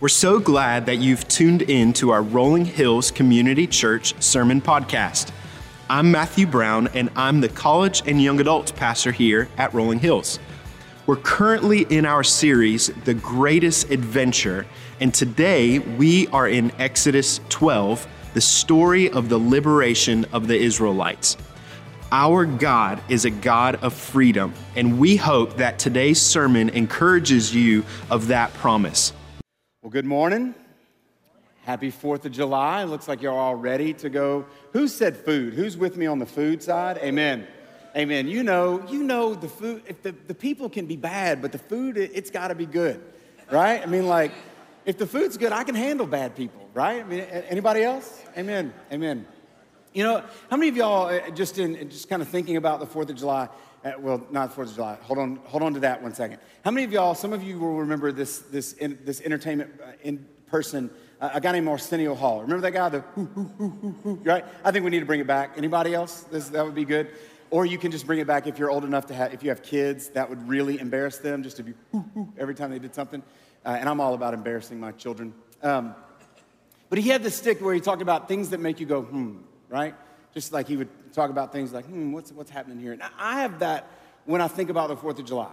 We're 0.00 0.08
so 0.08 0.38
glad 0.38 0.86
that 0.86 0.98
you've 0.98 1.26
tuned 1.26 1.62
in 1.62 1.92
to 1.94 2.10
our 2.10 2.22
Rolling 2.22 2.64
Hills 2.64 3.10
Community 3.10 3.66
Church 3.66 4.14
Sermon 4.22 4.60
Podcast. 4.60 5.32
I'm 5.90 6.12
Matthew 6.12 6.46
Brown, 6.46 6.86
and 6.94 7.10
I'm 7.16 7.40
the 7.40 7.48
college 7.48 8.04
and 8.06 8.22
young 8.22 8.38
adult 8.38 8.76
pastor 8.76 9.10
here 9.10 9.48
at 9.58 9.74
Rolling 9.74 9.98
Hills. 9.98 10.38
We're 11.06 11.16
currently 11.16 11.80
in 11.80 12.06
our 12.06 12.22
series, 12.22 12.92
The 13.06 13.14
Greatest 13.14 13.90
Adventure, 13.90 14.66
and 15.00 15.12
today 15.12 15.80
we 15.80 16.28
are 16.28 16.46
in 16.46 16.70
Exodus 16.78 17.40
12, 17.48 18.06
the 18.34 18.40
story 18.40 19.10
of 19.10 19.28
the 19.28 19.38
liberation 19.38 20.26
of 20.26 20.46
the 20.46 20.56
Israelites. 20.56 21.36
Our 22.12 22.46
God 22.46 23.02
is 23.08 23.24
a 23.24 23.30
God 23.30 23.74
of 23.82 23.94
freedom, 23.94 24.54
and 24.76 25.00
we 25.00 25.16
hope 25.16 25.56
that 25.56 25.80
today's 25.80 26.20
sermon 26.20 26.68
encourages 26.68 27.52
you 27.52 27.84
of 28.10 28.28
that 28.28 28.54
promise. 28.54 29.12
Well, 29.88 29.92
good 29.94 30.04
morning. 30.04 30.54
Happy 31.62 31.90
4th 31.90 32.26
of 32.26 32.32
July. 32.32 32.84
Looks 32.84 33.08
like 33.08 33.22
you're 33.22 33.32
all 33.32 33.54
ready 33.54 33.94
to 33.94 34.10
go. 34.10 34.44
Who 34.74 34.86
said 34.86 35.16
food? 35.16 35.54
Who's 35.54 35.78
with 35.78 35.96
me 35.96 36.04
on 36.04 36.18
the 36.18 36.26
food 36.26 36.62
side? 36.62 36.98
Amen. 36.98 37.46
Amen. 37.96 38.28
You 38.28 38.42
know, 38.42 38.86
you 38.90 39.02
know 39.02 39.34
the 39.34 39.48
food, 39.48 39.82
if 39.86 40.02
the, 40.02 40.14
the 40.26 40.34
people 40.34 40.68
can 40.68 40.84
be 40.84 40.96
bad, 40.96 41.40
but 41.40 41.52
the 41.52 41.58
food, 41.58 41.96
it, 41.96 42.10
it's 42.12 42.30
got 42.30 42.48
to 42.48 42.54
be 42.54 42.66
good, 42.66 43.02
right? 43.50 43.80
I 43.80 43.86
mean, 43.86 44.06
like, 44.06 44.32
if 44.84 44.98
the 44.98 45.06
food's 45.06 45.38
good, 45.38 45.52
I 45.52 45.64
can 45.64 45.74
handle 45.74 46.06
bad 46.06 46.36
people, 46.36 46.68
right? 46.74 47.00
I 47.00 47.04
mean, 47.04 47.20
anybody 47.20 47.82
else? 47.82 48.22
Amen. 48.36 48.74
Amen. 48.92 49.26
You 49.94 50.04
know, 50.04 50.22
how 50.50 50.58
many 50.58 50.68
of 50.68 50.76
y'all, 50.76 51.06
uh, 51.06 51.30
just 51.30 51.58
in 51.58 51.88
just 51.88 52.10
kind 52.10 52.20
of 52.20 52.28
thinking 52.28 52.58
about 52.58 52.80
the 52.80 52.86
4th 52.86 53.08
of 53.08 53.16
July, 53.16 53.48
well, 53.98 54.26
not 54.30 54.54
Fourth 54.54 54.70
of 54.70 54.74
July. 54.74 54.98
Hold 55.02 55.18
on, 55.18 55.36
hold 55.44 55.62
on 55.62 55.74
to 55.74 55.80
that 55.80 56.02
one 56.02 56.14
second. 56.14 56.38
How 56.64 56.70
many 56.70 56.84
of 56.84 56.92
y'all? 56.92 57.14
Some 57.14 57.32
of 57.32 57.42
you 57.42 57.58
will 57.58 57.76
remember 57.76 58.12
this 58.12 58.38
this 58.40 58.72
in, 58.74 58.98
this 59.04 59.20
entertainment 59.20 59.70
uh, 59.82 59.92
in 60.02 60.26
person. 60.46 60.90
Uh, 61.20 61.30
a 61.34 61.40
guy 61.40 61.52
named 61.52 61.68
Arsenio 61.68 62.14
Hall. 62.14 62.42
Remember 62.42 62.60
that 62.62 62.72
guy? 62.72 62.88
The 62.88 63.00
hoo, 63.00 63.24
hoo, 63.26 63.94
hoo, 64.02 64.20
right? 64.22 64.44
I 64.64 64.70
think 64.70 64.84
we 64.84 64.90
need 64.90 65.00
to 65.00 65.06
bring 65.06 65.20
it 65.20 65.26
back. 65.26 65.54
Anybody 65.56 65.94
else? 65.94 66.22
This, 66.30 66.48
that 66.50 66.64
would 66.64 66.74
be 66.76 66.84
good. 66.84 67.08
Or 67.50 67.66
you 67.66 67.78
can 67.78 67.90
just 67.90 68.06
bring 68.06 68.18
it 68.18 68.26
back 68.26 68.46
if 68.46 68.58
you're 68.58 68.70
old 68.70 68.84
enough 68.84 69.06
to 69.06 69.14
have. 69.14 69.32
If 69.32 69.42
you 69.42 69.48
have 69.48 69.62
kids, 69.62 70.08
that 70.10 70.28
would 70.28 70.46
really 70.48 70.78
embarrass 70.78 71.18
them. 71.18 71.42
Just 71.42 71.56
to 71.56 71.62
be 71.62 71.74
every 72.38 72.54
time 72.54 72.70
they 72.70 72.78
did 72.78 72.94
something. 72.94 73.22
Uh, 73.64 73.76
and 73.80 73.88
I'm 73.88 74.00
all 74.00 74.14
about 74.14 74.34
embarrassing 74.34 74.78
my 74.78 74.92
children. 74.92 75.34
Um, 75.62 75.94
but 76.88 76.98
he 76.98 77.08
had 77.08 77.22
this 77.22 77.36
stick 77.36 77.60
where 77.60 77.74
he 77.74 77.80
talked 77.80 78.02
about 78.02 78.28
things 78.28 78.50
that 78.50 78.60
make 78.60 78.80
you 78.80 78.86
go 78.86 79.02
hmm, 79.02 79.38
right? 79.68 79.94
Just 80.34 80.52
like 80.52 80.68
he 80.68 80.76
would 80.76 80.88
talk 81.12 81.30
about 81.30 81.52
things 81.52 81.72
like, 81.72 81.84
hmm, 81.86 82.12
what's, 82.12 82.32
what's 82.32 82.50
happening 82.50 82.78
here? 82.78 82.92
And 82.92 83.02
I 83.18 83.40
have 83.40 83.58
that 83.60 83.90
when 84.24 84.40
I 84.40 84.48
think 84.48 84.70
about 84.70 84.88
the 84.88 84.96
4th 84.96 85.18
of 85.18 85.24
July, 85.24 85.52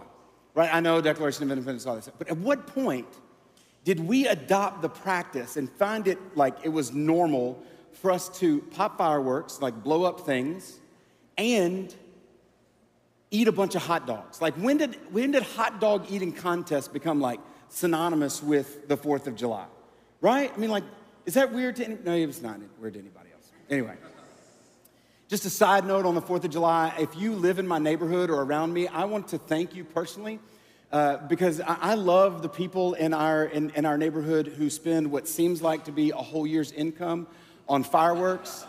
right? 0.54 0.72
I 0.72 0.80
know 0.80 1.00
Declaration 1.00 1.44
of 1.44 1.50
Independence, 1.50 1.86
all 1.86 1.94
this. 1.94 2.04
stuff. 2.04 2.16
But 2.18 2.28
at 2.28 2.36
what 2.38 2.66
point 2.66 3.06
did 3.84 4.00
we 4.00 4.26
adopt 4.26 4.82
the 4.82 4.88
practice 4.88 5.56
and 5.56 5.70
find 5.70 6.08
it 6.08 6.18
like 6.36 6.56
it 6.64 6.68
was 6.68 6.92
normal 6.92 7.62
for 7.92 8.10
us 8.10 8.28
to 8.40 8.60
pop 8.72 8.98
fireworks, 8.98 9.62
like 9.62 9.82
blow 9.82 10.04
up 10.04 10.20
things, 10.20 10.80
and 11.38 11.94
eat 13.30 13.48
a 13.48 13.52
bunch 13.52 13.74
of 13.74 13.82
hot 13.82 14.06
dogs? 14.06 14.42
Like, 14.42 14.54
when 14.54 14.76
did, 14.76 14.98
when 15.12 15.30
did 15.30 15.42
hot 15.42 15.80
dog 15.80 16.06
eating 16.10 16.32
contests 16.32 16.88
become 16.88 17.20
like 17.20 17.40
synonymous 17.68 18.42
with 18.42 18.88
the 18.88 18.96
4th 18.96 19.26
of 19.26 19.36
July? 19.36 19.66
Right? 20.20 20.52
I 20.52 20.58
mean, 20.58 20.70
like, 20.70 20.84
is 21.24 21.34
that 21.34 21.52
weird 21.52 21.76
to 21.76 21.84
any, 21.84 21.96
no, 22.04 22.12
it's 22.12 22.42
not 22.42 22.58
weird 22.80 22.94
to 22.94 23.00
anybody 23.00 23.30
else. 23.32 23.50
Anyway. 23.70 23.94
Just 25.28 25.44
a 25.44 25.50
side 25.50 25.84
note 25.84 26.06
on 26.06 26.14
the 26.14 26.22
4th 26.22 26.44
of 26.44 26.50
July, 26.50 26.94
if 27.00 27.16
you 27.16 27.32
live 27.32 27.58
in 27.58 27.66
my 27.66 27.80
neighborhood 27.80 28.30
or 28.30 28.42
around 28.42 28.72
me, 28.72 28.86
I 28.86 29.06
want 29.06 29.26
to 29.28 29.38
thank 29.38 29.74
you 29.74 29.82
personally 29.82 30.38
uh, 30.92 31.16
because 31.16 31.60
I, 31.60 31.76
I, 31.80 31.94
love 31.94 32.42
the 32.42 32.48
people 32.48 32.94
in 32.94 33.12
our, 33.12 33.44
in, 33.46 33.70
in 33.70 33.86
our 33.86 33.98
neighborhood 33.98 34.46
who 34.46 34.70
spend 34.70 35.10
what 35.10 35.26
seems 35.26 35.60
like 35.60 35.86
to 35.86 35.90
be 35.90 36.10
a 36.10 36.16
whole 36.16 36.46
year's 36.46 36.70
income 36.70 37.26
on 37.68 37.82
fireworks. 37.82 38.66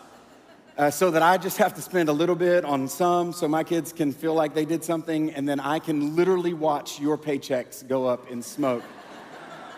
Uh, 0.76 0.90
so 0.90 1.12
that 1.12 1.22
I 1.22 1.38
just 1.38 1.58
have 1.58 1.74
to 1.74 1.82
spend 1.82 2.08
a 2.08 2.12
little 2.12 2.34
bit 2.34 2.64
on 2.64 2.88
some 2.88 3.32
so 3.32 3.46
my 3.46 3.62
kids 3.62 3.92
can 3.92 4.12
feel 4.12 4.34
like 4.34 4.52
they 4.52 4.64
did 4.64 4.82
something, 4.82 5.30
and 5.30 5.48
then 5.48 5.60
I 5.60 5.78
can 5.78 6.16
literally 6.16 6.54
watch 6.54 6.98
your 6.98 7.16
paychecks 7.16 7.86
go 7.86 8.06
up 8.06 8.28
in 8.28 8.42
smoke. 8.42 8.82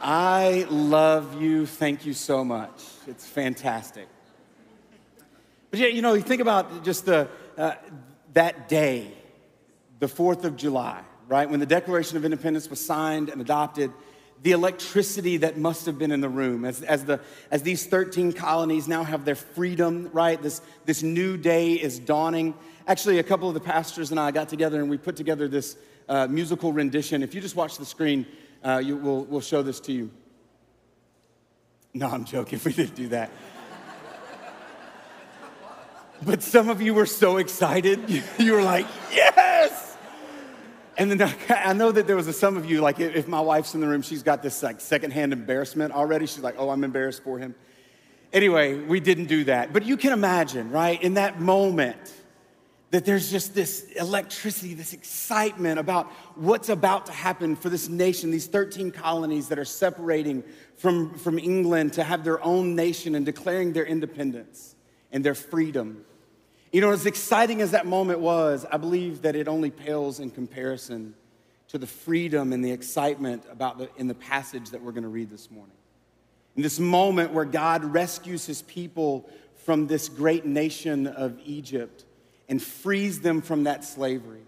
I 0.01 0.67
love 0.71 1.43
you. 1.43 1.67
Thank 1.67 2.07
you 2.07 2.15
so 2.15 2.43
much. 2.43 2.85
It's 3.07 3.27
fantastic. 3.27 4.09
But 5.71 5.81
yeah, 5.81 5.87
you 5.87 6.03
know, 6.03 6.15
you 6.15 6.23
think 6.23 6.41
about 6.41 6.85
just 6.85 7.07
the, 7.07 7.29
uh, 7.57 7.75
that 8.33 8.69
day, 8.69 9.13
the 9.99 10.07
4th 10.07 10.45
of 10.45 10.57
July, 10.57 11.03
right? 11.29 11.49
When 11.49 11.61
the 11.61 11.67
Declaration 11.67 12.17
of 12.17 12.25
Independence 12.25 12.69
was 12.69 12.85
signed 12.85 13.29
and 13.29 13.41
adopted, 13.41 13.93
the 14.43 14.53
electricity 14.53 15.37
that 15.39 15.59
must 15.59 15.87
have 15.87 15.99
been 15.99 16.11
in 16.11 16.21
the 16.21 16.29
room 16.29 16.65
as, 16.65 16.83
as, 16.83 17.05
the, 17.05 17.21
as 17.51 17.63
these 17.63 17.87
13 17.87 18.33
colonies 18.33 18.89
now 18.89 19.05
have 19.05 19.25
their 19.25 19.35
freedom, 19.35 20.09
right? 20.13 20.41
This, 20.43 20.63
this 20.87 21.03
new 21.03 21.37
day 21.37 21.75
is 21.75 21.99
dawning. 21.99 22.55
Actually, 22.87 23.19
a 23.19 23.23
couple 23.23 23.49
of 23.49 23.55
the 23.55 23.61
pastors 23.61 24.11
and 24.11 24.19
I 24.19 24.31
got 24.31 24.49
together 24.49 24.81
and 24.81 24.89
we 24.89 24.97
put 24.97 25.15
together 25.15 25.47
this 25.47 25.77
uh, 26.09 26.27
musical 26.27 26.73
rendition. 26.73 27.23
If 27.23 27.35
you 27.35 27.41
just 27.41 27.55
watch 27.55 27.77
the 27.77 27.85
screen, 27.85 28.27
uh, 28.65 28.79
you, 28.79 28.97
we'll, 28.97 29.25
we'll 29.25 29.41
show 29.43 29.63
this 29.63 29.79
to 29.81 29.93
you. 29.93 30.11
No, 31.93 32.09
I'm 32.09 32.25
joking. 32.25 32.61
We 32.65 32.73
didn't 32.73 32.95
do 32.95 33.09
that. 33.09 33.31
But 36.23 36.43
some 36.43 36.69
of 36.69 36.83
you 36.83 36.95
were 36.95 37.07
so 37.07 37.39
excited. 37.39 38.23
You 38.39 38.53
were 38.53 38.63
like, 38.63 38.87
yes! 39.13 39.97
And 40.97 41.11
then 41.11 41.35
I 41.49 41.73
know 41.73 41.91
that 41.91 42.07
there 42.07 42.17
was 42.17 42.27
a, 42.29 42.33
some 42.33 42.57
of 42.57 42.71
you, 42.71 42.81
like 42.81 43.01
if 43.01 43.27
my 43.27 43.41
wife's 43.41 43.75
in 43.75 43.81
the 43.81 43.89
room, 43.89 44.03
she's 44.03 44.23
got 44.23 44.43
this 44.43 44.63
like 44.63 44.81
secondhand 44.81 45.33
embarrassment 45.33 45.93
already. 45.93 46.27
She's 46.27 46.43
like, 46.43 46.57
oh, 46.59 46.71
I'm 46.71 46.85
embarrassed 46.85 47.23
for 47.23 47.39
him. 47.39 47.55
Anyway, 48.33 48.79
we 48.79 49.01
didn't 49.01 49.27
do 49.27 49.45
that. 49.45 49.73
But 49.73 49.85
you 49.85 49.97
can 49.97 50.13
imagine, 50.13 50.71
right, 50.71 51.03
in 51.03 51.15
that 51.15 51.41
moment, 51.41 52.15
that 52.91 53.05
there's 53.05 53.31
just 53.31 53.55
this 53.55 53.85
electricity, 53.93 54.75
this 54.75 54.93
excitement 54.93 55.79
about 55.79 56.11
what's 56.35 56.69
about 56.69 57.07
to 57.07 57.13
happen 57.13 57.57
for 57.57 57.69
this 57.69 57.89
nation, 57.89 58.31
these 58.31 58.47
13 58.47 58.91
colonies 58.91 59.49
that 59.49 59.59
are 59.59 59.65
separating 59.65 60.43
from, 60.77 61.15
from 61.15 61.39
England 61.39 61.93
to 61.95 62.05
have 62.05 62.25
their 62.25 62.43
own 62.45 62.75
nation 62.75 63.15
and 63.15 63.25
declaring 63.25 63.73
their 63.73 63.87
independence 63.87 64.75
and 65.13 65.25
their 65.25 65.35
freedom. 65.35 66.05
You 66.73 66.81
know, 66.81 66.93
as 66.93 67.05
exciting 67.05 67.63
as 67.63 67.73
that 67.73 67.85
moment 67.85 68.21
was, 68.21 68.65
I 68.71 68.77
believe 68.77 69.23
that 69.23 69.35
it 69.35 69.49
only 69.49 69.71
pales 69.71 70.21
in 70.21 70.31
comparison 70.31 71.15
to 71.69 71.79
the 71.79 71.87
freedom 71.87 72.53
and 72.53 72.65
the 72.65 72.71
excitement 72.71 73.43
about 73.51 73.79
the, 73.79 73.91
in 73.97 74.07
the 74.07 74.15
passage 74.15 74.71
that 74.71 74.81
we're 74.81 74.93
going 74.93 75.03
to 75.03 75.09
read 75.09 75.31
this 75.31 75.51
morning. 75.51 75.75
In 76.55 76.63
this 76.63 76.79
moment 76.79 77.33
where 77.33 77.45
God 77.45 77.85
rescues 77.85 78.47
his 78.47 78.63
people 78.63 79.29
from 79.65 79.89
this 79.89 80.09
great 80.09 80.47
nation 80.47 81.09
of 81.09 81.41
Egypt 81.45 82.05
and 82.49 82.63
frees 82.63 83.21
them 83.21 83.43
from 83.43 83.65
that 83.65 83.85
slavery 83.85 84.43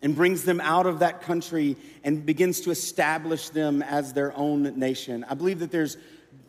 and 0.00 0.16
brings 0.16 0.44
them 0.44 0.62
out 0.62 0.86
of 0.86 1.00
that 1.00 1.20
country 1.20 1.76
and 2.04 2.24
begins 2.24 2.62
to 2.62 2.70
establish 2.70 3.50
them 3.50 3.82
as 3.82 4.14
their 4.14 4.34
own 4.34 4.78
nation. 4.78 5.26
I 5.28 5.34
believe 5.34 5.58
that 5.58 5.70
there's, 5.70 5.98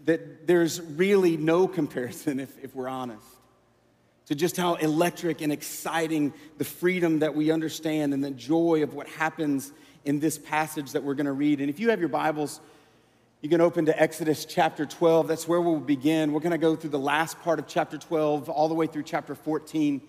that 0.05 0.47
there's 0.47 0.81
really 0.81 1.35
no 1.35 1.67
comparison, 1.79 2.39
if, 2.39 2.63
if 2.63 2.73
we're 2.73 2.87
honest 2.87 3.34
to 4.27 4.35
just 4.35 4.57
how 4.57 4.75
electric 4.75 5.41
and 5.41 5.51
exciting 5.51 6.33
the 6.57 6.63
freedom 6.63 7.19
that 7.19 7.35
we 7.35 7.51
understand 7.51 8.13
and 8.13 8.23
the 8.23 8.31
joy 8.31 8.83
of 8.83 8.93
what 8.93 9.07
happens 9.07 9.71
in 10.03 10.19
this 10.19 10.37
passage 10.37 10.91
that 10.93 11.03
we're 11.03 11.13
going 11.13 11.25
to 11.25 11.31
read. 11.31 11.59
And 11.59 11.69
if 11.69 11.79
you 11.79 11.89
have 11.89 11.99
your 11.99 12.09
Bibles, 12.09 12.59
you 13.41 13.49
can 13.49 13.61
open 13.61 13.85
to 13.85 14.01
Exodus 14.01 14.45
chapter 14.45 14.85
12. 14.85 15.27
That's 15.27 15.47
where 15.47 15.61
we'll 15.61 15.79
begin. 15.79 16.31
We're 16.31 16.39
going 16.39 16.51
to 16.51 16.57
go 16.57 16.75
through 16.75 16.91
the 16.91 16.99
last 16.99 17.39
part 17.41 17.59
of 17.59 17.67
chapter 17.67 17.97
12 17.97 18.49
all 18.49 18.67
the 18.67 18.73
way 18.73 18.87
through 18.87 19.03
chapter 19.03 19.35
14. 19.35 20.01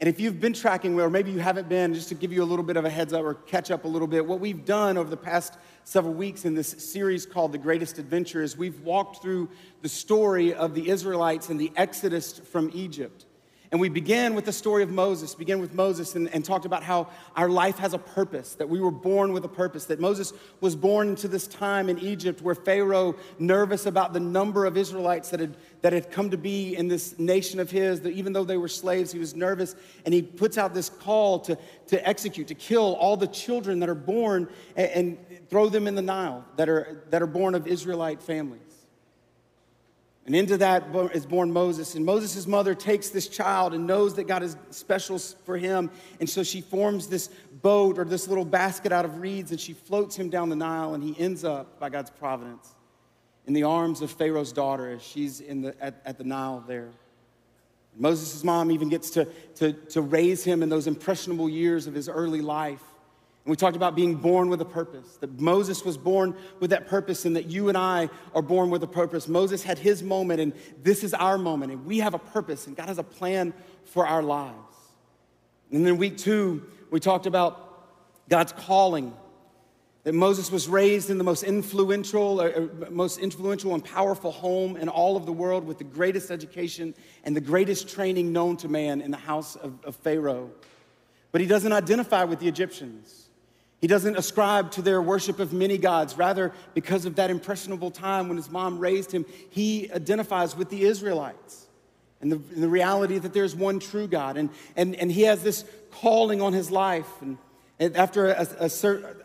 And 0.00 0.08
if 0.08 0.18
you've 0.18 0.40
been 0.40 0.54
tracking, 0.54 0.98
or 0.98 1.10
maybe 1.10 1.30
you 1.30 1.40
haven't 1.40 1.68
been, 1.68 1.92
just 1.92 2.08
to 2.08 2.14
give 2.14 2.32
you 2.32 2.42
a 2.42 2.44
little 2.44 2.64
bit 2.64 2.78
of 2.78 2.86
a 2.86 2.90
heads 2.90 3.12
up 3.12 3.22
or 3.22 3.34
catch 3.34 3.70
up 3.70 3.84
a 3.84 3.88
little 3.88 4.08
bit, 4.08 4.24
what 4.24 4.40
we've 4.40 4.64
done 4.64 4.96
over 4.96 5.10
the 5.10 5.16
past 5.16 5.58
several 5.84 6.14
weeks 6.14 6.46
in 6.46 6.54
this 6.54 6.68
series 6.68 7.26
called 7.26 7.52
The 7.52 7.58
Greatest 7.58 7.98
Adventure 7.98 8.42
is 8.42 8.56
we've 8.56 8.80
walked 8.80 9.20
through 9.20 9.50
the 9.82 9.88
story 9.90 10.54
of 10.54 10.74
the 10.74 10.88
Israelites 10.88 11.50
and 11.50 11.60
the 11.60 11.70
Exodus 11.76 12.38
from 12.38 12.70
Egypt. 12.72 13.26
And 13.72 13.80
we 13.80 13.88
began 13.88 14.34
with 14.34 14.46
the 14.46 14.52
story 14.52 14.82
of 14.82 14.90
Moses, 14.90 15.36
began 15.36 15.60
with 15.60 15.74
Moses 15.74 16.16
and, 16.16 16.28
and, 16.34 16.44
talked 16.44 16.64
about 16.64 16.82
how 16.82 17.06
our 17.36 17.48
life 17.48 17.78
has 17.78 17.94
a 17.94 17.98
purpose, 17.98 18.54
that 18.54 18.68
we 18.68 18.80
were 18.80 18.90
born 18.90 19.32
with 19.32 19.44
a 19.44 19.48
purpose, 19.48 19.84
that 19.84 20.00
Moses 20.00 20.32
was 20.60 20.74
born 20.74 21.10
into 21.10 21.28
this 21.28 21.46
time 21.46 21.88
in 21.88 21.96
Egypt 22.00 22.42
where 22.42 22.56
Pharaoh, 22.56 23.14
nervous 23.38 23.86
about 23.86 24.12
the 24.12 24.18
number 24.18 24.66
of 24.66 24.76
Israelites 24.76 25.30
that 25.30 25.38
had, 25.38 25.56
that 25.82 25.92
had 25.92 26.10
come 26.10 26.30
to 26.30 26.36
be 26.36 26.74
in 26.74 26.88
this 26.88 27.16
nation 27.20 27.60
of 27.60 27.70
his, 27.70 28.00
that 28.00 28.12
even 28.12 28.32
though 28.32 28.42
they 28.42 28.56
were 28.56 28.66
slaves, 28.66 29.12
he 29.12 29.20
was 29.20 29.36
nervous. 29.36 29.76
And 30.04 30.12
he 30.12 30.22
puts 30.22 30.58
out 30.58 30.74
this 30.74 30.88
call 30.88 31.38
to, 31.40 31.56
to 31.88 32.08
execute, 32.08 32.48
to 32.48 32.56
kill 32.56 32.96
all 32.96 33.16
the 33.16 33.28
children 33.28 33.78
that 33.80 33.88
are 33.88 33.94
born 33.94 34.48
and, 34.74 34.90
and 34.90 35.48
throw 35.48 35.68
them 35.68 35.86
in 35.86 35.94
the 35.94 36.02
Nile 36.02 36.44
that 36.56 36.68
are, 36.68 37.04
that 37.10 37.22
are 37.22 37.28
born 37.28 37.54
of 37.54 37.68
Israelite 37.68 38.20
families. 38.20 38.69
And 40.30 40.36
into 40.36 40.58
that 40.58 40.84
is 41.12 41.26
born 41.26 41.52
Moses. 41.52 41.96
And 41.96 42.06
Moses' 42.06 42.46
mother 42.46 42.72
takes 42.72 43.08
this 43.08 43.26
child 43.26 43.74
and 43.74 43.84
knows 43.84 44.14
that 44.14 44.28
God 44.28 44.44
is 44.44 44.56
special 44.70 45.18
for 45.18 45.58
him. 45.58 45.90
And 46.20 46.30
so 46.30 46.44
she 46.44 46.60
forms 46.60 47.08
this 47.08 47.30
boat 47.62 47.98
or 47.98 48.04
this 48.04 48.28
little 48.28 48.44
basket 48.44 48.92
out 48.92 49.04
of 49.04 49.18
reeds 49.18 49.50
and 49.50 49.60
she 49.60 49.72
floats 49.72 50.14
him 50.14 50.30
down 50.30 50.48
the 50.48 50.54
Nile. 50.54 50.94
And 50.94 51.02
he 51.02 51.18
ends 51.18 51.42
up, 51.42 51.80
by 51.80 51.88
God's 51.88 52.10
providence, 52.10 52.76
in 53.48 53.54
the 53.54 53.64
arms 53.64 54.02
of 54.02 54.12
Pharaoh's 54.12 54.52
daughter 54.52 54.92
as 54.92 55.02
she's 55.02 55.40
in 55.40 55.62
the, 55.62 55.74
at, 55.82 56.00
at 56.04 56.16
the 56.16 56.22
Nile 56.22 56.62
there. 56.64 56.90
Moses' 57.96 58.44
mom 58.44 58.70
even 58.70 58.88
gets 58.88 59.10
to, 59.10 59.24
to, 59.56 59.72
to 59.72 60.00
raise 60.00 60.44
him 60.44 60.62
in 60.62 60.68
those 60.68 60.86
impressionable 60.86 61.48
years 61.48 61.88
of 61.88 61.94
his 61.94 62.08
early 62.08 62.40
life. 62.40 62.84
We 63.50 63.56
talked 63.56 63.74
about 63.74 63.96
being 63.96 64.14
born 64.14 64.48
with 64.48 64.60
a 64.60 64.64
purpose, 64.64 65.16
that 65.16 65.40
Moses 65.40 65.84
was 65.84 65.96
born 65.96 66.36
with 66.60 66.70
that 66.70 66.86
purpose, 66.86 67.24
and 67.24 67.34
that 67.34 67.46
you 67.46 67.68
and 67.68 67.76
I 67.76 68.08
are 68.32 68.42
born 68.42 68.70
with 68.70 68.84
a 68.84 68.86
purpose. 68.86 69.26
Moses 69.26 69.64
had 69.64 69.76
his 69.76 70.04
moment, 70.04 70.40
and 70.40 70.52
this 70.84 71.02
is 71.02 71.14
our 71.14 71.36
moment, 71.36 71.72
and 71.72 71.84
we 71.84 71.98
have 71.98 72.14
a 72.14 72.18
purpose, 72.18 72.68
and 72.68 72.76
God 72.76 72.86
has 72.86 72.98
a 72.98 73.02
plan 73.02 73.52
for 73.84 74.06
our 74.06 74.22
lives. 74.22 74.54
And 75.72 75.84
then 75.84 75.96
week 75.96 76.16
two, 76.16 76.64
we 76.92 77.00
talked 77.00 77.26
about 77.26 77.88
God's 78.28 78.52
calling 78.52 79.14
that 80.04 80.14
Moses 80.14 80.52
was 80.52 80.68
raised 80.68 81.10
in 81.10 81.18
the 81.18 81.24
most 81.24 81.42
influential, 81.42 82.40
uh, 82.40 82.44
uh, 82.44 82.90
most 82.90 83.18
influential 83.18 83.74
and 83.74 83.84
powerful 83.84 84.30
home 84.30 84.76
in 84.76 84.88
all 84.88 85.16
of 85.16 85.26
the 85.26 85.32
world 85.32 85.66
with 85.66 85.78
the 85.78 85.84
greatest 85.84 86.30
education 86.30 86.94
and 87.24 87.34
the 87.34 87.40
greatest 87.40 87.88
training 87.88 88.32
known 88.32 88.56
to 88.58 88.68
man 88.68 89.00
in 89.00 89.10
the 89.10 89.16
house 89.16 89.56
of, 89.56 89.84
of 89.84 89.96
Pharaoh. 89.96 90.52
But 91.32 91.40
he 91.40 91.48
doesn't 91.48 91.72
identify 91.72 92.22
with 92.22 92.38
the 92.38 92.46
Egyptians. 92.46 93.26
He 93.80 93.86
doesn't 93.86 94.16
ascribe 94.16 94.72
to 94.72 94.82
their 94.82 95.00
worship 95.00 95.38
of 95.38 95.52
many 95.52 95.78
gods. 95.78 96.16
Rather, 96.16 96.52
because 96.74 97.06
of 97.06 97.16
that 97.16 97.30
impressionable 97.30 97.90
time 97.90 98.28
when 98.28 98.36
his 98.36 98.50
mom 98.50 98.78
raised 98.78 99.10
him, 99.10 99.24
he 99.48 99.90
identifies 99.90 100.54
with 100.54 100.68
the 100.68 100.84
Israelites 100.84 101.66
and 102.20 102.30
the, 102.30 102.36
and 102.36 102.62
the 102.62 102.68
reality 102.68 103.18
that 103.18 103.32
there's 103.32 103.56
one 103.56 103.80
true 103.80 104.06
God. 104.06 104.36
And, 104.36 104.50
and, 104.76 104.94
and 104.96 105.10
he 105.10 105.22
has 105.22 105.42
this 105.42 105.64
calling 105.90 106.42
on 106.42 106.52
his 106.52 106.70
life. 106.70 107.08
And 107.22 107.38
after 107.96 108.28
a, 108.28 108.46
a, 108.60 108.70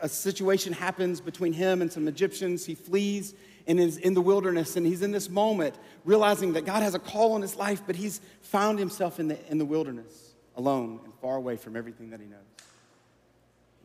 a, 0.01 0.09
situation 0.09 0.71
happens 0.71 1.19
between 1.19 1.51
him 1.51 1.81
and 1.81 1.91
some 1.91 2.07
Egyptians, 2.07 2.65
he 2.65 2.75
flees 2.75 3.33
and 3.67 3.77
is 3.77 3.97
in 3.97 4.13
the 4.13 4.21
wilderness. 4.21 4.77
And 4.77 4.85
he's 4.85 5.01
in 5.01 5.11
this 5.11 5.29
moment 5.29 5.75
realizing 6.05 6.53
that 6.53 6.65
God 6.65 6.81
has 6.81 6.95
a 6.95 6.99
call 6.99 7.33
on 7.33 7.41
his 7.41 7.57
life, 7.57 7.81
but 7.85 7.97
he's 7.97 8.21
found 8.41 8.79
himself 8.79 9.19
in 9.19 9.27
the, 9.27 9.51
in 9.51 9.57
the 9.57 9.65
wilderness 9.65 10.35
alone 10.55 11.01
and 11.03 11.13
far 11.15 11.35
away 11.35 11.57
from 11.57 11.75
everything 11.75 12.11
that 12.11 12.21
he 12.21 12.27
knows. 12.27 12.54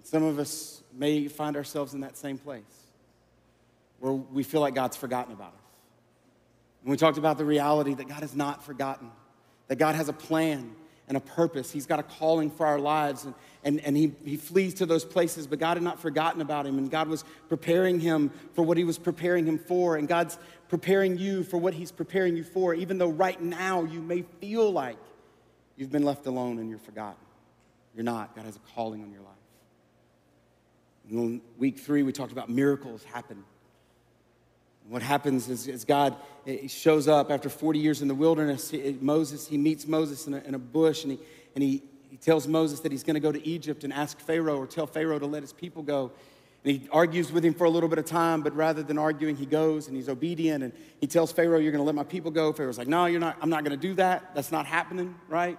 Some 0.02 0.22
of 0.22 0.38
us 0.38 0.82
may 0.92 1.28
find 1.28 1.56
ourselves 1.56 1.94
in 1.94 2.00
that 2.00 2.16
same 2.16 2.38
place 2.38 2.62
where 4.00 4.12
we 4.12 4.42
feel 4.42 4.60
like 4.60 4.74
God's 4.74 4.96
forgotten 4.96 5.32
about 5.32 5.52
us. 5.52 5.60
And 6.82 6.90
we 6.90 6.96
talked 6.96 7.18
about 7.18 7.38
the 7.38 7.44
reality 7.44 7.94
that 7.94 8.08
God 8.08 8.20
has 8.20 8.34
not 8.34 8.64
forgotten, 8.64 9.10
that 9.68 9.76
God 9.76 9.94
has 9.94 10.08
a 10.08 10.12
plan 10.12 10.74
and 11.08 11.16
a 11.16 11.20
purpose. 11.20 11.70
He's 11.70 11.86
got 11.86 11.98
a 11.98 12.02
calling 12.02 12.50
for 12.50 12.66
our 12.66 12.78
lives. 12.78 13.24
And, 13.24 13.34
and, 13.64 13.80
and 13.80 13.96
he, 13.96 14.12
he 14.24 14.36
flees 14.36 14.74
to 14.74 14.86
those 14.86 15.04
places, 15.04 15.46
but 15.46 15.58
God 15.58 15.76
had 15.76 15.82
not 15.82 16.00
forgotten 16.00 16.40
about 16.40 16.66
him. 16.66 16.78
And 16.78 16.90
God 16.90 17.08
was 17.08 17.24
preparing 17.48 18.00
him 18.00 18.30
for 18.54 18.62
what 18.62 18.76
he 18.76 18.84
was 18.84 18.96
preparing 18.96 19.44
him 19.44 19.58
for. 19.58 19.96
And 19.96 20.08
God's 20.08 20.38
preparing 20.68 21.18
you 21.18 21.42
for 21.42 21.58
what 21.58 21.74
he's 21.74 21.92
preparing 21.92 22.36
you 22.36 22.44
for, 22.44 22.74
even 22.74 22.96
though 22.98 23.10
right 23.10 23.40
now 23.40 23.82
you 23.82 24.00
may 24.00 24.22
feel 24.40 24.70
like 24.70 24.96
you've 25.76 25.90
been 25.90 26.04
left 26.04 26.26
alone 26.26 26.58
and 26.58 26.70
you're 26.70 26.78
forgotten. 26.78 27.16
You're 27.94 28.04
not. 28.04 28.36
God 28.36 28.44
has 28.44 28.56
a 28.56 28.60
calling 28.74 29.02
on 29.02 29.10
your 29.10 29.22
life. 29.22 29.39
In 31.10 31.40
week 31.58 31.78
three, 31.78 32.02
we 32.02 32.12
talked 32.12 32.32
about 32.32 32.48
miracles 32.48 33.04
happen 33.04 33.44
what 34.90 35.02
happens 35.02 35.48
is, 35.48 35.68
is 35.68 35.84
God 35.84 36.16
eh, 36.48 36.66
shows 36.66 37.06
up 37.06 37.30
after 37.30 37.48
40 37.48 37.78
years 37.78 38.02
in 38.02 38.08
the 38.08 38.14
wilderness. 38.14 38.74
Eh, 38.74 38.94
Moses, 39.00 39.46
he 39.46 39.56
meets 39.56 39.86
Moses 39.86 40.26
in 40.26 40.34
a, 40.34 40.38
in 40.38 40.54
a 40.56 40.58
bush 40.58 41.04
and, 41.04 41.12
he, 41.12 41.18
and 41.54 41.62
he, 41.62 41.82
he 42.10 42.16
tells 42.16 42.48
Moses 42.48 42.80
that 42.80 42.90
he's 42.90 43.04
going 43.04 43.14
to 43.14 43.20
go 43.20 43.30
to 43.30 43.46
Egypt 43.46 43.84
and 43.84 43.92
ask 43.92 44.18
Pharaoh 44.18 44.56
or 44.56 44.66
tell 44.66 44.88
Pharaoh 44.88 45.20
to 45.20 45.26
let 45.26 45.42
his 45.42 45.52
people 45.52 45.84
go. 45.84 46.10
And 46.64 46.72
he 46.72 46.88
argues 46.90 47.30
with 47.30 47.44
him 47.44 47.54
for 47.54 47.64
a 47.64 47.70
little 47.70 47.88
bit 47.88 47.98
of 47.98 48.04
time, 48.04 48.42
but 48.42 48.54
rather 48.54 48.82
than 48.82 48.98
arguing, 48.98 49.36
he 49.36 49.46
goes 49.46 49.86
and 49.86 49.96
he's 49.96 50.08
obedient 50.08 50.64
and 50.64 50.72
he 51.00 51.06
tells 51.06 51.30
Pharaoh, 51.30 51.58
You're 51.58 51.72
going 51.72 51.80
to 51.80 51.86
let 51.86 51.94
my 51.94 52.04
people 52.04 52.32
go. 52.32 52.52
Pharaoh's 52.52 52.76
like, 52.76 52.88
No, 52.88 53.06
you're 53.06 53.20
not, 53.20 53.38
I'm 53.40 53.48
not 53.48 53.64
going 53.64 53.78
to 53.78 53.88
do 53.88 53.94
that. 53.94 54.34
That's 54.34 54.50
not 54.50 54.66
happening, 54.66 55.14
right? 55.28 55.56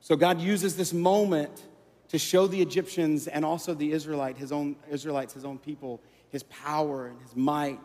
So 0.00 0.14
God 0.14 0.40
uses 0.40 0.76
this 0.76 0.92
moment 0.92 1.64
to 2.12 2.18
show 2.18 2.46
the 2.46 2.60
Egyptians 2.60 3.26
and 3.26 3.42
also 3.42 3.72
the 3.72 3.90
Israelite, 3.90 4.36
his 4.36 4.52
own 4.52 4.76
Israelites, 4.90 5.32
his 5.32 5.46
own 5.46 5.58
people, 5.58 5.98
his 6.28 6.42
power 6.44 7.06
and 7.06 7.18
his 7.22 7.34
might, 7.34 7.80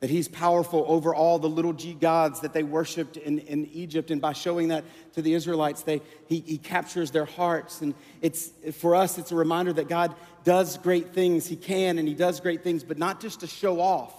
that 0.00 0.08
he's 0.08 0.28
powerful 0.28 0.84
over 0.88 1.14
all 1.14 1.38
the 1.38 1.48
little 1.48 1.74
g 1.74 1.92
gods 1.92 2.40
that 2.40 2.54
they 2.54 2.62
worshiped 2.62 3.18
in, 3.18 3.38
in 3.40 3.66
Egypt. 3.66 4.10
And 4.10 4.18
by 4.18 4.32
showing 4.32 4.68
that 4.68 4.82
to 5.12 5.20
the 5.20 5.34
Israelites, 5.34 5.82
they, 5.82 6.00
he, 6.26 6.40
he 6.40 6.56
captures 6.56 7.10
their 7.10 7.26
hearts. 7.26 7.82
And 7.82 7.94
it's, 8.22 8.50
for 8.72 8.94
us, 8.94 9.18
it's 9.18 9.30
a 9.30 9.36
reminder 9.36 9.74
that 9.74 9.88
God 9.88 10.14
does 10.42 10.78
great 10.78 11.12
things. 11.12 11.46
He 11.46 11.56
can 11.56 11.98
and 11.98 12.08
he 12.08 12.14
does 12.14 12.40
great 12.40 12.64
things, 12.64 12.82
but 12.82 12.96
not 12.96 13.20
just 13.20 13.40
to 13.40 13.46
show 13.46 13.78
off, 13.78 14.14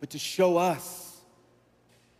but 0.00 0.10
to 0.10 0.18
show 0.18 0.56
us 0.56 1.20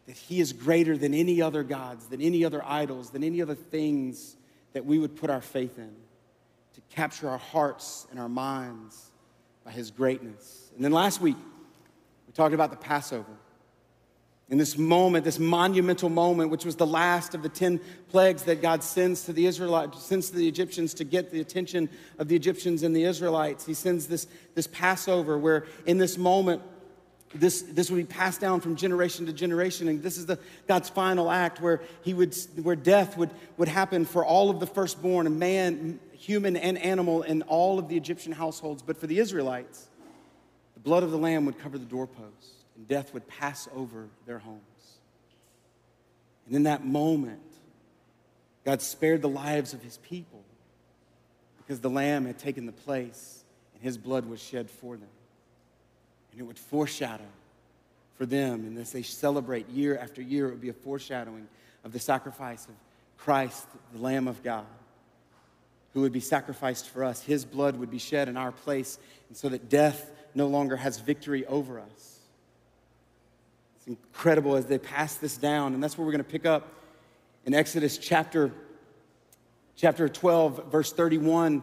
that 0.07 0.17
he 0.17 0.39
is 0.39 0.53
greater 0.53 0.97
than 0.97 1.13
any 1.13 1.43
other 1.43 1.65
gods, 1.65 2.07
than 2.07 2.21
any 2.21 2.45
other 2.45 2.65
idols, 2.65 3.11
than 3.11 3.25
any 3.25 3.43
other 3.43 3.57
things 3.57 4.37
that 4.75 4.87
we 4.87 5.01
would 5.01 5.17
put 5.17 5.29
our 5.29 5.41
faith 5.41 5.79
in, 5.79 5.91
to 6.77 6.95
capture 6.95 7.31
our 7.31 7.39
hearts 7.39 8.07
and 8.11 8.21
our 8.21 8.29
minds 8.29 9.11
by 9.65 9.71
his 9.71 9.91
greatness. 9.91 10.71
And 10.77 10.85
then 10.85 10.93
last 10.93 11.23
week, 11.23 11.37
we 12.27 12.33
talked 12.35 12.55
about 12.55 12.71
the 12.71 12.77
Passover. 12.77 13.33
In 14.51 14.59
this 14.59 14.77
moment, 14.77 15.25
this 15.25 15.39
monumental 15.39 16.11
moment, 16.11 16.51
which 16.51 16.67
was 16.67 16.77
the 16.77 16.87
last 16.87 17.35
of 17.35 17.43
the 17.43 17.49
10 17.49 17.81
plagues 18.11 18.43
that 18.43 18.61
God 18.61 18.83
sends 18.83 19.25
to 19.25 19.33
the 19.33 19.47
Israelites, 19.47 20.03
sends 20.03 20.29
to 20.31 20.37
the 20.37 20.47
Egyptians 20.47 20.93
to 20.95 21.05
get 21.05 21.33
the 21.33 21.41
attention 21.41 21.89
of 22.19 22.29
the 22.29 22.37
Egyptians 22.37 22.83
and 22.83 22.95
the 22.95 23.05
Israelites. 23.05 23.65
He 23.65 23.75
sends 23.75 24.07
this, 24.07 24.27
this 24.55 24.67
Passover 24.67 25.39
where 25.39 25.65
in 25.87 25.97
this 25.97 26.19
moment, 26.19 26.61
this, 27.35 27.63
this 27.63 27.91
would 27.91 27.97
be 27.97 28.05
passed 28.05 28.41
down 28.41 28.61
from 28.61 28.77
generation 28.77 29.25
to 29.27 29.33
generation. 29.33 29.89
And 29.89 30.03
this 30.03 30.19
is 30.19 30.27
the, 30.27 30.39
God's 30.69 30.91
final 30.91 31.31
act 31.31 31.61
where, 31.61 31.81
he 32.03 32.13
would, 32.13 32.37
where 32.63 32.77
death 32.77 33.17
would, 33.17 33.31
would 33.57 33.69
happen 33.69 34.05
for 34.05 34.25
all 34.25 34.51
of 34.51 34.61
the 34.61 34.67
firstborn, 34.67 35.27
a 35.27 35.31
man, 35.31 35.99
human 36.17 36.57
and 36.57 36.79
animal 36.79 37.23
in 37.23 37.43
all 37.43 37.79
of 37.79 37.89
the 37.89 37.97
Egyptian 37.97 38.33
households. 38.33 38.83
But 38.83 38.97
for 38.97 39.07
the 39.07 39.19
Israelites, 39.19 39.89
the 40.75 40.81
blood 40.81 41.03
of 41.03 41.11
the 41.11 41.19
lamb 41.19 41.47
would 41.47 41.59
cover 41.59 41.79
the 41.79 41.85
doorpost, 41.85 42.65
and 42.77 42.87
death 42.89 43.15
would 43.15 43.27
pass 43.29 43.69
over 43.75 44.09
their 44.27 44.39
homes. 44.39 44.61
And 46.47 46.55
in 46.55 46.63
that 46.65 46.85
moment, 46.85 47.41
God 48.65 48.83
spared 48.83 49.23
the 49.23 49.29
lives 49.29 49.75
of 49.75 49.83
his 49.83 49.99
people 49.99 50.43
because 51.59 51.81
the 51.81 51.91
lamb 51.91 52.27
had 52.27 52.39
taken 52.39 52.67
the 52.67 52.73
place 52.73 53.45
and 53.75 53.83
his 53.83 53.99
blood 53.99 54.27
was 54.27 54.41
shed 54.41 54.71
for 54.71 54.97
them. 54.97 55.09
And 56.33 56.41
it 56.41 56.45
would 56.45 56.59
foreshadow 56.59 57.25
for 58.17 58.27
them. 58.27 58.61
And 58.61 58.79
as 58.79 58.93
they 58.93 59.03
celebrate 59.03 59.69
year 59.69 59.99
after 59.99 60.23
year, 60.23 60.49
it 60.49 60.51
would 60.51 60.61
be 60.61 60.69
a 60.69 60.73
foreshadowing 60.75 61.49
of 61.85 61.93
the 61.93 61.99
sacrifice 61.99 62.67
of 62.67 62.75
Christ, 63.17 63.67
the 63.93 64.01
Lamb 64.01 64.29
of 64.29 64.43
God 64.43 64.67
who 65.97 66.03
would 66.03 66.13
be 66.13 66.21
sacrificed 66.21 66.91
for 66.91 67.03
us. 67.03 67.23
His 67.23 67.47
blood 67.47 67.79
would 67.79 67.91
be 67.91 67.97
shed 67.97 68.29
in 68.29 68.37
our 68.37 68.53
place, 68.53 68.99
and 69.29 69.37
so 69.37 69.49
that 69.49 69.71
death 69.71 70.11
no 70.35 70.47
longer 70.47 70.77
has 70.77 71.01
victory 71.01 71.47
over 71.47 71.81
us. 71.81 72.19
It's 73.79 73.87
incredible 73.87 74.57
as 74.57 74.67
they 74.67 74.77
pass 74.77 75.15
this 75.15 75.39
down, 75.39 75.73
and 75.73 75.83
that's 75.83 75.97
where 75.97 76.05
we're 76.05 76.13
going 76.13 76.23
to 76.23 76.31
pick 76.31 76.45
up 76.45 76.69
in 77.47 77.55
Exodus 77.55 77.97
chapter, 77.97 78.53
chapter 79.75 80.07
12, 80.07 80.71
verse 80.71 80.93
31. 80.93 81.63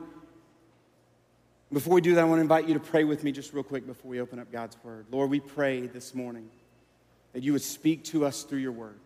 Before 1.71 1.93
we 1.93 2.01
do 2.01 2.15
that, 2.15 2.21
I 2.21 2.23
want 2.23 2.39
to 2.39 2.41
invite 2.41 2.67
you 2.67 2.73
to 2.73 2.79
pray 2.79 3.03
with 3.03 3.23
me 3.23 3.31
just 3.31 3.53
real 3.53 3.61
quick 3.61 3.85
before 3.85 4.09
we 4.09 4.19
open 4.19 4.39
up 4.39 4.51
God's 4.51 4.77
word. 4.83 5.05
Lord, 5.11 5.29
we 5.29 5.41
pray 5.41 5.85
this 5.85 6.15
morning 6.15 6.49
that 7.33 7.43
you 7.43 7.53
would 7.53 7.61
speak 7.61 8.03
to 8.05 8.25
us 8.25 8.41
through 8.41 8.61
your 8.61 8.71
word, 8.71 8.97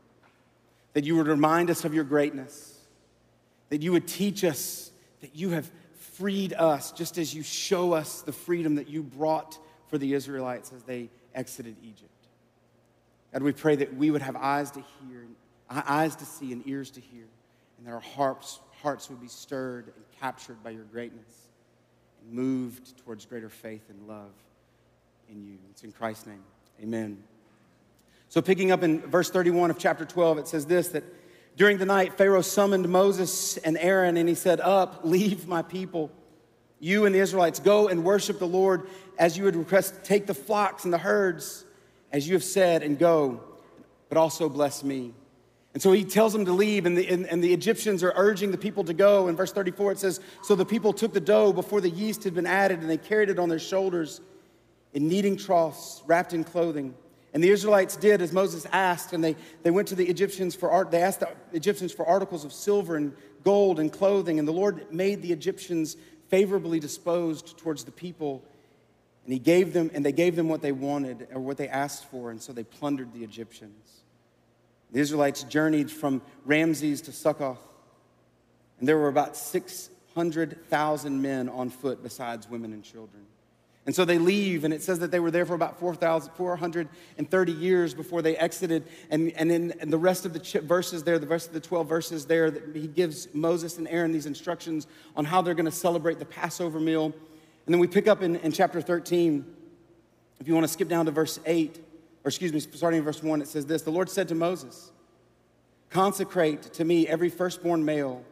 that 0.93 1.03
you 1.03 1.17
would 1.17 1.27
remind 1.27 1.69
us 1.69 1.83
of 1.83 1.93
your 1.93 2.05
greatness, 2.05 2.79
that 3.67 3.81
you 3.81 3.91
would 3.91 4.07
teach 4.07 4.45
us 4.45 4.91
that 5.27 5.37
you 5.37 5.49
have 5.49 5.69
freed 6.13 6.53
us, 6.53 6.91
just 6.93 7.17
as 7.17 7.33
you 7.33 7.43
show 7.43 7.91
us 7.91 8.21
the 8.21 8.31
freedom 8.31 8.75
that 8.75 8.87
you 8.87 9.03
brought 9.03 9.57
for 9.87 9.97
the 9.97 10.13
Israelites 10.13 10.71
as 10.73 10.83
they 10.83 11.09
exited 11.35 11.75
Egypt. 11.83 12.09
God, 13.33 13.43
we 13.43 13.51
pray 13.51 13.75
that 13.75 13.93
we 13.95 14.09
would 14.09 14.21
have 14.21 14.37
eyes 14.37 14.71
to 14.71 14.79
hear, 14.79 15.27
eyes 15.69 16.15
to 16.15 16.25
see, 16.25 16.53
and 16.53 16.65
ears 16.65 16.91
to 16.91 17.01
hear, 17.01 17.25
and 17.77 17.85
that 17.85 17.91
our 17.91 17.99
hearts, 17.99 18.61
hearts 18.81 19.09
would 19.09 19.19
be 19.19 19.27
stirred 19.27 19.91
and 19.95 20.05
captured 20.19 20.63
by 20.63 20.69
your 20.69 20.85
greatness 20.85 21.49
and 22.21 22.33
moved 22.33 22.97
towards 22.99 23.25
greater 23.25 23.49
faith 23.49 23.83
and 23.89 24.07
love 24.07 24.31
in 25.29 25.43
you. 25.43 25.57
It's 25.71 25.83
in 25.83 25.91
Christ's 25.91 26.27
name. 26.27 26.43
Amen. 26.81 27.21
So, 28.29 28.41
picking 28.41 28.71
up 28.71 28.81
in 28.81 29.01
verse 29.01 29.29
31 29.29 29.71
of 29.71 29.77
chapter 29.77 30.05
12, 30.05 30.37
it 30.37 30.47
says 30.47 30.65
this 30.65 30.89
that 30.89 31.03
during 31.57 31.79
the 31.79 31.85
night, 31.85 32.13
Pharaoh 32.13 32.43
summoned 32.43 32.87
Moses 32.87 33.57
and 33.57 33.79
Aaron, 33.79 34.15
and 34.15 34.29
he 34.29 34.35
said, 34.35 34.61
Up, 34.61 35.01
leave 35.03 35.47
my 35.47 35.63
people. 35.63 36.11
You 36.79 37.05
and 37.05 37.15
the 37.15 37.19
Israelites, 37.19 37.59
go 37.59 37.87
and 37.87 38.03
worship 38.03 38.37
the 38.37 38.47
Lord 38.47 38.87
as 39.17 39.35
you 39.35 39.43
would 39.45 39.55
request. 39.55 40.03
Take 40.03 40.27
the 40.27 40.35
flocks 40.35 40.85
and 40.85 40.93
the 40.93 40.99
herds, 40.99 41.65
as 42.11 42.27
you 42.27 42.35
have 42.35 42.43
said, 42.43 42.83
and 42.83 42.99
go, 42.99 43.41
but 44.07 44.19
also 44.19 44.47
bless 44.47 44.83
me. 44.83 45.15
And 45.73 45.81
so 45.81 45.91
he 45.91 46.05
tells 46.05 46.31
them 46.31 46.45
to 46.45 46.53
leave, 46.53 46.85
and 46.85 46.95
the, 46.95 47.07
and, 47.07 47.25
and 47.25 47.43
the 47.43 47.51
Egyptians 47.51 48.03
are 48.03 48.13
urging 48.15 48.51
the 48.51 48.57
people 48.57 48.83
to 48.83 48.93
go. 48.93 49.27
In 49.27 49.35
verse 49.35 49.51
34, 49.51 49.93
it 49.93 49.99
says, 49.99 50.19
So 50.43 50.53
the 50.53 50.65
people 50.65 50.93
took 50.93 51.11
the 51.11 51.19
dough 51.19 51.53
before 51.53 51.81
the 51.81 51.89
yeast 51.89 52.23
had 52.23 52.35
been 52.35 52.45
added, 52.45 52.81
and 52.81 52.89
they 52.89 52.97
carried 52.97 53.31
it 53.31 53.39
on 53.39 53.49
their 53.49 53.59
shoulders. 53.59 54.21
in 54.93 55.07
kneading 55.07 55.37
troughs, 55.37 56.03
wrapped 56.05 56.33
in 56.33 56.43
clothing. 56.43 56.93
And 57.37 57.43
the 57.43 57.51
Israelites 57.51 57.95
did 57.95 58.23
as 58.23 58.33
Moses 58.33 58.65
asked, 58.71 59.13
and 59.13 59.23
they, 59.23 59.35
they 59.61 59.69
went 59.69 59.89
to 59.89 59.95
the 59.95 60.07
Egyptians 60.07 60.55
for 60.55 60.71
art. 60.71 60.89
They 60.89 61.03
asked 61.03 61.19
the 61.19 61.29
Egyptians 61.53 61.91
for 61.91 62.03
articles 62.03 62.43
of 62.43 62.51
silver 62.51 62.95
and 62.95 63.13
gold 63.43 63.79
and 63.79 63.93
clothing, 63.93 64.39
and 64.39 64.47
the 64.47 64.51
Lord 64.51 64.91
made 64.91 65.21
the 65.21 65.31
Egyptians 65.31 65.97
favorably 66.29 66.79
disposed 66.79 67.55
towards 67.59 67.83
the 67.83 67.91
people. 67.91 68.43
And 69.23 69.33
he 69.33 69.37
gave 69.37 69.71
them, 69.71 69.91
and 69.93 70.03
they 70.03 70.13
gave 70.13 70.35
them 70.35 70.49
what 70.49 70.63
they 70.63 70.71
wanted 70.71 71.27
or 71.31 71.39
what 71.39 71.57
they 71.57 71.67
asked 71.67 72.09
for, 72.09 72.31
and 72.31 72.41
so 72.41 72.53
they 72.53 72.63
plundered 72.63 73.13
the 73.13 73.23
Egyptians. 73.23 74.01
The 74.91 74.99
Israelites 74.99 75.43
journeyed 75.43 75.91
from 75.91 76.23
Ramses 76.43 77.01
to 77.01 77.11
Succoth, 77.11 77.61
and 78.79 78.87
there 78.89 78.97
were 78.97 79.09
about 79.09 79.37
600,000 79.37 81.21
men 81.21 81.49
on 81.49 81.69
foot 81.69 82.01
besides 82.01 82.49
women 82.49 82.73
and 82.73 82.83
children. 82.83 83.27
And 83.87 83.95
so 83.95 84.03
they 84.03 84.19
leave, 84.19 84.65
and 84.65 84.73
it 84.73 84.83
says 84.83 84.99
that 84.99 85.11
they 85.11 85.21
were 85.21 85.31
there 85.31 85.45
for 85.45 85.53
about 85.53 85.79
430 85.79 87.51
years 87.53 87.93
before 87.93 88.21
they 88.21 88.35
exited. 88.35 88.83
And, 89.09 89.31
and 89.31 89.49
in 89.49 89.71
and 89.79 89.93
the 89.93 89.97
rest 89.97 90.25
of 90.25 90.33
the 90.33 90.59
verses 90.59 91.03
there, 91.03 91.17
the 91.17 91.25
rest 91.25 91.47
of 91.47 91.53
the 91.53 91.61
12 91.61 91.87
verses 91.87 92.25
there, 92.25 92.51
that 92.51 92.75
he 92.75 92.87
gives 92.87 93.33
Moses 93.33 93.77
and 93.77 93.87
Aaron 93.87 94.11
these 94.11 94.25
instructions 94.25 94.87
on 95.15 95.23
how 95.23 95.41
they're 95.41 95.53
going 95.53 95.65
to 95.65 95.71
celebrate 95.71 96.19
the 96.19 96.25
Passover 96.25 96.81
meal. 96.81 97.05
And 97.05 97.73
then 97.73 97.79
we 97.79 97.87
pick 97.87 98.09
up 98.09 98.21
in, 98.21 98.35
in 98.35 98.51
chapter 98.51 98.81
13. 98.81 99.45
If 100.41 100.49
you 100.49 100.53
want 100.53 100.65
to 100.65 100.71
skip 100.71 100.89
down 100.89 101.05
to 101.05 101.11
verse 101.11 101.39
8, 101.45 101.77
or 102.25 102.27
excuse 102.27 102.51
me, 102.51 102.59
starting 102.59 102.97
in 102.97 103.05
verse 103.05 103.23
1, 103.23 103.41
it 103.41 103.47
says 103.47 103.65
this 103.65 103.83
The 103.83 103.89
Lord 103.89 104.09
said 104.09 104.27
to 104.27 104.35
Moses, 104.35 104.91
Consecrate 105.91 106.73
to 106.73 106.83
me 106.83 107.07
every 107.07 107.29
firstborn 107.29 107.85
male. 107.85 108.25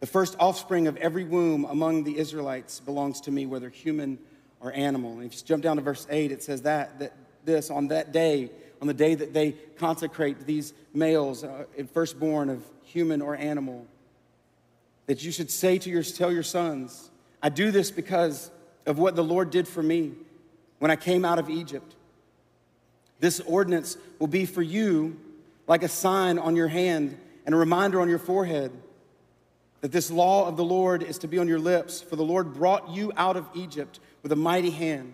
The 0.00 0.08
first 0.08 0.34
offspring 0.40 0.88
of 0.88 0.96
every 0.96 1.22
womb 1.22 1.64
among 1.64 2.02
the 2.02 2.18
Israelites 2.18 2.80
belongs 2.80 3.20
to 3.22 3.30
me, 3.30 3.46
whether 3.46 3.70
human 3.70 4.18
or 4.64 4.72
animal. 4.72 5.12
And 5.12 5.24
if 5.24 5.34
you 5.34 5.42
jump 5.44 5.62
down 5.62 5.76
to 5.76 5.82
verse 5.82 6.06
8, 6.10 6.32
it 6.32 6.42
says 6.42 6.62
that, 6.62 6.98
that 6.98 7.12
this 7.44 7.70
on 7.70 7.88
that 7.88 8.12
day, 8.12 8.50
on 8.80 8.88
the 8.88 8.94
day 8.94 9.14
that 9.14 9.34
they 9.34 9.52
consecrate 9.76 10.46
these 10.46 10.72
males, 10.94 11.44
uh, 11.44 11.66
firstborn 11.92 12.48
of 12.48 12.64
human 12.82 13.20
or 13.20 13.36
animal, 13.36 13.86
that 15.06 15.22
you 15.22 15.30
should 15.30 15.50
say 15.50 15.78
to 15.78 15.90
your, 15.90 16.02
tell 16.02 16.32
your 16.32 16.42
sons, 16.42 17.10
I 17.42 17.50
do 17.50 17.70
this 17.70 17.90
because 17.90 18.50
of 18.86 18.98
what 18.98 19.14
the 19.14 19.24
Lord 19.24 19.50
did 19.50 19.68
for 19.68 19.82
me 19.82 20.12
when 20.78 20.90
I 20.90 20.96
came 20.96 21.26
out 21.26 21.38
of 21.38 21.50
Egypt. 21.50 21.94
This 23.20 23.40
ordinance 23.40 23.98
will 24.18 24.28
be 24.28 24.46
for 24.46 24.62
you 24.62 25.20
like 25.66 25.82
a 25.82 25.88
sign 25.88 26.38
on 26.38 26.56
your 26.56 26.68
hand 26.68 27.18
and 27.44 27.54
a 27.54 27.58
reminder 27.58 28.00
on 28.00 28.08
your 28.08 28.18
forehead 28.18 28.72
that 29.82 29.92
this 29.92 30.10
law 30.10 30.48
of 30.48 30.56
the 30.56 30.64
Lord 30.64 31.02
is 31.02 31.18
to 31.18 31.28
be 31.28 31.38
on 31.38 31.46
your 31.46 31.58
lips, 31.58 32.00
for 32.00 32.16
the 32.16 32.24
Lord 32.24 32.54
brought 32.54 32.88
you 32.88 33.12
out 33.18 33.36
of 33.36 33.46
Egypt 33.54 34.00
with 34.24 34.32
a 34.32 34.36
mighty 34.36 34.70
hand. 34.70 35.12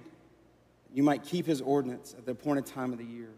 You 0.94 1.02
might 1.02 1.24
keep 1.24 1.44
his 1.44 1.60
ordinance 1.60 2.14
at 2.16 2.24
the 2.24 2.32
appointed 2.32 2.64
time 2.64 2.92
of 2.92 2.98
the 2.98 3.04
year. 3.04 3.28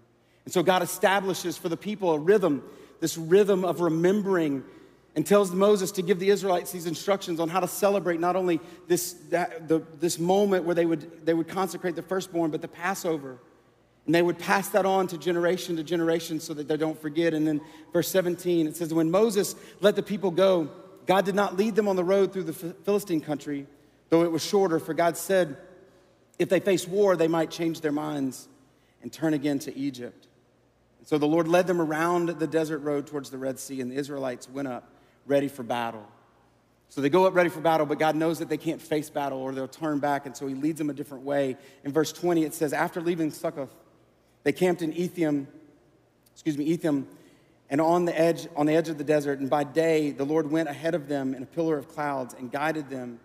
And 0.45 0.55
so 0.55 0.63
God 0.63 0.83
establishes 0.83 1.59
for 1.59 1.69
the 1.69 1.77
people 1.77 2.13
a 2.13 2.19
rhythm, 2.19 2.63
this 3.01 3.19
rhythm 3.19 3.65
of 3.65 3.81
remembering, 3.81 4.63
and 5.17 5.27
tells 5.27 5.51
Moses 5.51 5.91
to 5.93 6.03
give 6.03 6.19
the 6.19 6.29
Israelites 6.29 6.73
these 6.73 6.87
instructions 6.87 7.41
on 7.41 7.49
how 7.49 7.61
to 7.61 7.69
celebrate 7.69 8.21
not 8.21 8.37
only 8.37 8.61
this, 8.87 9.15
that, 9.31 9.67
the, 9.67 9.83
this 9.99 10.19
moment 10.19 10.65
where 10.65 10.75
they 10.75 10.87
would, 10.87 11.25
they 11.27 11.35
would 11.35 11.49
consecrate 11.49 11.97
the 11.97 12.03
firstborn, 12.03 12.51
but 12.51 12.61
the 12.61 12.69
Passover. 12.69 13.39
And 14.05 14.15
they 14.15 14.23
would 14.23 14.39
pass 14.39 14.69
that 14.71 14.85
on 14.85 15.07
to 15.09 15.19
generation 15.19 15.77
to 15.77 15.83
generation 15.83 16.39
so 16.41 16.53
that 16.55 16.69
they 16.69 16.77
don't 16.77 17.01
forget. 17.01 17.33
And 17.35 17.47
then 17.47 17.61
verse 17.93 18.09
17, 18.09 18.67
it 18.67 18.77
says, 18.77 18.93
When 18.93 19.11
Moses 19.11 19.55
let 19.81 19.97
the 19.97 20.03
people 20.03 20.31
go, 20.33 20.71
God 21.07 21.25
did 21.25 21.35
not 21.35 21.57
lead 21.57 21.77
them 21.77 21.89
on 21.89 21.97
the 21.97 22.05
road 22.05 22.33
through 22.33 22.45
the 22.45 22.53
Philistine 22.53 23.21
country 23.21 23.67
though 24.13 24.25
it 24.25 24.31
was 24.31 24.45
shorter, 24.45 24.79
for 24.79 24.93
God 24.93 25.17
said 25.17 25.57
if 26.39 26.51
they 26.51 26.61
face 26.61 26.87
war, 26.87 27.17
they 27.17 27.29
might 27.29 27.51
change 27.51 27.81
their 27.81 27.93
minds 27.93 28.47
and 29.01 29.11
turn 29.11 29.33
again 29.33 29.59
to 29.61 29.75
Egypt. 29.75 30.29
And 30.99 31.09
so 31.09 31.17
the 31.17 31.27
Lord 31.27 31.49
led 31.49 31.67
them 31.67 31.81
around 31.81 32.29
the 32.29 32.47
desert 32.47 32.81
road 32.81 33.07
towards 33.07 33.31
the 33.31 33.39
Red 33.39 33.59
Sea, 33.59 33.81
and 33.81 33.91
the 33.91 33.97
Israelites 33.97 34.51
went 34.51 34.69
up 34.69 34.93
ready 35.27 35.49
for 35.49 35.63
battle. 35.63 36.07
So 36.91 37.01
they 37.01 37.09
go 37.09 37.25
up 37.25 37.35
ready 37.35 37.49
for 37.49 37.63
battle, 37.63 37.87
but 37.87 37.99
God 37.99 38.15
knows 38.15 38.39
that 38.41 38.51
they 38.51 38.59
can't 38.59 38.83
face 38.83 39.09
battle 39.09 39.39
or 39.39 39.53
they'll 39.53 39.67
turn 39.67 39.99
back, 39.99 40.27
and 40.27 40.37
so 40.37 40.47
He 40.47 40.55
leads 40.55 40.77
them 40.77 40.91
a 40.91 40.95
different 40.95 41.25
way. 41.25 41.57
In 41.83 41.91
verse 41.91 42.13
20, 42.13 42.45
it 42.45 42.53
says, 42.53 42.75
After 42.75 43.01
leaving 43.01 43.31
Succoth, 43.31 43.75
they 44.43 44.53
camped 44.53 44.83
in 44.83 44.93
Etham, 44.93 45.49
excuse 46.35 46.59
me, 46.59 46.67
Etham, 46.67 47.09
and 47.71 47.81
on 47.81 48.05
the 48.05 48.19
edge, 48.19 48.47
on 48.57 48.67
the 48.67 48.75
edge 48.75 48.91
of 48.91 48.99
the 48.99 49.05
desert. 49.05 49.39
And 49.39 49.49
by 49.49 49.65
day, 49.65 50.11
the 50.11 50.25
Lord 50.25 50.51
went 50.51 50.69
ahead 50.69 50.95
of 50.95 51.09
them 51.09 51.33
in 51.33 51.43
a 51.43 51.47
pillar 51.47 51.79
of 51.79 51.89
clouds 51.89 52.35
and 52.35 52.53
guided 52.53 52.91
them 52.91 53.19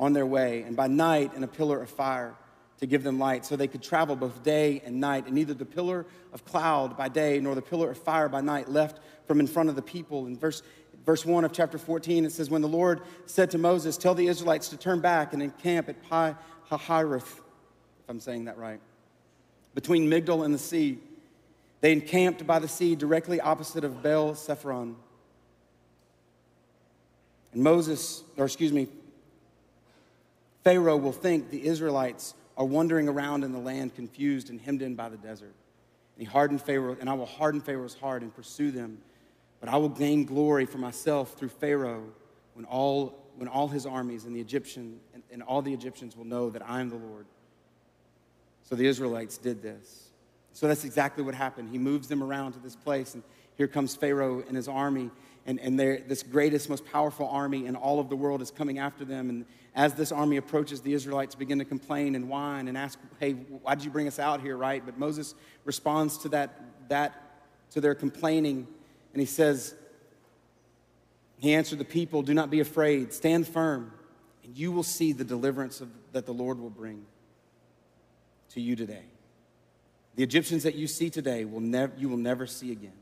on 0.00 0.14
their 0.14 0.26
way, 0.26 0.62
and 0.62 0.74
by 0.74 0.88
night 0.88 1.34
in 1.34 1.44
a 1.44 1.46
pillar 1.46 1.80
of 1.80 1.90
fire 1.90 2.34
to 2.80 2.86
give 2.86 3.02
them 3.02 3.18
light, 3.18 3.44
so 3.44 3.54
they 3.54 3.68
could 3.68 3.82
travel 3.82 4.16
both 4.16 4.42
day 4.42 4.80
and 4.86 4.98
night. 4.98 5.26
And 5.26 5.34
neither 5.34 5.52
the 5.52 5.66
pillar 5.66 6.06
of 6.32 6.44
cloud 6.46 6.96
by 6.96 7.08
day 7.08 7.38
nor 7.38 7.54
the 7.54 7.62
pillar 7.62 7.90
of 7.90 7.98
fire 7.98 8.28
by 8.28 8.40
night 8.40 8.70
left 8.70 8.98
from 9.26 9.38
in 9.38 9.46
front 9.46 9.68
of 9.68 9.76
the 9.76 9.82
people. 9.82 10.26
In 10.26 10.38
verse, 10.38 10.62
verse 11.04 11.26
1 11.26 11.44
of 11.44 11.52
chapter 11.52 11.76
14, 11.76 12.24
it 12.24 12.32
says, 12.32 12.48
When 12.48 12.62
the 12.62 12.68
Lord 12.68 13.02
said 13.26 13.50
to 13.50 13.58
Moses, 13.58 13.98
Tell 13.98 14.14
the 14.14 14.26
Israelites 14.26 14.70
to 14.70 14.78
turn 14.78 15.00
back 15.00 15.34
and 15.34 15.42
encamp 15.42 15.90
at 15.90 16.02
Pi 16.08 16.34
Hahiroth, 16.70 17.20
if 17.20 18.08
I'm 18.08 18.20
saying 18.20 18.46
that 18.46 18.56
right, 18.56 18.80
between 19.74 20.10
Migdol 20.10 20.44
and 20.44 20.54
the 20.54 20.58
sea. 20.58 20.98
They 21.82 21.92
encamped 21.92 22.46
by 22.46 22.58
the 22.58 22.68
sea 22.68 22.94
directly 22.94 23.40
opposite 23.40 23.84
of 23.84 24.02
Baal 24.02 24.34
Zephon. 24.34 24.96
And 27.52 27.62
Moses, 27.62 28.22
or 28.36 28.44
excuse 28.44 28.70
me, 28.70 28.88
Pharaoh 30.62 30.96
will 30.96 31.12
think 31.12 31.50
the 31.50 31.66
Israelites 31.66 32.34
are 32.56 32.64
wandering 32.64 33.08
around 33.08 33.44
in 33.44 33.52
the 33.52 33.58
land 33.58 33.94
confused 33.94 34.50
and 34.50 34.60
hemmed 34.60 34.82
in 34.82 34.94
by 34.94 35.08
the 35.08 35.16
desert. 35.16 35.54
And 36.16 36.26
he 36.26 36.30
hardened 36.30 36.62
Pharaoh, 36.62 36.96
and 37.00 37.08
I 37.08 37.14
will 37.14 37.26
harden 37.26 37.60
Pharaoh's 37.60 37.94
heart 37.94 38.22
and 38.22 38.34
pursue 38.34 38.70
them. 38.70 38.98
But 39.60 39.68
I 39.68 39.76
will 39.76 39.88
gain 39.88 40.24
glory 40.24 40.66
for 40.66 40.78
myself 40.78 41.34
through 41.34 41.48
Pharaoh 41.48 42.04
when 42.54 42.64
all, 42.66 43.18
when 43.36 43.48
all 43.48 43.68
his 43.68 43.86
armies 43.86 44.24
and 44.24 44.34
the 44.34 44.40
Egyptian 44.40 45.00
and, 45.14 45.22
and 45.30 45.42
all 45.42 45.62
the 45.62 45.72
Egyptians 45.72 46.16
will 46.16 46.24
know 46.24 46.50
that 46.50 46.68
I 46.68 46.80
am 46.80 46.90
the 46.90 46.96
Lord. 46.96 47.26
So 48.62 48.74
the 48.74 48.86
Israelites 48.86 49.38
did 49.38 49.62
this. 49.62 50.10
So 50.52 50.68
that's 50.68 50.84
exactly 50.84 51.24
what 51.24 51.34
happened. 51.34 51.70
He 51.70 51.78
moves 51.78 52.08
them 52.08 52.22
around 52.22 52.52
to 52.52 52.58
this 52.58 52.76
place, 52.76 53.14
and 53.14 53.22
here 53.56 53.68
comes 53.68 53.94
Pharaoh 53.94 54.42
and 54.46 54.56
his 54.56 54.68
army, 54.68 55.10
and, 55.46 55.58
and 55.60 55.78
this 55.78 56.22
greatest, 56.22 56.68
most 56.68 56.84
powerful 56.84 57.28
army 57.28 57.66
in 57.66 57.76
all 57.76 57.98
of 57.98 58.08
the 58.08 58.16
world 58.16 58.42
is 58.42 58.50
coming 58.50 58.78
after 58.78 59.04
them. 59.04 59.30
And 59.30 59.46
as 59.74 59.94
this 59.94 60.12
army 60.12 60.36
approaches, 60.36 60.80
the 60.80 60.92
Israelites 60.92 61.34
begin 61.34 61.58
to 61.58 61.64
complain 61.64 62.14
and 62.14 62.28
whine 62.28 62.68
and 62.68 62.76
ask, 62.76 62.98
Hey, 63.18 63.32
why 63.32 63.74
did 63.74 63.84
you 63.84 63.90
bring 63.90 64.06
us 64.06 64.18
out 64.18 64.40
here, 64.40 64.56
right? 64.56 64.84
But 64.84 64.98
Moses 64.98 65.34
responds 65.64 66.18
to 66.18 66.28
that, 66.30 66.60
that 66.88 67.30
to 67.70 67.80
their 67.80 67.94
complaining, 67.94 68.66
and 69.12 69.20
he 69.20 69.26
says, 69.26 69.74
He 71.38 71.54
answered 71.54 71.78
the 71.78 71.84
people, 71.84 72.22
Do 72.22 72.34
not 72.34 72.50
be 72.50 72.60
afraid, 72.60 73.12
stand 73.12 73.48
firm, 73.48 73.92
and 74.44 74.56
you 74.56 74.72
will 74.72 74.82
see 74.82 75.12
the 75.12 75.24
deliverance 75.24 75.80
of, 75.80 75.88
that 76.12 76.26
the 76.26 76.34
Lord 76.34 76.58
will 76.58 76.70
bring 76.70 77.06
to 78.50 78.60
you 78.60 78.76
today. 78.76 79.04
The 80.16 80.22
Egyptians 80.22 80.64
that 80.64 80.74
you 80.74 80.86
see 80.86 81.08
today 81.08 81.44
will 81.44 81.62
you 81.96 82.08
will 82.08 82.16
never 82.16 82.46
see 82.46 82.72
again. 82.72 82.92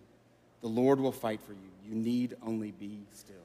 The 0.61 0.68
Lord 0.68 1.00
will 1.00 1.12
fight 1.12 1.40
for 1.40 1.52
you. 1.52 1.59
You 1.88 1.95
need 1.95 2.37
only 2.45 2.73
be 2.73 3.00
still. 3.12 3.37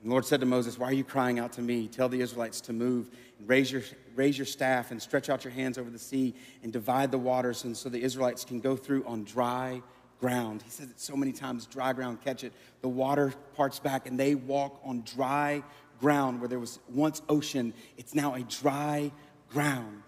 And 0.00 0.08
the 0.08 0.10
Lord 0.10 0.24
said 0.24 0.40
to 0.40 0.46
Moses, 0.46 0.78
Why 0.78 0.86
are 0.86 0.92
you 0.92 1.04
crying 1.04 1.38
out 1.38 1.52
to 1.54 1.62
me? 1.62 1.88
Tell 1.88 2.08
the 2.08 2.20
Israelites 2.20 2.60
to 2.62 2.72
move 2.72 3.10
and 3.38 3.48
raise 3.48 3.70
your, 3.70 3.82
raise 4.14 4.38
your 4.38 4.46
staff 4.46 4.90
and 4.90 5.02
stretch 5.02 5.28
out 5.28 5.44
your 5.44 5.52
hands 5.52 5.76
over 5.76 5.90
the 5.90 5.98
sea 5.98 6.34
and 6.62 6.72
divide 6.72 7.10
the 7.10 7.18
waters 7.18 7.64
and 7.64 7.76
so 7.76 7.88
the 7.88 8.02
Israelites 8.02 8.44
can 8.44 8.60
go 8.60 8.76
through 8.76 9.04
on 9.04 9.24
dry 9.24 9.82
ground. 10.20 10.62
He 10.62 10.70
says 10.70 10.90
it 10.90 11.00
so 11.00 11.16
many 11.16 11.32
times 11.32 11.66
dry 11.66 11.92
ground, 11.92 12.20
catch 12.22 12.44
it. 12.44 12.52
The 12.80 12.88
water 12.88 13.32
parts 13.54 13.78
back 13.78 14.06
and 14.06 14.18
they 14.18 14.34
walk 14.34 14.80
on 14.84 15.02
dry 15.02 15.62
ground 16.00 16.40
where 16.40 16.48
there 16.48 16.58
was 16.58 16.78
once 16.88 17.22
ocean. 17.28 17.74
It's 17.96 18.14
now 18.14 18.34
a 18.34 18.42
dry 18.42 19.12
ground. 19.50 20.02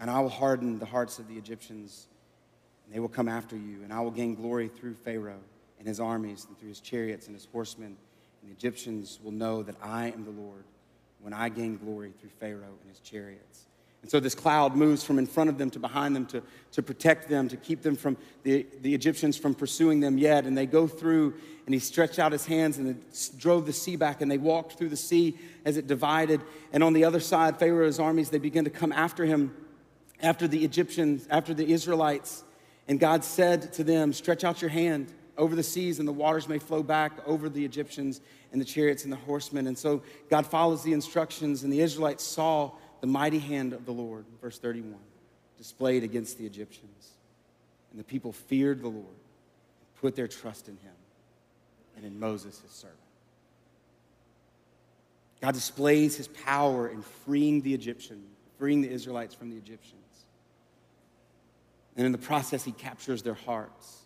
And 0.00 0.10
I 0.10 0.20
will 0.20 0.28
harden 0.28 0.78
the 0.78 0.86
hearts 0.86 1.18
of 1.18 1.26
the 1.26 1.36
Egyptians, 1.36 2.07
and 2.88 2.94
they 2.94 3.00
will 3.00 3.08
come 3.08 3.28
after 3.28 3.54
you, 3.54 3.82
and 3.84 3.92
I 3.92 4.00
will 4.00 4.10
gain 4.10 4.34
glory 4.34 4.68
through 4.68 4.94
Pharaoh 4.94 5.42
and 5.78 5.86
his 5.86 6.00
armies 6.00 6.46
and 6.48 6.58
through 6.58 6.70
his 6.70 6.80
chariots 6.80 7.26
and 7.26 7.36
his 7.36 7.46
horsemen. 7.52 7.98
And 8.40 8.50
the 8.50 8.54
Egyptians 8.54 9.18
will 9.22 9.32
know 9.32 9.62
that 9.62 9.76
I 9.82 10.06
am 10.06 10.24
the 10.24 10.30
Lord 10.30 10.64
when 11.20 11.34
I 11.34 11.50
gain 11.50 11.76
glory 11.76 12.14
through 12.18 12.30
Pharaoh 12.40 12.78
and 12.80 12.88
his 12.88 13.00
chariots. 13.00 13.66
And 14.00 14.10
so 14.10 14.20
this 14.20 14.34
cloud 14.34 14.74
moves 14.74 15.04
from 15.04 15.18
in 15.18 15.26
front 15.26 15.50
of 15.50 15.58
them 15.58 15.70
to 15.70 15.78
behind 15.78 16.16
them 16.16 16.24
to, 16.26 16.42
to 16.72 16.82
protect 16.82 17.28
them, 17.28 17.48
to 17.48 17.56
keep 17.56 17.82
them 17.82 17.94
from 17.94 18.16
the, 18.42 18.64
the 18.80 18.94
Egyptians 18.94 19.36
from 19.36 19.54
pursuing 19.54 20.00
them 20.00 20.16
yet. 20.16 20.46
And 20.46 20.56
they 20.56 20.66
go 20.66 20.86
through, 20.86 21.34
and 21.66 21.74
he 21.74 21.80
stretched 21.80 22.18
out 22.18 22.32
his 22.32 22.46
hands 22.46 22.78
and 22.78 23.04
drove 23.36 23.66
the 23.66 23.72
sea 23.72 23.96
back, 23.96 24.22
and 24.22 24.30
they 24.30 24.38
walked 24.38 24.78
through 24.78 24.90
the 24.90 24.96
sea 24.96 25.36
as 25.64 25.76
it 25.76 25.88
divided. 25.88 26.40
And 26.72 26.82
on 26.82 26.92
the 26.92 27.04
other 27.04 27.20
side, 27.20 27.58
Pharaoh's 27.58 27.98
armies, 27.98 28.30
they 28.30 28.38
begin 28.38 28.64
to 28.64 28.70
come 28.70 28.92
after 28.92 29.24
him, 29.24 29.54
after 30.22 30.46
the 30.46 30.64
Egyptians, 30.64 31.26
after 31.28 31.52
the 31.52 31.70
Israelites. 31.70 32.44
And 32.88 32.98
God 32.98 33.22
said 33.22 33.72
to 33.74 33.84
them, 33.84 34.12
Stretch 34.12 34.44
out 34.44 34.62
your 34.62 34.70
hand 34.70 35.12
over 35.36 35.54
the 35.54 35.62
seas, 35.62 35.98
and 35.98 36.08
the 36.08 36.12
waters 36.12 36.48
may 36.48 36.58
flow 36.58 36.82
back 36.82 37.12
over 37.26 37.48
the 37.48 37.64
Egyptians, 37.64 38.20
and 38.50 38.60
the 38.60 38.64
chariots 38.64 39.04
and 39.04 39.12
the 39.12 39.16
horsemen. 39.16 39.66
And 39.66 39.76
so 39.76 40.02
God 40.30 40.46
follows 40.46 40.82
the 40.82 40.92
instructions, 40.92 41.62
and 41.62 41.72
the 41.72 41.80
Israelites 41.80 42.24
saw 42.24 42.72
the 43.00 43.06
mighty 43.06 43.38
hand 43.38 43.72
of 43.72 43.84
the 43.84 43.92
Lord, 43.92 44.24
verse 44.40 44.58
31, 44.58 44.98
displayed 45.56 46.02
against 46.02 46.38
the 46.38 46.46
Egyptians. 46.46 47.10
And 47.90 48.00
the 48.00 48.04
people 48.04 48.32
feared 48.32 48.82
the 48.82 48.88
Lord, 48.88 49.06
and 49.06 50.00
put 50.00 50.16
their 50.16 50.28
trust 50.28 50.68
in 50.68 50.76
him 50.78 50.92
and 51.96 52.06
in 52.06 52.18
Moses, 52.18 52.60
his 52.60 52.70
servant. 52.70 52.98
God 55.40 55.54
displays 55.54 56.16
his 56.16 56.28
power 56.28 56.88
in 56.88 57.02
freeing 57.02 57.60
the 57.60 57.74
Egyptian, 57.74 58.22
freeing 58.58 58.80
the 58.80 58.90
Israelites 58.90 59.34
from 59.34 59.50
the 59.50 59.56
Egyptians. 59.56 59.97
And 61.98 62.06
in 62.06 62.12
the 62.12 62.18
process, 62.18 62.64
he 62.64 62.72
captures 62.72 63.22
their 63.22 63.34
hearts. 63.34 64.04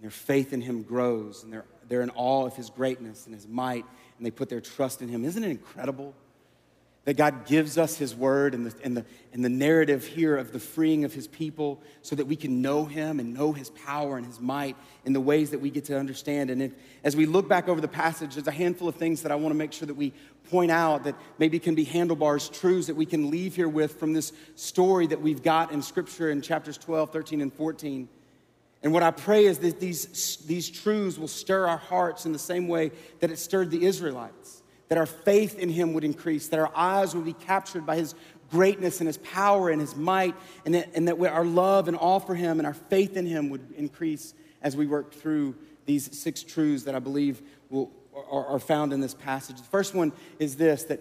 Their 0.00 0.10
faith 0.10 0.52
in 0.52 0.60
him 0.60 0.82
grows, 0.82 1.42
and 1.42 1.52
they're, 1.52 1.64
they're 1.88 2.02
in 2.02 2.10
awe 2.10 2.46
of 2.46 2.54
his 2.54 2.70
greatness 2.70 3.24
and 3.24 3.34
his 3.34 3.48
might, 3.48 3.86
and 4.18 4.26
they 4.26 4.30
put 4.30 4.50
their 4.50 4.60
trust 4.60 5.00
in 5.00 5.08
him. 5.08 5.24
Isn't 5.24 5.42
it 5.42 5.50
incredible? 5.50 6.14
that 7.06 7.16
God 7.16 7.46
gives 7.46 7.78
us 7.78 7.96
His 7.96 8.14
word 8.14 8.52
and 8.52 8.66
the, 8.66 8.74
and, 8.82 8.96
the, 8.96 9.04
and 9.32 9.44
the 9.44 9.48
narrative 9.48 10.04
here 10.04 10.36
of 10.36 10.52
the 10.52 10.58
freeing 10.58 11.04
of 11.04 11.14
His 11.14 11.28
people 11.28 11.80
so 12.02 12.16
that 12.16 12.26
we 12.26 12.34
can 12.34 12.60
know 12.60 12.84
Him 12.84 13.20
and 13.20 13.32
know 13.32 13.52
His 13.52 13.70
power 13.70 14.16
and 14.16 14.26
His 14.26 14.40
might 14.40 14.76
in 15.04 15.12
the 15.12 15.20
ways 15.20 15.50
that 15.50 15.60
we 15.60 15.70
get 15.70 15.84
to 15.84 15.96
understand. 15.96 16.50
And 16.50 16.60
if, 16.60 16.72
as 17.04 17.14
we 17.14 17.24
look 17.24 17.48
back 17.48 17.68
over 17.68 17.80
the 17.80 17.88
passage, 17.88 18.34
there's 18.34 18.48
a 18.48 18.52
handful 18.52 18.88
of 18.88 18.96
things 18.96 19.22
that 19.22 19.30
I 19.30 19.36
want 19.36 19.52
to 19.52 19.56
make 19.56 19.72
sure 19.72 19.86
that 19.86 19.94
we 19.94 20.12
point 20.50 20.70
out 20.70 21.04
that 21.04 21.14
maybe 21.38 21.58
can 21.58 21.74
be 21.74 21.84
handlebars, 21.84 22.48
truths 22.48 22.86
that 22.86 22.96
we 22.96 23.06
can 23.06 23.30
leave 23.30 23.56
here 23.56 23.68
with 23.68 23.98
from 23.98 24.12
this 24.12 24.32
story 24.54 25.06
that 25.08 25.20
we've 25.20 25.42
got 25.42 25.72
in 25.72 25.82
Scripture 25.82 26.30
in 26.30 26.40
chapters 26.42 26.78
12, 26.78 27.12
13, 27.12 27.40
and 27.40 27.52
14. 27.52 28.08
And 28.82 28.92
what 28.92 29.02
I 29.02 29.10
pray 29.10 29.46
is 29.46 29.58
that 29.58 29.80
these, 29.80 30.36
these 30.46 30.68
truths 30.68 31.18
will 31.18 31.28
stir 31.28 31.66
our 31.66 31.78
hearts 31.78 32.26
in 32.26 32.32
the 32.32 32.38
same 32.38 32.68
way 32.68 32.92
that 33.20 33.30
it 33.30 33.38
stirred 33.38 33.70
the 33.70 33.84
Israelites 33.84 34.62
that 34.88 34.98
our 34.98 35.06
faith 35.06 35.58
in 35.58 35.68
him 35.68 35.94
would 35.94 36.04
increase, 36.04 36.48
that 36.48 36.60
our 36.60 36.70
eyes 36.74 37.14
would 37.14 37.24
be 37.24 37.32
captured 37.32 37.84
by 37.84 37.96
his 37.96 38.14
greatness 38.50 39.00
and 39.00 39.06
his 39.06 39.18
power 39.18 39.70
and 39.70 39.80
his 39.80 39.96
might, 39.96 40.34
and 40.64 40.74
that, 40.74 40.90
and 40.94 41.08
that 41.08 41.20
our 41.20 41.44
love 41.44 41.88
and 41.88 41.96
awe 41.96 42.20
for 42.20 42.34
him 42.34 42.60
and 42.60 42.66
our 42.66 42.74
faith 42.74 43.16
in 43.16 43.26
him 43.26 43.50
would 43.50 43.72
increase 43.76 44.34
as 44.62 44.76
we 44.76 44.86
work 44.86 45.12
through 45.12 45.54
these 45.86 46.16
six 46.16 46.42
truths 46.42 46.84
that 46.84 46.94
I 46.94 46.98
believe 46.98 47.42
will, 47.70 47.90
are, 48.30 48.46
are 48.46 48.58
found 48.58 48.92
in 48.92 49.00
this 49.00 49.14
passage. 49.14 49.58
The 49.58 49.64
first 49.64 49.94
one 49.94 50.12
is 50.38 50.56
this 50.56 50.84
that 50.84 51.00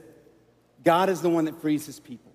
God 0.84 1.10
is 1.10 1.22
the 1.22 1.30
one 1.30 1.46
that 1.46 1.60
frees 1.62 1.86
his 1.86 2.00
people. 2.00 2.32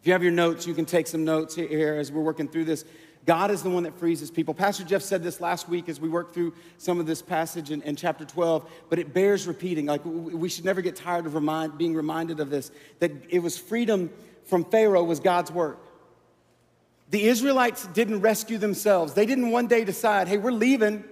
If 0.00 0.06
you 0.06 0.12
have 0.12 0.22
your 0.22 0.32
notes, 0.32 0.66
you 0.66 0.72
can 0.72 0.86
take 0.86 1.06
some 1.06 1.24
notes 1.24 1.54
here 1.54 1.96
as 1.96 2.10
we're 2.10 2.22
working 2.22 2.48
through 2.48 2.64
this. 2.64 2.84
God 3.26 3.50
is 3.50 3.62
the 3.62 3.68
one 3.68 3.82
that 3.82 3.98
frees 3.98 4.18
his 4.18 4.30
people. 4.30 4.54
Pastor 4.54 4.82
Jeff 4.82 5.02
said 5.02 5.22
this 5.22 5.42
last 5.42 5.68
week 5.68 5.90
as 5.90 6.00
we 6.00 6.08
worked 6.08 6.32
through 6.32 6.54
some 6.78 6.98
of 6.98 7.06
this 7.06 7.20
passage 7.20 7.70
in, 7.70 7.82
in 7.82 7.96
chapter 7.96 8.24
12, 8.24 8.68
but 8.88 8.98
it 8.98 9.12
bears 9.12 9.46
repeating. 9.46 9.84
Like 9.84 10.00
we 10.04 10.48
should 10.48 10.64
never 10.64 10.80
get 10.80 10.96
tired 10.96 11.26
of 11.26 11.34
remind, 11.34 11.76
being 11.76 11.94
reminded 11.94 12.40
of 12.40 12.48
this 12.48 12.72
that 13.00 13.12
it 13.28 13.40
was 13.40 13.58
freedom 13.58 14.10
from 14.44 14.64
Pharaoh 14.64 15.04
was 15.04 15.20
God's 15.20 15.52
work. 15.52 15.78
The 17.10 17.24
Israelites 17.24 17.86
didn't 17.88 18.20
rescue 18.20 18.56
themselves. 18.56 19.12
They 19.12 19.26
didn't 19.26 19.50
one 19.50 19.66
day 19.66 19.84
decide, 19.84 20.28
hey, 20.28 20.38
we're 20.38 20.52
leaving. 20.52 21.04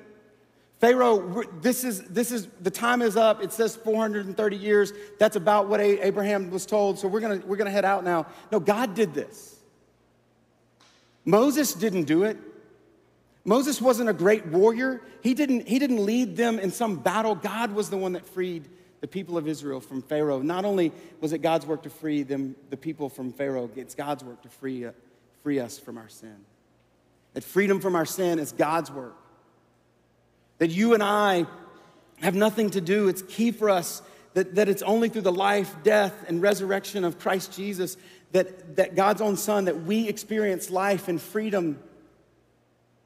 Pharaoh, 0.81 1.43
this 1.61 1.83
is, 1.83 2.03
this 2.05 2.31
is, 2.31 2.47
the 2.61 2.71
time 2.71 3.03
is 3.03 3.17
up. 3.17 3.43
It 3.43 3.53
says 3.53 3.75
430 3.75 4.57
years. 4.57 4.93
That's 5.19 5.35
about 5.35 5.69
what 5.69 5.81
Abraham 5.81 6.51
was 6.51 6.67
told. 6.67 6.99
So 6.99 7.09
we're 7.09 7.21
going 7.21 7.41
to 7.41 7.47
we're 7.47 7.57
going 7.57 7.67
to 7.67 7.73
head 7.73 7.85
out 7.85 8.05
now. 8.05 8.27
No, 8.53 8.61
God 8.61 8.95
did 8.95 9.13
this. 9.13 9.59
Moses 11.25 11.75
didn't 11.75 12.05
do 12.05 12.23
it. 12.23 12.39
Moses 13.45 13.81
wasn't 13.81 14.09
a 14.09 14.13
great 14.13 14.47
warrior. 14.47 15.01
He 15.23 15.35
didn't, 15.35 15.67
he 15.67 15.79
didn't 15.79 16.05
lead 16.05 16.37
them 16.37 16.59
in 16.59 16.71
some 16.71 16.97
battle. 16.97 17.35
God 17.35 17.73
was 17.73 17.91
the 17.91 17.97
one 17.97 18.13
that 18.13 18.27
freed 18.27 18.69
the 19.01 19.09
people 19.09 19.37
of 19.37 19.49
Israel 19.49 19.81
from 19.81 20.03
Pharaoh. 20.03 20.41
Not 20.43 20.65
only 20.65 20.93
was 21.21 21.33
it 21.33 21.39
God's 21.39 21.67
work 21.67 21.83
to 21.85 21.91
free 21.91 22.23
them, 22.23 22.57
the 22.71 22.77
people 22.77 23.09
from 23.09 23.33
Pharaoh, 23.33 23.71
it's 23.75 23.95
God's 23.95 24.23
work 24.23 24.43
to 24.43 24.49
free, 24.49 24.87
free 25.43 25.61
us 25.61 25.79
from 25.79 25.99
our 25.99 26.09
sin. 26.09 26.37
That 27.35 27.45
freedom 27.45 27.81
from 27.81 27.95
our 27.95 28.07
sin 28.07 28.39
is 28.39 28.53
God's 28.53 28.91
work. 28.91 29.17
That 30.59 30.71
you 30.71 30.95
and 30.95 31.03
I 31.03 31.47
have 32.21 32.35
nothing 32.35 32.71
to 32.71 32.81
do. 32.81 33.09
It's 33.09 33.23
key 33.23 33.53
for 33.53 33.71
us 33.71 34.03
that, 34.35 34.55
that 34.57 34.69
it's 34.69 34.83
only 34.83 35.09
through 35.09 35.23
the 35.23 35.33
life, 35.33 35.75
death, 35.83 36.15
and 36.29 36.43
resurrection 36.43 37.05
of 37.05 37.19
Christ 37.19 37.55
Jesus 37.55 37.97
that, 38.33 38.77
that 38.77 38.95
God's 38.95 39.21
own 39.21 39.37
Son, 39.37 39.65
that 39.65 39.83
we 39.83 40.09
experience 40.09 40.71
life 40.71 41.09
and 41.09 41.21
freedom. 41.21 41.79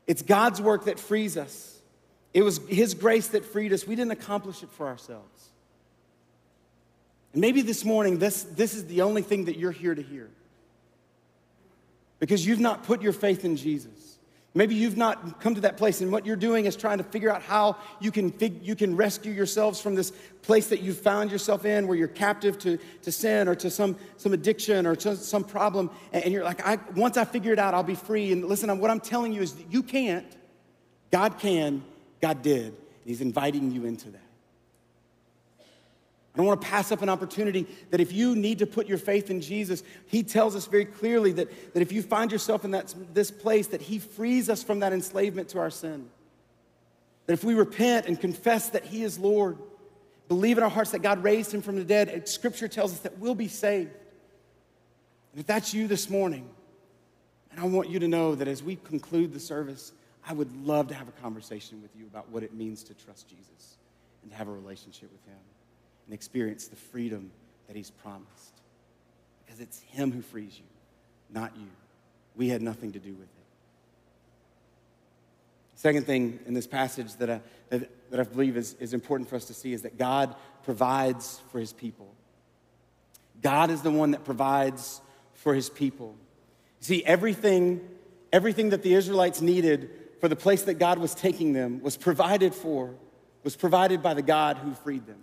It's 0.07 0.23
God's 0.23 0.61
work 0.61 0.87
that 0.87 0.99
frees 0.99 1.37
us. 1.37 1.81
It 2.35 2.43
was 2.43 2.61
His 2.69 2.95
grace 2.95 3.29
that 3.29 3.45
freed 3.45 3.73
us. 3.73 3.87
We 3.87 3.95
didn't 3.95 4.13
accomplish 4.13 4.63
it 4.63 4.71
for 4.71 4.89
ourselves. 4.89 5.51
And 7.33 7.41
maybe 7.41 7.63
this 7.63 7.85
morning, 7.85 8.19
this, 8.19 8.43
this 8.43 8.75
is 8.75 8.87
the 8.87 9.03
only 9.03 9.23
thing 9.23 9.47
that 9.47 9.57
you're 9.57 9.73
here 9.73 9.95
to 9.95 10.03
hear. 10.03 10.29
Because 12.19 12.47
you've 12.47 12.61
not 12.61 12.85
put 12.85 13.03
your 13.03 13.13
faith 13.13 13.45
in 13.45 13.57
Jesus. 13.57 14.12
Maybe 14.55 14.75
you've 14.75 14.99
not 14.99 15.41
come 15.41 15.55
to 15.55 15.63
that 15.63 15.79
place, 15.79 16.03
and 16.03 16.13
what 16.13 16.27
you're 16.27 16.37
doing 16.37 16.67
is 16.67 16.77
trying 16.77 16.99
to 16.99 17.05
figure 17.05 17.33
out 17.33 17.41
how 17.41 17.77
you 18.01 18.11
can, 18.11 18.31
fig- 18.31 18.63
you 18.63 18.77
can 18.77 18.97
rescue 18.97 19.33
yourselves 19.33 19.81
from 19.81 19.95
this 19.95 20.13
place 20.43 20.67
that 20.69 20.83
you've 20.83 20.99
found 20.99 21.31
yourself 21.31 21.65
in 21.65 21.87
where 21.87 21.97
you're 21.97 22.07
captive 22.09 22.59
to, 22.59 22.79
to 23.01 23.11
sin 23.11 23.49
or 23.49 23.55
to 23.55 23.71
some, 23.71 23.97
some 24.19 24.35
addiction 24.35 24.87
or 24.87 24.95
to 24.95 25.17
some 25.17 25.43
problem. 25.43 25.91
And, 26.13 26.25
and 26.25 26.35
you're 26.35 26.45
like, 26.45 26.67
I, 26.67 26.79
once 26.95 27.17
I 27.17 27.25
figure 27.25 27.55
it 27.55 27.59
out, 27.59 27.73
I'll 27.73 27.83
be 27.83 27.95
free. 27.95 28.31
And 28.31 28.45
listen, 28.45 28.79
what 28.79 28.91
I'm 28.91 29.01
telling 29.01 29.33
you 29.33 29.41
is 29.41 29.55
you 29.71 29.83
can't. 29.83 30.27
God 31.11 31.39
can, 31.39 31.83
God 32.21 32.43
did. 32.43 32.67
And 32.67 32.77
He's 33.07 33.23
inviting 33.23 33.71
you 33.71 33.87
into 33.87 34.11
that. 34.11 34.22
I 36.35 36.39
don't 36.39 36.47
want 36.47 36.63
to 36.63 36.67
pass 36.67 36.91
up 36.91 37.03
an 37.03 37.11
opportunity 37.11 37.67
that 37.91 38.01
if 38.01 38.11
you 38.11 38.35
need 38.35 38.61
to 38.61 38.67
put 38.67 38.87
your 38.87 38.97
faith 38.97 39.29
in 39.29 39.43
Jesus, 39.43 39.83
he 40.07 40.23
tells 40.23 40.57
us 40.57 40.67
very 40.67 40.87
clearly 40.87 41.33
that, 41.33 41.75
that 41.75 41.83
if 41.83 41.93
you 41.93 42.01
find 42.01 42.33
yourself 42.33 42.65
in 42.65 42.71
that, 42.71 42.95
this 43.13 43.31
place, 43.31 43.67
that 43.67 43.83
he 43.83 43.99
frees 43.99 44.49
us 44.49 44.63
from 44.63 44.81
that 44.81 44.95
enslavement 44.95 45.51
to 45.51 45.59
our 45.59 45.71
sin. 45.71 46.09
That 47.27 47.35
if 47.35 47.45
we 47.45 47.53
repent 47.53 48.07
and 48.07 48.19
confess 48.19 48.71
that 48.71 48.85
he 48.85 49.03
is 49.03 49.19
Lord, 49.19 49.59
believe 50.29 50.57
in 50.57 50.65
our 50.65 50.71
hearts 50.71 50.93
that 50.93 51.03
God 51.03 51.23
raised 51.23 51.53
him 51.53 51.61
from 51.61 51.77
the 51.77 51.85
dead, 51.85 52.27
scripture 52.27 52.67
tells 52.67 52.93
us 52.93 53.01
that 53.01 53.19
we'll 53.19 53.35
be 53.35 53.49
saved. 53.49 53.93
And 55.33 55.41
if 55.41 55.47
that's 55.47 55.75
you 55.75 55.87
this 55.87 56.09
morning, 56.09 56.49
and 57.51 57.61
I 57.61 57.65
want 57.65 57.91
you 57.91 57.99
to 57.99 58.09
know 58.09 58.35
that 58.35 58.49
as 58.49 58.63
we 58.63 58.77
conclude 58.77 59.35
the 59.35 59.41
service, 59.41 59.93
I 60.27 60.33
would 60.33 60.65
love 60.65 60.89
to 60.89 60.95
have 60.95 61.09
a 61.09 61.13
conversation 61.13 61.83
with 61.83 61.95
you 61.95 62.07
about 62.07 62.31
what 62.31 62.43
it 62.43 62.55
means 62.55 62.83
to 62.85 62.95
trust 62.95 63.29
Jesus 63.29 63.77
and 64.23 64.31
to 64.31 64.37
have 64.39 64.49
a 64.49 64.53
relationship 64.53 65.13
with 65.13 65.25
him 65.27 65.39
and 66.07 66.15
experience 66.15 66.69
the 66.69 66.77
freedom 66.77 67.31
that 67.67 67.77
He's 67.77 67.91
promised. 67.91 68.61
Because 69.45 69.61
it's 69.61 69.81
Him 69.81 70.13
who 70.13 70.23
frees 70.23 70.57
you, 70.59 70.65
not 71.31 71.53
you. 71.57 71.69
We 72.37 72.49
had 72.49 72.63
nothing 72.63 72.93
to 72.93 72.99
do 72.99 73.13
with 73.13 73.23
it. 73.23 73.43
Second 75.75 76.07
thing 76.07 76.39
in 76.47 76.55
this 76.55 76.67
passage 76.67 77.15
that 77.15 77.29
I, 77.29 77.41
that, 77.71 78.11
that 78.11 78.21
I 78.21 78.23
believe 78.23 78.57
is, 78.57 78.75
is 78.75 78.95
important 78.95 79.29
for 79.29 79.37
us 79.37 79.47
to 79.47 79.55
see 79.55 79.73
is 79.73 79.83
that 79.83 79.99
God 79.99 80.35
provides 80.63 81.41
for 81.51 81.59
His 81.59 81.73
people. 81.73 82.07
God 83.43 83.71
is 83.71 83.83
the 83.83 83.91
one 83.91 84.13
that 84.13 84.25
provides 84.25 85.01
for 85.35 85.55
His 85.55 85.69
people. 85.69 86.15
You 86.81 86.87
see, 86.87 87.05
everything, 87.05 87.81
everything 88.33 88.71
that 88.71 88.83
the 88.83 88.95
Israelites 88.95 89.41
needed 89.41 89.91
for 90.21 90.29
the 90.29 90.37
place 90.37 90.63
that 90.63 90.75
God 90.75 90.99
was 90.99 91.17
taking 91.17 91.53
them 91.53 91.83
was 91.83 91.97
provided 91.97 92.55
for, 92.55 92.95
was 93.43 93.57
provided 93.57 94.05
by 94.05 94.15
the 94.15 94.23
God 94.23 94.59
who 94.59 94.75
freed 94.75 95.05
them. 95.07 95.19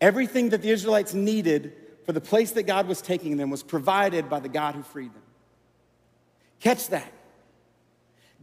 Everything 0.00 0.50
that 0.50 0.62
the 0.62 0.70
Israelites 0.70 1.14
needed 1.14 1.72
for 2.04 2.12
the 2.12 2.20
place 2.20 2.52
that 2.52 2.64
God 2.64 2.86
was 2.86 3.00
taking 3.02 3.36
them 3.36 3.50
was 3.50 3.62
provided 3.62 4.28
by 4.28 4.40
the 4.40 4.48
God 4.48 4.74
who 4.74 4.82
freed 4.82 5.12
them. 5.12 5.22
Catch 6.60 6.88
that. 6.88 7.12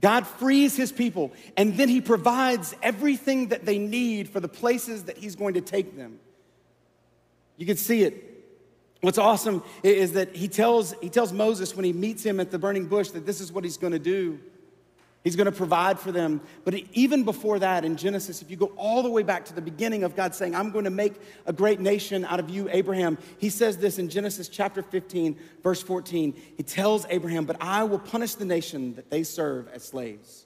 God 0.02 0.28
frees 0.28 0.76
his 0.76 0.92
people, 0.92 1.32
and 1.56 1.78
then 1.78 1.88
he 1.88 2.02
provides 2.02 2.76
everything 2.84 3.48
that 3.48 3.66
they 3.66 3.78
need 3.78 4.28
for 4.28 4.42
the 4.42 4.50
places 4.50 5.04
that 5.04 5.18
he's 5.18 5.36
going 5.36 5.54
to 5.54 5.62
take 5.62 5.96
them. 5.96 6.20
You 7.56 7.66
can 7.66 7.78
see 7.78 8.04
it. 8.04 8.32
What's 9.00 9.18
awesome 9.18 9.64
is 9.82 10.14
that 10.14 10.36
he 10.36 10.48
tells, 10.48 10.94
he 11.02 11.10
tells 11.10 11.32
Moses 11.32 11.76
when 11.76 11.86
he 11.86 11.94
meets 11.94 12.24
him 12.24 12.40
at 12.40 12.52
the 12.52 12.60
burning 12.60 12.88
bush 12.88 13.10
that 13.10 13.26
this 13.26 13.40
is 13.40 13.52
what 13.52 13.64
he's 13.64 13.78
going 13.78 13.94
to 13.94 14.00
do. 14.00 14.40
He's 15.24 15.38
going 15.38 15.46
to 15.46 15.54
provide 15.54 16.00
for 16.00 16.12
them. 16.12 16.42
But 16.66 16.76
even 16.92 17.24
before 17.24 17.58
that, 17.60 17.86
in 17.86 17.96
Genesis, 17.96 18.42
if 18.42 18.52
you 18.52 18.58
go 18.58 18.74
all 18.76 19.02
the 19.02 19.10
way 19.10 19.24
back 19.24 19.46
to 19.46 19.54
the 19.54 19.62
beginning 19.62 20.04
of 20.04 20.18
God 20.18 20.36
saying, 20.36 20.54
I'm 20.54 20.70
going 20.70 20.84
to 20.84 20.92
make 20.92 21.14
a 21.46 21.54
great 21.54 21.80
nation 21.80 22.26
out 22.26 22.42
of 22.42 22.50
you, 22.50 22.68
Abraham, 22.70 23.18
he 23.38 23.50
says 23.50 23.78
this 23.78 24.00
in 24.00 24.10
Genesis 24.10 24.50
chapter 24.50 24.84
15, 24.84 25.40
verse 25.64 25.82
14. 25.82 26.34
He 26.58 26.64
tells 26.64 27.06
Abraham, 27.10 27.46
But 27.46 27.56
I 27.62 27.86
will 27.86 28.00
punish 28.00 28.36
the 28.36 28.44
nation 28.44 28.96
that 28.96 29.10
they 29.10 29.24
serve 29.24 29.70
as 29.70 29.84
slaves, 29.86 30.46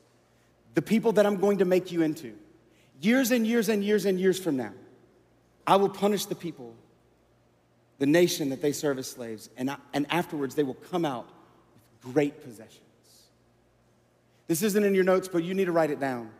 the 0.75 0.83
people 0.83 1.13
that 1.13 1.25
I'm 1.25 1.37
going 1.37 1.57
to 1.57 1.65
make 1.65 1.91
you 1.91 2.03
into. 2.03 2.35
Years 3.01 3.31
and 3.31 3.47
years 3.47 3.69
and 3.69 3.83
years 3.83 4.05
and 4.05 4.19
years 4.19 4.39
from 4.39 4.57
now, 4.57 4.73
I 5.65 5.77
will 5.77 5.89
punish 5.89 6.25
the 6.25 6.35
people, 6.35 6.75
the 7.97 8.05
nation 8.05 8.49
that 8.49 8.61
they 8.61 8.73
serve 8.73 8.99
as 8.99 9.07
slaves, 9.07 9.49
and, 9.57 9.71
I, 9.71 9.77
and 9.91 10.05
afterwards 10.11 10.53
they 10.53 10.63
will 10.63 10.75
come 10.75 11.03
out 11.03 11.27
with 12.03 12.13
great 12.13 12.43
possession. 12.43 12.81
This 14.47 14.63
isn't 14.63 14.83
in 14.83 14.95
your 14.95 15.03
notes, 15.03 15.27
but 15.27 15.43
you 15.43 15.53
need 15.53 15.65
to 15.65 15.71
write 15.71 15.91
it 15.91 15.99
down. 15.99 16.31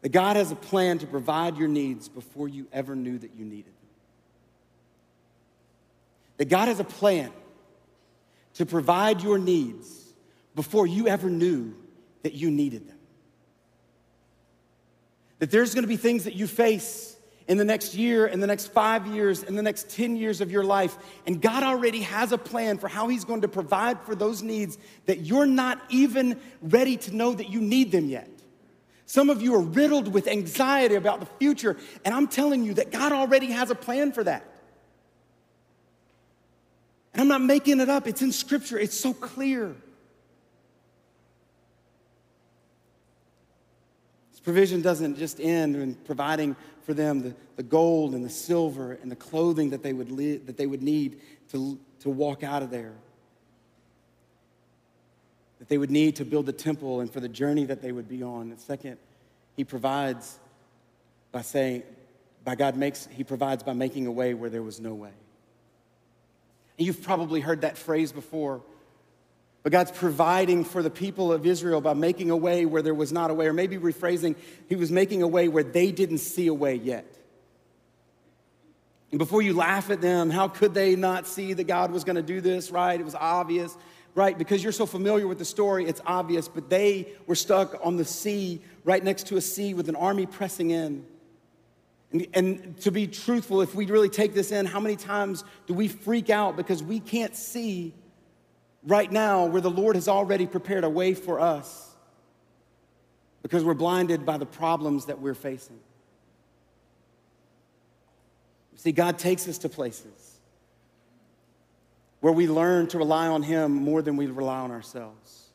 That 0.00 0.10
God 0.10 0.36
has 0.36 0.50
a 0.50 0.56
plan 0.56 0.98
to 0.98 1.06
provide 1.06 1.56
your 1.56 1.68
needs 1.68 2.08
before 2.08 2.48
you 2.48 2.66
ever 2.72 2.96
knew 2.96 3.18
that 3.18 3.34
you 3.36 3.44
needed 3.44 3.66
them. 3.66 3.72
That 6.38 6.48
God 6.48 6.68
has 6.68 6.80
a 6.80 6.84
plan 6.84 7.30
to 8.54 8.64
provide 8.64 9.22
your 9.22 9.38
needs 9.38 10.12
before 10.54 10.86
you 10.86 11.08
ever 11.08 11.28
knew 11.28 11.74
that 12.22 12.32
you 12.32 12.50
needed 12.50 12.88
them. 12.88 12.98
That 15.40 15.50
there's 15.50 15.74
gonna 15.74 15.86
be 15.86 15.96
things 15.96 16.24
that 16.24 16.34
you 16.34 16.46
face 16.46 17.17
in 17.48 17.56
the 17.56 17.64
next 17.64 17.94
year, 17.94 18.26
in 18.26 18.40
the 18.40 18.46
next 18.46 18.66
five 18.66 19.06
years, 19.06 19.42
in 19.42 19.56
the 19.56 19.62
next 19.62 19.88
10 19.90 20.16
years 20.16 20.42
of 20.42 20.50
your 20.50 20.62
life. 20.62 20.96
And 21.26 21.40
God 21.40 21.62
already 21.62 22.02
has 22.02 22.30
a 22.30 22.38
plan 22.38 22.76
for 22.76 22.88
how 22.88 23.08
He's 23.08 23.24
going 23.24 23.40
to 23.40 23.48
provide 23.48 24.00
for 24.02 24.14
those 24.14 24.42
needs 24.42 24.76
that 25.06 25.20
you're 25.20 25.46
not 25.46 25.82
even 25.88 26.38
ready 26.60 26.98
to 26.98 27.16
know 27.16 27.32
that 27.32 27.48
you 27.48 27.60
need 27.60 27.90
them 27.90 28.08
yet. 28.10 28.28
Some 29.06 29.30
of 29.30 29.40
you 29.40 29.54
are 29.54 29.62
riddled 29.62 30.12
with 30.12 30.28
anxiety 30.28 30.94
about 30.94 31.20
the 31.20 31.26
future, 31.38 31.78
and 32.04 32.14
I'm 32.14 32.28
telling 32.28 32.64
you 32.64 32.74
that 32.74 32.92
God 32.92 33.10
already 33.12 33.46
has 33.46 33.70
a 33.70 33.74
plan 33.74 34.12
for 34.12 34.22
that. 34.24 34.44
And 37.14 37.22
I'm 37.22 37.28
not 37.28 37.40
making 37.40 37.80
it 37.80 37.88
up, 37.88 38.06
it's 38.06 38.20
in 38.20 38.30
Scripture, 38.30 38.78
it's 38.78 39.00
so 39.00 39.14
clear. 39.14 39.74
Provision 44.44 44.82
doesn't 44.82 45.18
just 45.18 45.40
end 45.40 45.76
in 45.76 45.94
providing 45.94 46.56
for 46.82 46.94
them 46.94 47.20
the, 47.20 47.34
the 47.56 47.62
gold 47.62 48.14
and 48.14 48.24
the 48.24 48.30
silver 48.30 48.92
and 49.02 49.10
the 49.10 49.16
clothing 49.16 49.70
that 49.70 49.82
they 49.82 49.92
would, 49.92 50.10
li- 50.10 50.36
that 50.38 50.56
they 50.56 50.66
would 50.66 50.82
need 50.82 51.20
to, 51.50 51.78
to 52.00 52.08
walk 52.08 52.42
out 52.42 52.62
of 52.62 52.70
there. 52.70 52.94
That 55.58 55.68
they 55.68 55.76
would 55.76 55.90
need 55.90 56.16
to 56.16 56.24
build 56.24 56.46
the 56.46 56.52
temple 56.52 57.00
and 57.00 57.12
for 57.12 57.20
the 57.20 57.28
journey 57.28 57.64
that 57.66 57.82
they 57.82 57.92
would 57.92 58.08
be 58.08 58.22
on. 58.22 58.50
And 58.50 58.60
second, 58.60 58.96
he 59.56 59.64
provides 59.64 60.38
by 61.32 61.42
saying, 61.42 61.82
by 62.44 62.54
God 62.54 62.76
makes, 62.76 63.08
he 63.12 63.24
provides 63.24 63.62
by 63.62 63.72
making 63.72 64.06
a 64.06 64.12
way 64.12 64.34
where 64.34 64.48
there 64.48 64.62
was 64.62 64.80
no 64.80 64.94
way. 64.94 65.12
And 66.78 66.86
you've 66.86 67.02
probably 67.02 67.40
heard 67.40 67.62
that 67.62 67.76
phrase 67.76 68.12
before 68.12 68.62
but 69.68 69.72
God's 69.72 69.90
providing 69.90 70.64
for 70.64 70.82
the 70.82 70.88
people 70.88 71.30
of 71.30 71.44
Israel 71.44 71.82
by 71.82 71.92
making 71.92 72.30
a 72.30 72.36
way 72.38 72.64
where 72.64 72.80
there 72.80 72.94
was 72.94 73.12
not 73.12 73.30
a 73.30 73.34
way, 73.34 73.46
or 73.48 73.52
maybe 73.52 73.76
rephrasing, 73.76 74.34
He 74.66 74.76
was 74.76 74.90
making 74.90 75.20
a 75.20 75.28
way 75.28 75.48
where 75.48 75.62
they 75.62 75.92
didn't 75.92 76.18
see 76.20 76.46
a 76.46 76.54
way 76.54 76.76
yet. 76.76 77.04
And 79.10 79.18
before 79.18 79.42
you 79.42 79.52
laugh 79.52 79.90
at 79.90 80.00
them, 80.00 80.30
how 80.30 80.48
could 80.48 80.72
they 80.72 80.96
not 80.96 81.26
see 81.26 81.52
that 81.52 81.64
God 81.64 81.90
was 81.90 82.02
going 82.02 82.16
to 82.16 82.22
do 82.22 82.40
this, 82.40 82.70
right? 82.70 82.98
It 82.98 83.04
was 83.04 83.14
obvious, 83.14 83.76
right? 84.14 84.38
Because 84.38 84.62
you're 84.62 84.72
so 84.72 84.86
familiar 84.86 85.28
with 85.28 85.38
the 85.38 85.44
story, 85.44 85.84
it's 85.84 86.00
obvious, 86.06 86.48
but 86.48 86.70
they 86.70 87.08
were 87.26 87.34
stuck 87.34 87.78
on 87.84 87.98
the 87.98 88.06
sea, 88.06 88.62
right 88.84 89.04
next 89.04 89.26
to 89.26 89.36
a 89.36 89.42
sea 89.42 89.74
with 89.74 89.90
an 89.90 89.96
army 89.96 90.24
pressing 90.24 90.70
in. 90.70 91.04
And, 92.10 92.26
and, 92.32 92.80
to 92.80 92.90
be 92.90 93.06
truthful, 93.06 93.60
if 93.60 93.74
we 93.74 93.84
really 93.84 94.08
take 94.08 94.32
this 94.32 94.50
in, 94.50 94.64
how 94.64 94.80
many 94.80 94.96
times 94.96 95.44
do 95.66 95.74
we 95.74 95.88
freak 95.88 96.30
out 96.30 96.56
because 96.56 96.82
we 96.82 97.00
can't 97.00 97.36
see 97.36 97.92
right 98.84 99.10
now 99.10 99.46
where 99.46 99.60
the 99.60 99.70
Lord 99.70 99.96
has 99.96 100.08
already 100.08 100.46
prepared 100.46 100.84
a 100.84 100.88
way 100.88 101.14
for 101.14 101.40
us 101.40 101.88
because 103.42 103.64
we're 103.64 103.74
blinded 103.74 104.26
by 104.26 104.38
the 104.38 104.46
problems 104.46 105.06
that 105.06 105.20
we're 105.20 105.34
facing. 105.34 105.78
See, 108.76 108.92
God 108.92 109.18
takes 109.18 109.48
us 109.48 109.58
to 109.58 109.68
places 109.68 110.38
where 112.20 112.32
we 112.32 112.46
learn 112.48 112.86
to 112.88 112.98
rely 112.98 113.26
on 113.26 113.42
Him 113.42 113.72
more 113.72 114.02
than 114.02 114.16
we 114.16 114.26
rely 114.26 114.58
on 114.58 114.70
ourselves. 114.70 115.48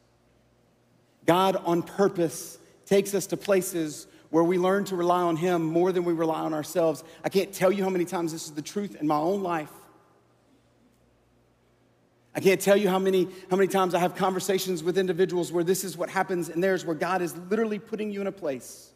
God, 1.26 1.56
on 1.56 1.84
purpose, 1.84 2.58
takes 2.86 3.14
us 3.14 3.28
to 3.28 3.38
places 3.38 4.08
where 4.30 4.44
we 4.44 4.58
learn 4.58 4.84
to 4.86 4.96
rely 4.96 5.22
on 5.22 5.36
Him 5.38 5.64
more 5.64 5.92
than 5.92 6.04
we 6.04 6.14
rely 6.14 6.42
on 6.42 6.54
ourselves. 6.54 7.04
I 7.24 7.30
can't 7.30 7.54
tell 7.54 7.72
you 7.72 7.84
how 7.84 7.90
many 7.90 8.06
times 8.06 8.32
this 8.32 8.46
is 8.46 8.52
the 8.52 8.62
truth 8.62 8.96
in 9.00 9.08
my 9.08 9.18
own 9.18 9.42
life. 9.42 9.72
I 12.36 12.39
can't 12.39 12.60
tell 12.60 12.76
you 12.76 12.89
how 12.89 13.00
many, 13.00 13.28
how 13.50 13.58
many 13.58 13.67
times 13.67 13.93
I 13.93 14.00
have 14.00 14.15
conversations 14.15 14.84
with 14.84 14.98
individuals 14.98 15.52
where 15.52 15.63
this 15.63 15.84
is 15.84 15.96
what 15.96 16.10
happens 16.10 16.50
and 16.50 16.63
theirs, 16.63 16.84
where 16.84 16.96
God 16.96 17.22
is 17.22 17.36
literally 17.50 17.78
putting 17.78 18.12
you 18.12 18.22
in 18.22 18.28
a 18.28 18.32
place 18.32 18.91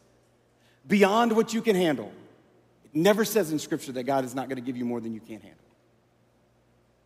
beyond 0.86 1.36
what 1.36 1.54
you 1.54 1.62
can 1.62 1.76
handle. 1.76 2.10
It 2.84 2.98
never 2.98 3.24
says 3.24 3.52
in 3.52 3.58
Scripture 3.58 3.92
that 3.92 4.04
God 4.04 4.24
is 4.24 4.34
not 4.34 4.48
going 4.48 4.56
to 4.56 4.62
give 4.62 4.76
you 4.76 4.84
more 4.84 5.00
than 5.00 5.12
you 5.12 5.20
can 5.20 5.40
handle. 5.40 5.54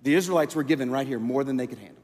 The 0.02 0.14
Israelites 0.14 0.54
were 0.54 0.62
given 0.62 0.90
right 0.90 1.06
here 1.06 1.18
more 1.18 1.44
than 1.44 1.56
they 1.56 1.66
could 1.66 1.78
handle. 1.78 2.02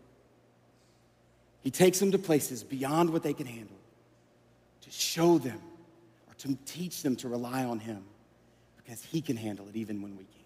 He 1.62 1.70
takes 1.70 1.98
them 1.98 2.12
to 2.12 2.18
places 2.18 2.62
beyond 2.62 3.10
what 3.10 3.22
they 3.22 3.32
can 3.32 3.46
handle 3.46 3.76
to 4.82 4.90
show 4.90 5.38
them 5.38 5.60
or 6.28 6.34
to 6.38 6.56
teach 6.66 7.02
them 7.02 7.16
to 7.16 7.28
rely 7.28 7.64
on 7.64 7.78
Him 7.78 8.04
because 8.76 9.02
He 9.04 9.20
can 9.20 9.36
handle 9.36 9.66
it 9.68 9.76
even 9.76 10.02
when 10.02 10.16
we 10.16 10.24
can't. 10.24 10.37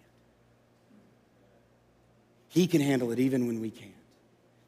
He 2.53 2.67
can 2.67 2.81
handle 2.81 3.11
it 3.11 3.17
even 3.17 3.47
when 3.47 3.59
we 3.61 3.71
can't. 3.71 3.95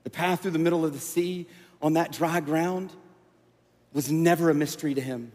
The 0.06 0.10
path 0.10 0.41
through 0.41 0.52
the 0.52 0.60
middle 0.60 0.84
of 0.84 0.93
the 0.93 1.00
sea 1.00 1.45
on 1.84 1.93
that 1.93 2.12
dry 2.12 2.39
ground 2.39 2.91
was 3.93 4.12
never 4.12 4.50
a 4.50 4.56
mystery 4.56 4.95
to 4.95 5.02
him. 5.02 5.32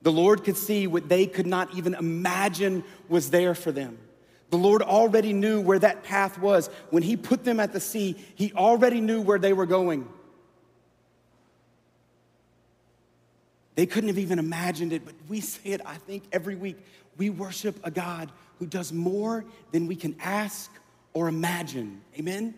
The 0.00 0.10
Lord 0.10 0.44
could 0.44 0.56
see 0.56 0.86
what 0.86 1.10
they 1.10 1.26
could 1.26 1.46
not 1.46 1.74
even 1.74 1.92
imagine 1.92 2.84
was 3.10 3.28
there 3.28 3.54
for 3.54 3.70
them. 3.70 3.98
The 4.48 4.56
Lord 4.56 4.80
already 4.80 5.34
knew 5.34 5.60
where 5.60 5.78
that 5.78 6.04
path 6.04 6.38
was. 6.38 6.70
When 6.88 7.02
He 7.02 7.18
put 7.18 7.44
them 7.44 7.60
at 7.60 7.74
the 7.74 7.80
sea, 7.80 8.16
He 8.34 8.54
already 8.54 9.02
knew 9.02 9.20
where 9.20 9.38
they 9.38 9.52
were 9.52 9.66
going. 9.66 10.08
They 13.74 13.84
couldn't 13.84 14.08
have 14.08 14.18
even 14.18 14.38
imagined 14.38 14.94
it, 14.94 15.04
but 15.04 15.14
we 15.28 15.40
say 15.40 15.72
it, 15.72 15.82
I 15.84 15.96
think, 15.96 16.22
every 16.32 16.54
week. 16.54 16.78
We 17.18 17.28
worship 17.28 17.78
a 17.84 17.90
God 17.90 18.32
who 18.58 18.64
does 18.64 18.90
more 18.90 19.44
than 19.72 19.86
we 19.86 19.96
can 19.96 20.16
ask 20.18 20.70
or 21.16 21.28
imagine. 21.28 22.02
Amen? 22.18 22.54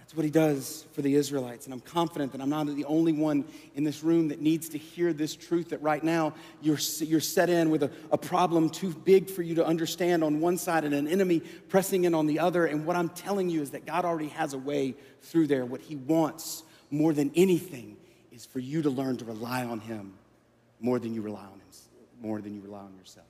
That's 0.00 0.16
what 0.16 0.24
he 0.24 0.32
does 0.32 0.84
for 0.94 1.00
the 1.00 1.14
Israelites. 1.14 1.66
And 1.66 1.72
I'm 1.72 1.78
confident 1.78 2.32
that 2.32 2.40
I'm 2.40 2.50
not 2.50 2.66
the 2.66 2.86
only 2.86 3.12
one 3.12 3.44
in 3.76 3.84
this 3.84 4.02
room 4.02 4.26
that 4.30 4.40
needs 4.40 4.68
to 4.70 4.78
hear 4.78 5.12
this 5.12 5.36
truth 5.36 5.68
that 5.68 5.80
right 5.80 6.02
now 6.02 6.34
you're, 6.60 6.78
you're 6.98 7.20
set 7.20 7.50
in 7.50 7.70
with 7.70 7.84
a, 7.84 7.92
a 8.10 8.18
problem 8.18 8.68
too 8.68 8.92
big 8.92 9.30
for 9.30 9.42
you 9.42 9.54
to 9.54 9.64
understand 9.64 10.24
on 10.24 10.40
one 10.40 10.58
side 10.58 10.82
and 10.82 10.92
an 10.92 11.06
enemy 11.06 11.38
pressing 11.68 12.02
in 12.02 12.16
on 12.16 12.26
the 12.26 12.40
other. 12.40 12.66
And 12.66 12.84
what 12.84 12.96
I'm 12.96 13.10
telling 13.10 13.48
you 13.48 13.62
is 13.62 13.70
that 13.70 13.86
God 13.86 14.04
already 14.04 14.30
has 14.30 14.52
a 14.52 14.58
way 14.58 14.96
through 15.22 15.46
there. 15.46 15.64
What 15.64 15.82
he 15.82 15.94
wants 15.94 16.64
more 16.90 17.12
than 17.12 17.30
anything 17.36 17.96
is 18.32 18.44
for 18.44 18.58
you 18.58 18.82
to 18.82 18.90
learn 18.90 19.18
to 19.18 19.24
rely 19.24 19.64
on 19.64 19.78
him 19.78 20.14
more 20.80 20.98
than 20.98 21.14
you 21.14 21.22
rely 21.22 21.44
on 21.44 21.60
him, 21.60 21.60
more 22.20 22.40
than 22.40 22.56
you 22.56 22.60
rely 22.60 22.80
on 22.80 22.96
yourself. 22.98 23.29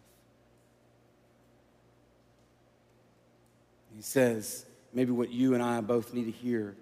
He 3.94 4.03
says, 4.03 4.66
maybe 4.92 5.12
what 5.12 5.31
you 5.31 5.55
and 5.55 5.62
I 5.62 5.81
both 5.81 6.14
need 6.14 6.24
to 6.24 6.31
hear 6.31 6.76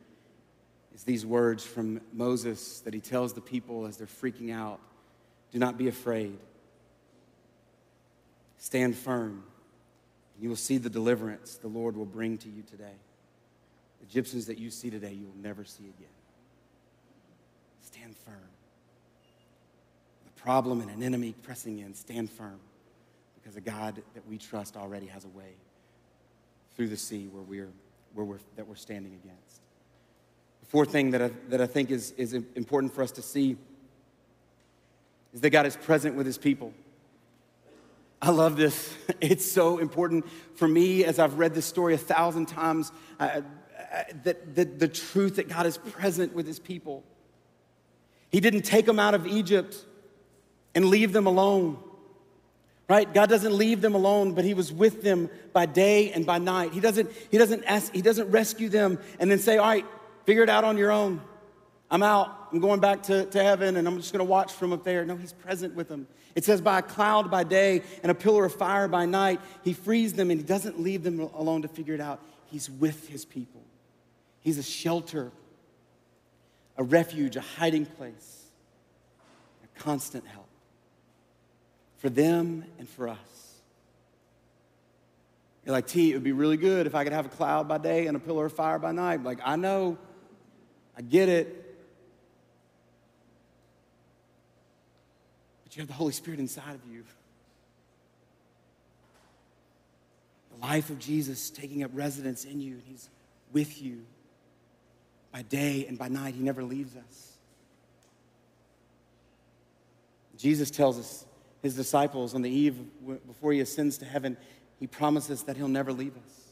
is 0.95 1.05
these 1.05 1.25
words 1.25 1.65
from 1.65 2.01
Moses 2.13 2.81
that 2.81 2.93
he 2.95 3.01
tells 3.01 3.33
the 3.33 3.41
people 3.41 3.87
as 3.87 3.97
they're 3.97 4.07
freaking 4.07 4.53
out 4.53 4.81
Do 5.53 5.59
not 5.59 5.79
be 5.79 5.89
afraid. 5.89 6.39
Stand 8.59 8.97
firm. 8.97 9.45
And 10.35 10.43
you 10.43 10.49
will 10.49 10.57
see 10.57 10.79
the 10.79 10.91
deliverance 10.91 11.57
the 11.57 11.69
Lord 11.69 11.97
will 11.97 12.05
bring 12.05 12.37
to 12.39 12.49
you 12.49 12.63
today. 12.63 12.97
The 14.01 14.07
Egyptians 14.07 14.47
that 14.47 14.59
you 14.59 14.71
see 14.71 14.91
today, 14.91 15.13
you 15.13 15.27
will 15.27 15.43
never 15.43 15.65
see 15.65 15.85
again. 15.85 16.09
Stand 17.81 18.17
firm. 18.17 18.49
The 20.25 20.43
problem 20.43 20.81
and 20.81 20.91
an 20.91 21.03
enemy 21.03 21.35
pressing 21.43 21.79
in, 21.79 21.95
stand 21.95 22.31
firm 22.31 22.61
because 23.37 23.57
a 23.57 23.61
God 23.61 24.03
that 24.15 24.29
we 24.29 24.37
trust 24.37 24.77
already 24.77 25.07
has 25.07 25.25
a 25.25 25.29
way 25.29 25.55
through 26.79 26.89
the 26.89 26.97
sea 26.97 27.27
where 27.33 27.43
we're, 27.43 27.73
where 28.15 28.25
we're, 28.25 28.39
that 28.55 28.69
we're 28.69 28.77
standing 28.77 29.13
against. 29.25 29.61
The 30.61 30.67
fourth 30.69 30.93
thing 30.93 31.11
that 31.11 31.21
I, 31.21 31.31
that 31.49 31.61
I 31.61 31.67
think 31.67 31.91
is, 31.91 32.13
is 32.13 32.35
important 32.35 32.95
for 32.95 33.03
us 33.03 33.11
to 33.13 33.23
see 33.23 33.57
is 35.35 35.41
that 35.41 35.51
God 35.51 35.67
is 35.67 35.77
present 35.77 36.15
with 36.15 36.25
his 36.25 36.39
people. 36.39 36.73
I 38.23 38.31
love 38.31 38.57
this. 38.57 38.95
It's 39.21 39.51
so 39.51 39.79
important 39.79 40.25
for 40.55 40.69
me 40.69 41.05
as 41.05 41.19
I've 41.19 41.41
read 41.41 41.53
this 41.53 41.67
story 41.67 41.95
a 41.95 41.99
thousand 41.99 42.47
times 42.47 42.93
uh, 43.19 43.41
that, 44.23 44.55
that 44.55 44.79
the 44.79 44.87
truth 44.87 45.35
that 45.37 45.49
God 45.49 45.67
is 45.67 45.79
present 45.79 46.33
with 46.33 46.47
his 46.47 46.61
people. 46.61 47.03
He 48.31 48.39
didn't 48.39 48.63
take 48.63 48.87
them 48.87 49.01
out 49.01 49.15
of 49.15 49.27
Egypt 49.27 49.85
and 50.77 50.85
leave 50.85 51.13
them 51.13 51.27
alone 51.27 51.79
right? 52.89 53.13
God 53.13 53.29
doesn't 53.29 53.53
leave 53.53 53.81
them 53.81 53.95
alone 53.95 54.33
but 54.33 54.45
he 54.45 54.55
was 54.55 54.73
with 54.73 55.03
them 55.03 55.31
by 55.53 55.67
day 55.67 56.11
and 56.13 56.25
by 56.27 56.39
night. 56.39 56.73
He 56.73 56.81
doesn't 56.81 57.11
he 57.31 57.39
doesn't 57.39 57.65
ask 57.65 57.93
he 57.95 58.03
doesn't 58.03 58.31
rescue 58.31 58.69
them 58.69 58.99
and 59.19 59.31
then 59.31 59.39
say 59.39 59.59
all 59.59 59.67
right 59.67 59.87
figure 60.25 60.43
it 60.43 60.51
out 60.51 60.65
on 60.65 60.77
your 60.77 60.91
own. 60.91 61.21
I'm 61.91 62.03
out. 62.03 62.49
I'm 62.53 62.61
going 62.61 62.81
back 62.81 63.05
to, 63.05 63.25
to 63.27 63.43
heaven 63.43 63.77
and 63.77 63.87
i'm 63.87 63.97
just 63.97 64.13
going 64.13 64.25
to 64.25 64.31
watch 64.31 64.53
from 64.53 64.73
up 64.73 64.85
there. 64.85 65.05
No 65.05 65.17
he's 65.17 65.33
present 65.33 65.75
with 65.75 65.89
them. 65.89 66.07
It 66.35 66.45
says 66.45 66.61
by 66.61 66.79
a 66.79 66.83
cloud 66.83 67.31
by 67.31 67.45
day 67.45 67.83
and 68.03 68.11
a 68.11 68.15
pillar 68.15 68.45
of 68.45 68.55
fire 68.55 68.89
by 68.89 69.07
night 69.07 69.41
he 69.65 69.73
frees 69.73 70.15
them 70.15 70.31
and 70.31 70.41
he 70.41 70.47
doesn't 70.47 70.81
leave 70.81 71.03
them 71.03 71.21
alone 71.21 71.63
to 71.63 71.69
figure 71.69 71.95
it 71.95 72.01
out. 72.01 72.23
He's 72.47 72.71
with 72.71 73.09
his 73.09 73.25
people. 73.25 73.63
He's 74.41 74.59
a 74.59 74.63
shelter 74.63 75.33
a 76.79 76.85
refuge 76.85 77.37
a 77.37 77.41
hiding 77.41 77.85
place 77.85 78.45
a 79.65 79.81
constant 79.81 80.27
help 80.27 80.48
for 81.99 82.09
them 82.09 82.65
and 82.79 82.89
for 82.89 83.09
us. 83.09 83.19
You're 85.65 85.75
like, 85.75 85.87
T, 85.87 86.11
it 86.11 86.15
would 86.15 86.25
be 86.25 86.33
really 86.33 86.57
good 86.57 86.87
if 86.87 86.95
I 86.95 87.05
could 87.05 87.13
have 87.13 87.27
a 87.27 87.29
cloud 87.29 87.69
by 87.69 87.77
day 87.79 88.07
and 88.07 88.17
a 88.17 88.21
pillar 88.21 88.47
of 88.47 88.55
fire 88.55 88.79
by 88.79 88.93
night. 88.93 89.23
Like, 89.23 89.41
I 89.45 89.57
know, 89.57 89.99
I 90.97 91.03
get 91.03 91.29
it. 91.29 91.77
But 95.65 95.77
you 95.77 95.83
have 95.83 95.89
the 95.89 95.95
Holy 95.95 96.13
Spirit 96.13 96.41
inside 96.41 96.75
of 96.75 96.81
you. 96.91 97.05
The 100.59 100.67
life 100.67 100.89
of 100.89 100.99
Jesus 100.99 101.51
taking 101.51 101.83
up 101.83 101.91
residence 101.93 102.47
in 102.47 102.61
you, 102.61 102.75
and 102.75 102.83
He's 102.87 103.11
with 103.53 103.83
you 103.83 103.99
by 105.33 105.43
day 105.43 105.85
and 105.87 105.99
by 105.99 106.09
night. 106.09 106.35
He 106.35 106.43
never 106.43 106.65
leaves 106.65 106.97
us. 106.97 107.33
Jesus 110.39 110.71
tells 110.71 110.99
us, 110.99 111.27
his 111.63 111.75
disciples, 111.75 112.35
on 112.35 112.43
the 112.43 112.51
eve 112.51 112.79
before 113.27 113.53
he 113.53 113.61
ascends 113.61 113.99
to 113.99 114.05
heaven, 114.05 114.37
he 114.79 114.87
promises 114.87 115.43
that 115.45 115.57
he'll 115.57 115.69
never 115.69 115.93
leave 115.93 116.17
us. 116.17 116.49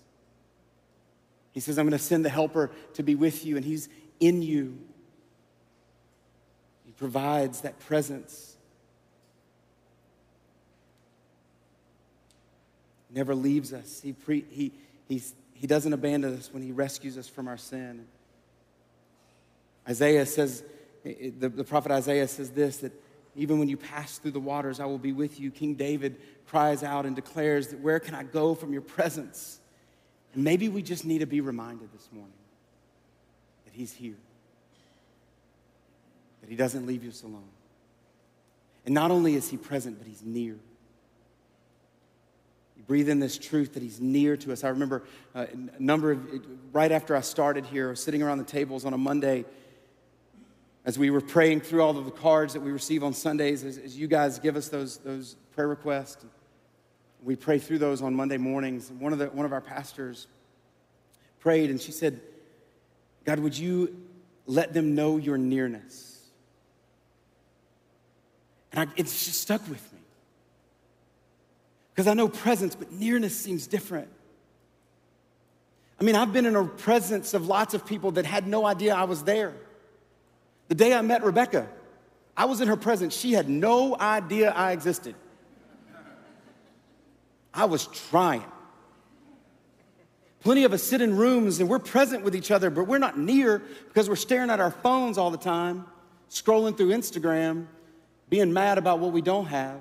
He 1.53 1.61
says, 1.61 1.79
I'm 1.79 1.87
going 1.87 1.99
to 1.99 2.05
send 2.05 2.25
the 2.25 2.31
helper 2.31 2.71
to 2.95 3.03
be 3.03 3.14
with 3.14 3.47
you, 3.47 3.57
and 3.57 3.64
he's 3.64 3.88
in 4.21 4.42
you. 4.42 4.79
He 6.85 6.92
provides 6.92 7.62
that 7.62 7.79
presence. 7.81 8.57
Never 13.11 13.35
leaves 13.35 13.73
us. 13.73 14.01
He, 14.03 14.12
pre, 14.12 14.45
he, 14.51 14.73
he's, 15.09 15.35
he 15.55 15.66
doesn't 15.66 15.92
abandon 15.92 16.37
us 16.37 16.53
when 16.53 16.62
he 16.62 16.73
rescues 16.73 17.16
us 17.16 17.29
from 17.29 17.49
our 17.49 17.57
sin. 17.57 18.07
Isaiah 19.88 20.27
says, 20.27 20.64
the, 21.05 21.49
the 21.49 21.64
prophet 21.64 21.92
Isaiah 21.92 22.29
says 22.29 22.51
this 22.51 22.79
that 22.79 22.92
even 23.37 23.59
when 23.59 23.68
you 23.68 23.77
pass 23.77 24.18
through 24.18 24.31
the 24.31 24.40
waters, 24.40 24.81
I 24.81 24.87
will 24.87 24.99
be 24.99 25.12
with 25.12 25.38
you. 25.38 25.51
King 25.51 25.75
David 25.75 26.20
cries 26.46 26.83
out 26.83 27.07
and 27.07 27.14
declares 27.14 27.68
that 27.68 27.81
where 27.81 28.01
can 28.01 28.14
I 28.14 28.22
go 28.22 28.55
from 28.55 28.72
your 28.72 28.83
presence? 28.83 29.61
And 30.35 30.42
maybe 30.44 30.68
we 30.68 30.83
just 30.83 31.05
need 31.05 31.18
to 31.18 31.27
be 31.27 31.40
reminded 31.40 31.92
this 31.92 32.09
morning 32.12 32.33
that 33.64 33.75
he's 33.75 33.92
here, 33.92 34.16
that 36.40 36.51
he 36.51 36.57
doesn't 36.57 36.87
leave 36.87 37.07
us 37.07 37.22
alone. 37.22 37.49
And 38.85 38.94
not 38.94 39.11
only 39.11 39.35
is 39.35 39.49
he 39.51 39.57
present, 39.57 39.99
but 39.99 40.07
he's 40.07 40.22
near. 40.22 40.57
You 42.77 42.83
breathe 42.87 43.09
in 43.09 43.18
this 43.18 43.37
truth 43.37 43.75
that 43.75 43.83
he's 43.83 44.01
near 44.01 44.37
to 44.37 44.53
us. 44.53 44.62
I 44.62 44.68
remember 44.68 45.03
uh, 45.35 45.46
a 45.53 45.83
number 45.83 46.12
of, 46.12 46.46
right 46.72 46.92
after 46.92 47.16
I 47.16 47.20
started 47.20 47.66
here, 47.66 47.94
sitting 47.94 48.22
around 48.22 48.38
the 48.38 48.44
tables 48.44 48.85
on 48.85 48.92
a 48.92 48.99
Monday 48.99 49.44
as 50.87 50.96
we 50.96 51.11
were 51.11 51.20
praying 51.20 51.61
through 51.61 51.83
all 51.83 51.99
of 51.99 52.05
the 52.05 52.12
cards 52.12 52.53
that 52.55 52.61
we 52.61 52.70
receive 52.70 53.03
on 53.03 53.12
Sundays, 53.12 53.64
as, 53.64 53.77
as 53.77 53.99
you 53.99 54.07
guys 54.07 54.38
give 54.38 54.55
us 54.55 54.68
those, 54.68 54.99
those 54.99 55.35
prayer 55.51 55.66
requests, 55.66 56.25
we 57.25 57.35
pray 57.35 57.59
through 57.59 57.79
those 57.79 58.01
on 58.01 58.14
Monday 58.14 58.37
mornings. 58.37 58.90
One 58.92 59.12
of, 59.12 59.18
the, 59.18 59.27
one 59.27 59.44
of 59.44 59.53
our 59.53 59.61
pastors 59.61 60.29
prayed, 61.40 61.70
and 61.70 61.81
she 61.81 61.90
said, 61.90 62.20
God, 63.25 63.40
would 63.40 63.59
you 63.59 64.01
let 64.46 64.72
them 64.72 64.94
know 64.94 65.16
your 65.16 65.37
nearness? 65.37 66.20
And 68.70 68.88
I, 68.88 68.92
it's 68.96 69.27
just 69.27 69.40
stuck 69.40 69.68
with 69.68 69.92
me. 69.92 69.99
Because 71.92 72.07
I 72.07 72.14
know 72.14 72.29
presence, 72.29 72.77
but 72.77 72.92
nearness 72.92 73.37
seems 73.37 73.66
different. 73.66 74.09
I 75.99 76.05
mean, 76.05 76.14
I've 76.14 76.33
been 76.33 76.46
in 76.46 76.55
a 76.55 76.64
presence 76.64 77.35
of 77.35 77.49
lots 77.49 77.75
of 77.75 77.85
people 77.85 78.12
that 78.12 78.25
had 78.25 78.46
no 78.46 78.64
idea 78.64 78.94
I 78.94 79.05
was 79.05 79.25
there. 79.25 79.55
The 80.68 80.74
day 80.74 80.92
I 80.92 81.00
met 81.02 81.22
Rebecca, 81.22 81.68
I 82.37 82.46
was 82.46 82.61
in 82.61 82.68
her 82.68 82.76
presence. 82.76 83.16
She 83.16 83.33
had 83.33 83.48
no 83.48 83.96
idea 83.98 84.50
I 84.50 84.72
existed. 84.72 85.14
I 87.55 87.64
was 87.64 87.87
trying. 87.87 88.44
Plenty 90.40 90.64
of 90.64 90.72
us 90.72 90.83
sit 90.83 91.00
in 91.00 91.16
rooms 91.16 91.61
and 91.61 91.68
we're 91.68 91.79
present 91.79 92.22
with 92.22 92.37
each 92.37 92.50
other, 92.50 92.70
but 92.70 92.85
we're 92.87 92.98
not 92.98 93.18
near 93.18 93.62
because 93.88 94.09
we're 94.09 94.16
staring 94.16 94.50
at 94.50 94.61
our 94.61 94.70
phones 94.70 95.18
all 95.18 95.31
the 95.31 95.38
time, 95.38 95.87
scrolling 96.31 96.76
through 96.76 96.90
Instagram, 96.90 97.66
being 98.29 98.52
mad 98.52 98.79
about 98.79 98.98
what 98.98 99.12
we 99.12 99.22
don't 99.22 99.46
have. 99.46 99.81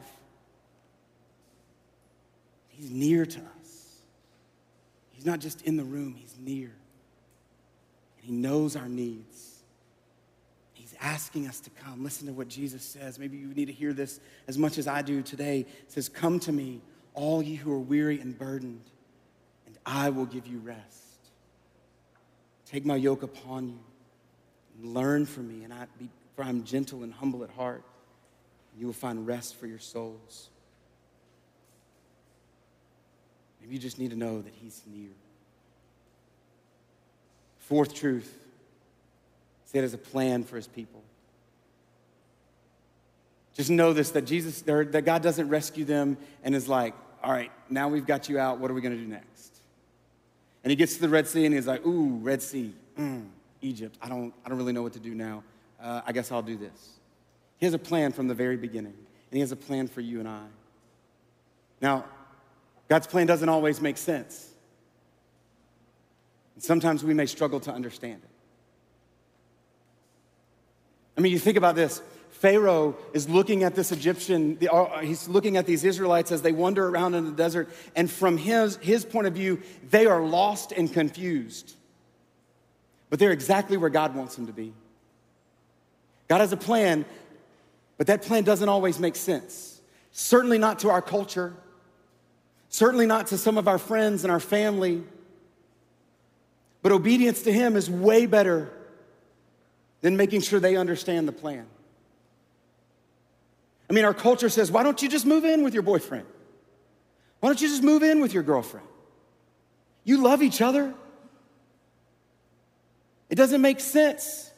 He's 2.69 2.89
near 2.89 3.25
to 3.25 3.39
us. 3.39 3.99
He's 5.11 5.25
not 5.25 5.39
just 5.39 5.61
in 5.63 5.75
the 5.75 5.83
room, 5.83 6.15
he's 6.15 6.35
near. 6.39 6.71
And 8.17 8.25
he 8.25 8.31
knows 8.31 8.75
our 8.75 8.87
needs 8.87 9.54
asking 11.05 11.47
us 11.47 11.59
to 11.59 11.69
come. 11.69 12.03
Listen 12.03 12.25
to 12.25 12.33
what 12.33 12.47
Jesus 12.47 12.83
says. 12.83 13.19
Maybe 13.19 13.37
you 13.37 13.53
need 13.53 13.65
to 13.65 13.71
hear 13.71 13.93
this 13.93 14.19
as 14.47 14.57
much 14.57 14.79
as 14.79 14.87
I 14.87 15.03
do 15.03 15.21
today. 15.21 15.59
It 15.59 15.91
says, 15.91 16.09
Come 16.09 16.39
to 16.41 16.51
me, 16.51 16.81
all 17.13 17.43
ye 17.43 17.55
who 17.55 17.71
are 17.71 17.79
weary 17.79 18.19
and 18.19 18.35
burdened, 18.35 18.89
and 19.67 19.77
I 19.85 20.09
will 20.09 20.25
give 20.25 20.47
you 20.47 20.57
rest. 20.57 21.03
Take 22.65 22.85
my 22.85 22.95
yoke 22.95 23.21
upon 23.21 23.67
you 23.69 23.79
and 24.81 24.93
learn 24.95 25.27
from 25.27 25.47
me, 25.47 25.63
and 25.63 25.71
I 25.71 25.85
be, 25.99 26.09
for 26.35 26.43
I'm 26.43 26.63
gentle 26.63 27.03
and 27.03 27.13
humble 27.13 27.43
at 27.43 27.51
heart. 27.51 27.83
And 28.71 28.81
you 28.81 28.87
will 28.87 28.93
find 28.93 29.27
rest 29.27 29.55
for 29.55 29.67
your 29.67 29.79
souls. 29.79 30.49
Maybe 33.61 33.75
you 33.75 33.79
just 33.79 33.99
need 33.99 34.09
to 34.09 34.17
know 34.17 34.41
that 34.41 34.53
He's 34.55 34.81
near. 34.87 35.11
Fourth 37.59 37.93
truth 37.93 38.44
See 39.75 39.79
it 39.79 39.83
as 39.83 39.93
a 39.93 39.97
plan 39.97 40.45
for 40.45 40.55
his 40.55 40.67
people. 40.67 41.03
Just 43.55 43.69
know 43.69 43.91
this 43.91 44.11
that 44.11 44.21
Jesus, 44.21 44.61
that 44.61 45.03
God 45.03 45.21
doesn't 45.21 45.49
rescue 45.49 45.83
them 45.83 46.15
and 46.45 46.55
is 46.55 46.69
like, 46.69 46.93
all 47.21 47.33
right, 47.33 47.51
now 47.69 47.89
we've 47.89 48.05
got 48.05 48.29
you 48.29 48.39
out. 48.39 48.59
What 48.59 48.71
are 48.71 48.73
we 48.73 48.79
going 48.79 48.95
to 48.95 49.03
do 49.03 49.05
next? 49.05 49.59
And 50.63 50.71
he 50.71 50.77
gets 50.77 50.95
to 50.95 51.01
the 51.01 51.09
Red 51.09 51.27
Sea 51.27 51.45
and 51.45 51.53
he's 51.53 51.67
like, 51.67 51.85
ooh, 51.85 52.19
Red 52.21 52.41
Sea, 52.41 52.73
mm, 52.97 53.27
Egypt. 53.61 53.97
I 54.01 54.07
don't, 54.07 54.33
I 54.45 54.49
don't 54.49 54.57
really 54.57 54.71
know 54.71 54.81
what 54.81 54.93
to 54.93 54.99
do 54.99 55.13
now. 55.13 55.43
Uh, 55.81 55.99
I 56.05 56.13
guess 56.13 56.31
I'll 56.31 56.41
do 56.41 56.55
this. 56.55 56.91
He 57.57 57.65
has 57.65 57.73
a 57.73 57.79
plan 57.79 58.13
from 58.13 58.29
the 58.29 58.33
very 58.33 58.55
beginning, 58.55 58.93
and 58.93 59.33
he 59.33 59.41
has 59.41 59.51
a 59.51 59.57
plan 59.57 59.89
for 59.89 59.99
you 59.99 60.21
and 60.21 60.29
I. 60.29 60.45
Now, 61.81 62.05
God's 62.87 63.07
plan 63.07 63.27
doesn't 63.27 63.49
always 63.49 63.81
make 63.81 63.97
sense. 63.97 64.51
And 66.53 66.63
sometimes 66.63 67.03
we 67.03 67.13
may 67.13 67.25
struggle 67.25 67.59
to 67.59 67.73
understand 67.73 68.21
it. 68.23 68.29
I 71.17 71.21
mean, 71.21 71.31
you 71.31 71.39
think 71.39 71.57
about 71.57 71.75
this. 71.75 72.01
Pharaoh 72.29 72.97
is 73.13 73.29
looking 73.29 73.63
at 73.63 73.75
this 73.75 73.91
Egyptian, 73.91 74.57
uh, 74.69 74.99
he's 74.99 75.27
looking 75.29 75.55
at 75.55 75.65
these 75.65 75.83
Israelites 75.83 76.31
as 76.31 76.41
they 76.41 76.51
wander 76.51 76.87
around 76.87 77.15
in 77.15 77.25
the 77.25 77.31
desert, 77.31 77.69
and 77.95 78.11
from 78.11 78.37
his, 78.37 78.75
his 78.77 79.05
point 79.05 79.25
of 79.25 79.33
view, 79.33 79.61
they 79.89 80.05
are 80.05 80.21
lost 80.21 80.73
and 80.73 80.91
confused. 80.91 81.73
But 83.09 83.19
they're 83.19 83.31
exactly 83.31 83.77
where 83.77 83.89
God 83.89 84.15
wants 84.15 84.35
them 84.35 84.47
to 84.47 84.53
be. 84.53 84.73
God 86.27 86.41
has 86.41 86.51
a 86.51 86.57
plan, 86.57 87.05
but 87.97 88.07
that 88.07 88.21
plan 88.23 88.43
doesn't 88.43 88.67
always 88.67 88.99
make 88.99 89.15
sense. 89.15 89.79
Certainly 90.11 90.57
not 90.57 90.79
to 90.79 90.89
our 90.89 91.01
culture, 91.01 91.53
certainly 92.67 93.05
not 93.05 93.27
to 93.27 93.37
some 93.37 93.57
of 93.57 93.67
our 93.67 93.77
friends 93.77 94.23
and 94.23 94.31
our 94.31 94.39
family. 94.39 95.03
But 96.81 96.91
obedience 96.91 97.43
to 97.43 97.51
Him 97.51 97.75
is 97.75 97.89
way 97.89 98.25
better 98.25 98.71
than 100.01 100.17
making 100.17 100.41
sure 100.41 100.59
they 100.59 100.75
understand 100.75 101.27
the 101.27 101.31
plan. 101.31 101.65
I 103.89 103.93
mean, 103.93 104.05
our 104.05 104.13
culture 104.13 104.49
says, 104.49 104.71
why 104.71 104.83
don't 104.83 105.01
you 105.01 105.09
just 105.09 105.25
move 105.25 105.45
in 105.45 105.63
with 105.63 105.73
your 105.73 105.83
boyfriend? 105.83 106.25
Why 107.39 107.49
don't 107.49 107.61
you 107.61 107.67
just 107.67 107.83
move 107.83 108.03
in 108.03 108.21
with 108.21 108.33
your 108.33 108.43
girlfriend? 108.43 108.87
You 110.03 110.21
love 110.23 110.41
each 110.41 110.61
other. 110.61 110.93
It 113.29 113.35
doesn't 113.35 113.61
make 113.61 113.79
sense 113.79 114.51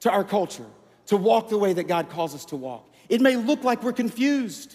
to 0.00 0.10
our 0.10 0.24
culture 0.24 0.66
to 1.06 1.16
walk 1.16 1.48
the 1.48 1.58
way 1.58 1.72
that 1.72 1.84
God 1.84 2.10
calls 2.10 2.34
us 2.34 2.44
to 2.46 2.56
walk. 2.56 2.88
It 3.08 3.20
may 3.20 3.36
look 3.36 3.64
like 3.64 3.82
we're 3.82 3.92
confused. 3.92 4.74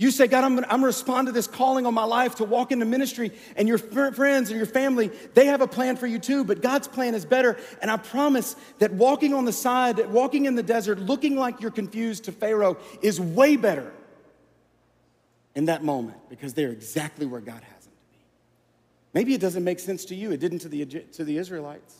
You 0.00 0.10
say, 0.10 0.28
God, 0.28 0.44
I'm 0.44 0.54
gonna, 0.54 0.66
I'm 0.66 0.78
gonna 0.78 0.86
respond 0.86 1.26
to 1.26 1.32
this 1.32 1.46
calling 1.46 1.84
on 1.84 1.92
my 1.92 2.04
life 2.04 2.36
to 2.36 2.44
walk 2.44 2.72
into 2.72 2.86
ministry, 2.86 3.32
and 3.54 3.68
your 3.68 3.76
friends 3.76 4.48
and 4.48 4.56
your 4.56 4.64
family, 4.64 5.08
they 5.34 5.44
have 5.44 5.60
a 5.60 5.66
plan 5.66 5.96
for 5.96 6.06
you 6.06 6.18
too, 6.18 6.42
but 6.42 6.62
God's 6.62 6.88
plan 6.88 7.14
is 7.14 7.26
better. 7.26 7.58
And 7.82 7.90
I 7.90 7.98
promise 7.98 8.56
that 8.78 8.94
walking 8.94 9.34
on 9.34 9.44
the 9.44 9.52
side, 9.52 9.98
walking 10.08 10.46
in 10.46 10.54
the 10.54 10.62
desert, 10.62 11.00
looking 11.00 11.36
like 11.36 11.60
you're 11.60 11.70
confused 11.70 12.24
to 12.24 12.32
Pharaoh 12.32 12.78
is 13.02 13.20
way 13.20 13.56
better 13.56 13.92
in 15.54 15.66
that 15.66 15.84
moment 15.84 16.16
because 16.30 16.54
they're 16.54 16.72
exactly 16.72 17.26
where 17.26 17.42
God 17.42 17.62
has 17.62 17.84
them 17.84 17.92
to 17.92 18.18
be. 18.18 18.24
Maybe 19.12 19.34
it 19.34 19.40
doesn't 19.42 19.64
make 19.64 19.80
sense 19.80 20.06
to 20.06 20.14
you, 20.14 20.32
it 20.32 20.40
didn't 20.40 20.60
to 20.60 20.70
the, 20.70 20.86
to 20.86 21.24
the 21.24 21.36
Israelites. 21.36 21.99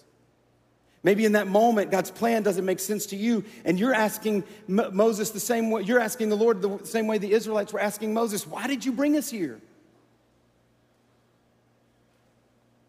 Maybe 1.02 1.24
in 1.24 1.32
that 1.32 1.46
moment, 1.46 1.90
God's 1.90 2.10
plan 2.10 2.42
doesn't 2.42 2.64
make 2.64 2.78
sense 2.78 3.06
to 3.06 3.16
you, 3.16 3.44
and 3.64 3.78
you're 3.78 3.94
asking 3.94 4.44
Moses 4.68 5.30
the 5.30 5.40
same 5.40 5.70
way, 5.70 5.82
you're 5.82 6.00
asking 6.00 6.28
the 6.28 6.36
Lord 6.36 6.60
the 6.60 6.84
same 6.84 7.06
way 7.06 7.16
the 7.16 7.32
Israelites 7.32 7.72
were 7.72 7.80
asking 7.80 8.12
Moses, 8.12 8.46
Why 8.46 8.66
did 8.66 8.84
you 8.84 8.92
bring 8.92 9.16
us 9.16 9.30
here? 9.30 9.60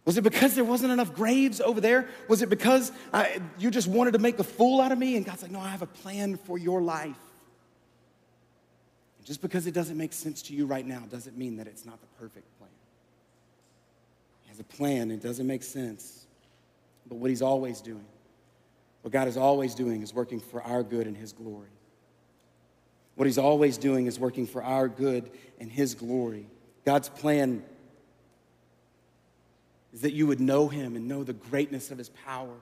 Was 0.04 0.18
it 0.18 0.24
because 0.24 0.56
there 0.56 0.64
wasn't 0.64 0.92
enough 0.92 1.14
graves 1.14 1.62
over 1.62 1.80
there? 1.80 2.08
Was 2.28 2.42
it 2.42 2.50
because 2.50 2.92
I, 3.14 3.40
you 3.60 3.70
just 3.70 3.88
wanted 3.88 4.14
to 4.14 4.20
make 4.20 4.40
a 4.40 4.44
fool 4.44 4.82
out 4.82 4.92
of 4.92 4.98
me? 4.98 5.16
And 5.16 5.26
God's 5.26 5.44
like, 5.44 5.52
no, 5.52 5.60
I 5.60 5.70
have 5.70 5.84
a 5.84 5.88
plan 5.88 6.38
for 6.38 6.58
your 6.58 6.82
life. 6.82 7.16
And 9.20 9.26
just 9.26 9.42
because 9.42 9.68
it 9.68 9.74
doesn't 9.74 9.98
make 9.98 10.14
sense 10.14 10.42
to 10.44 10.56
you 10.56 10.66
right 10.66 10.86
now 10.86 11.04
doesn't 11.12 11.38
mean 11.38 11.58
that 11.58 11.68
it's 11.68 11.86
not 11.86 12.02
the 12.02 12.08
perfect 12.20 12.46
plan. 12.58 12.72
He 14.44 14.50
has 14.50 14.60
a 14.60 14.64
plan, 14.64 15.12
it 15.12 15.22
doesn't 15.22 15.46
make 15.46 15.62
sense. 15.62 16.21
But 17.08 17.18
what 17.18 17.30
He's 17.30 17.42
always 17.42 17.82
doing, 17.82 18.06
what 19.02 19.12
God 19.12 19.28
is 19.28 19.38
always 19.38 19.76
doing, 19.76 20.02
is 20.02 20.14
working 20.14 20.40
for 20.40 20.62
our 20.62 20.84
good 20.84 21.08
and 21.08 21.18
His 21.18 21.34
glory. 21.34 21.70
What 23.16 23.26
He's 23.26 23.38
always 23.38 23.78
doing 23.78 24.08
is 24.08 24.20
working 24.20 24.48
for 24.48 24.64
our 24.64 24.88
good 24.88 25.30
and 25.60 25.72
His 25.72 25.96
glory. 25.96 26.48
God's 26.86 27.10
plan 27.10 27.64
is 29.94 30.02
that 30.02 30.14
you 30.14 30.28
would 30.28 30.40
know 30.40 30.68
him 30.68 30.96
and 30.96 31.08
know 31.08 31.24
the 31.24 31.34
greatness 31.34 31.92
of 31.92 31.98
his 31.98 32.10
power, 32.10 32.56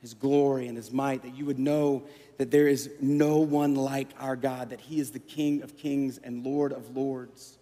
his 0.00 0.14
glory, 0.14 0.68
and 0.68 0.76
his 0.76 0.90
might, 0.90 1.22
that 1.22 1.36
you 1.36 1.44
would 1.44 1.58
know 1.58 2.04
that 2.38 2.50
there 2.50 2.68
is 2.68 2.90
no 3.00 3.38
one 3.38 3.74
like 3.74 4.08
our 4.18 4.36
God, 4.36 4.70
that 4.70 4.80
he 4.80 5.00
is 5.00 5.10
the 5.10 5.18
King 5.18 5.62
of 5.62 5.76
kings 5.76 6.18
and 6.18 6.44
Lord 6.44 6.72
of 6.72 6.96
lords. 6.96 7.58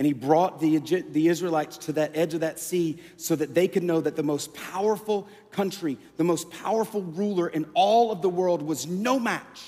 And 0.00 0.06
he 0.06 0.12
brought 0.12 0.60
the, 0.60 0.78
the 0.78 1.28
Israelites 1.28 1.76
to 1.78 1.92
that 1.92 2.16
edge 2.16 2.34
of 2.34 2.40
that 2.40 2.58
sea 2.58 2.98
so 3.16 3.36
that 3.36 3.54
they 3.54 3.68
could 3.68 3.84
know 3.84 4.00
that 4.00 4.16
the 4.16 4.22
most 4.22 4.52
powerful 4.54 5.28
country, 5.52 5.96
the 6.16 6.24
most 6.24 6.50
powerful 6.50 7.02
ruler 7.02 7.46
in 7.46 7.66
all 7.74 8.10
of 8.10 8.20
the 8.20 8.28
world 8.28 8.62
was 8.62 8.88
no 8.88 9.20
match 9.20 9.62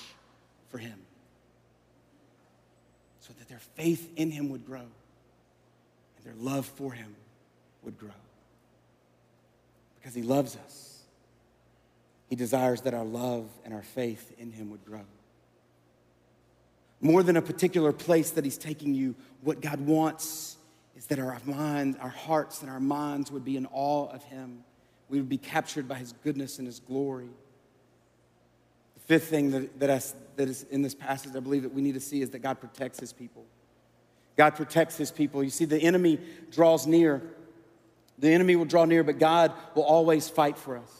for 0.71 0.79
him. 0.79 0.99
So 3.21 3.33
that 3.39 3.49
their 3.49 3.61
faith 3.77 4.11
in 4.17 4.31
him 4.31 4.49
would 4.49 4.67
grow 4.67 4.81
and 4.81 6.25
their 6.25 6.35
love 6.43 6.67
for 6.67 6.93
him 6.93 7.15
would 7.83 7.99
grow 7.99 8.11
because 10.03 10.15
He 10.15 10.23
loves 10.23 10.57
us. 10.57 10.99
He 12.29 12.37
desires 12.37 12.81
that 12.83 12.95
our 12.95 13.05
love 13.05 13.47
and 13.65 13.73
our 13.73 13.83
faith 13.83 14.33
in 14.39 14.51
Him 14.51 14.71
would 14.71 14.85
grow. 14.85 15.05
More 17.01 17.23
than 17.23 17.37
a 17.37 17.43
particular 17.43 17.93
place 17.93 18.31
that 18.31 18.45
He's 18.45 18.59
taking 18.59 18.95
you, 18.95 19.15
what 19.43 19.61
God 19.61 19.81
wants 19.81 20.57
is 20.97 21.07
that 21.07 21.19
our 21.19 21.39
minds, 21.45 21.99
our 21.99 22.09
hearts, 22.09 22.63
and 22.63 22.71
our 22.71 22.81
minds 22.81 23.31
would 23.31 23.45
be 23.45 23.57
in 23.57 23.67
awe 23.73 24.09
of 24.09 24.23
Him. 24.25 24.65
We 25.09 25.19
would 25.19 25.29
be 25.29 25.39
captured 25.39 25.89
by 25.89 25.97
His 25.97 26.13
goodness 26.25 26.59
and 26.59 26.67
His 26.67 26.81
glory. 26.81 27.29
The 28.95 29.01
fifth 29.01 29.29
thing 29.29 29.51
that, 29.51 29.81
that, 29.81 29.91
I, 29.91 30.01
that 30.37 30.49
is 30.49 30.65
in 30.71 30.83
this 30.83 30.95
passage, 30.95 31.37
I 31.37 31.41
believe 31.41 31.63
that 31.63 31.75
we 31.75 31.83
need 31.83 31.95
to 31.95 32.01
see 32.01 32.23
is 32.23 32.31
that 32.31 32.39
God 32.41 32.61
protects 32.61 33.01
His 33.01 33.13
people. 33.13 33.45
God 34.37 34.55
protects 34.55 34.97
His 34.97 35.11
people. 35.11 35.43
You 35.45 35.51
see, 35.51 35.65
the 35.65 35.79
enemy 35.79 36.19
draws 36.51 36.87
near 36.87 37.23
the 38.23 38.33
enemy 38.33 38.55
will 38.55 38.65
draw 38.65 38.85
near, 38.85 39.03
but 39.03 39.19
God 39.19 39.53
will 39.75 39.83
always 39.83 40.29
fight 40.29 40.57
for 40.57 40.77
us. 40.77 40.91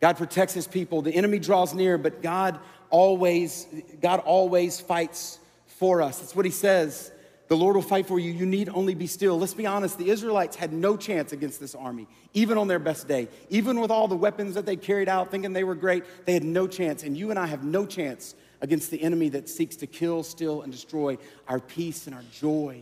God 0.00 0.16
protects 0.16 0.54
his 0.54 0.66
people. 0.66 1.02
The 1.02 1.14
enemy 1.14 1.38
draws 1.38 1.72
near, 1.72 1.98
but 1.98 2.20
God 2.20 2.58
always, 2.90 3.66
God 4.00 4.18
always 4.20 4.80
fights 4.80 5.38
for 5.66 6.02
us. 6.02 6.18
That's 6.18 6.34
what 6.34 6.44
he 6.44 6.50
says. 6.50 7.12
The 7.50 7.56
Lord 7.56 7.74
will 7.74 7.82
fight 7.82 8.06
for 8.06 8.20
you. 8.20 8.30
You 8.30 8.46
need 8.46 8.68
only 8.68 8.94
be 8.94 9.08
still. 9.08 9.36
Let's 9.36 9.54
be 9.54 9.66
honest, 9.66 9.98
the 9.98 10.08
Israelites 10.08 10.54
had 10.54 10.72
no 10.72 10.96
chance 10.96 11.32
against 11.32 11.58
this 11.58 11.74
army, 11.74 12.06
even 12.32 12.56
on 12.56 12.68
their 12.68 12.78
best 12.78 13.08
day. 13.08 13.26
Even 13.48 13.80
with 13.80 13.90
all 13.90 14.06
the 14.06 14.14
weapons 14.14 14.54
that 14.54 14.66
they 14.66 14.76
carried 14.76 15.08
out, 15.08 15.32
thinking 15.32 15.52
they 15.52 15.64
were 15.64 15.74
great, 15.74 16.04
they 16.26 16.32
had 16.32 16.44
no 16.44 16.68
chance. 16.68 17.02
And 17.02 17.16
you 17.16 17.30
and 17.30 17.40
I 17.40 17.46
have 17.46 17.64
no 17.64 17.86
chance 17.86 18.36
against 18.60 18.92
the 18.92 19.02
enemy 19.02 19.30
that 19.30 19.48
seeks 19.48 19.74
to 19.76 19.88
kill, 19.88 20.22
steal, 20.22 20.62
and 20.62 20.70
destroy 20.70 21.18
our 21.48 21.58
peace 21.58 22.06
and 22.06 22.14
our 22.14 22.22
joy 22.32 22.80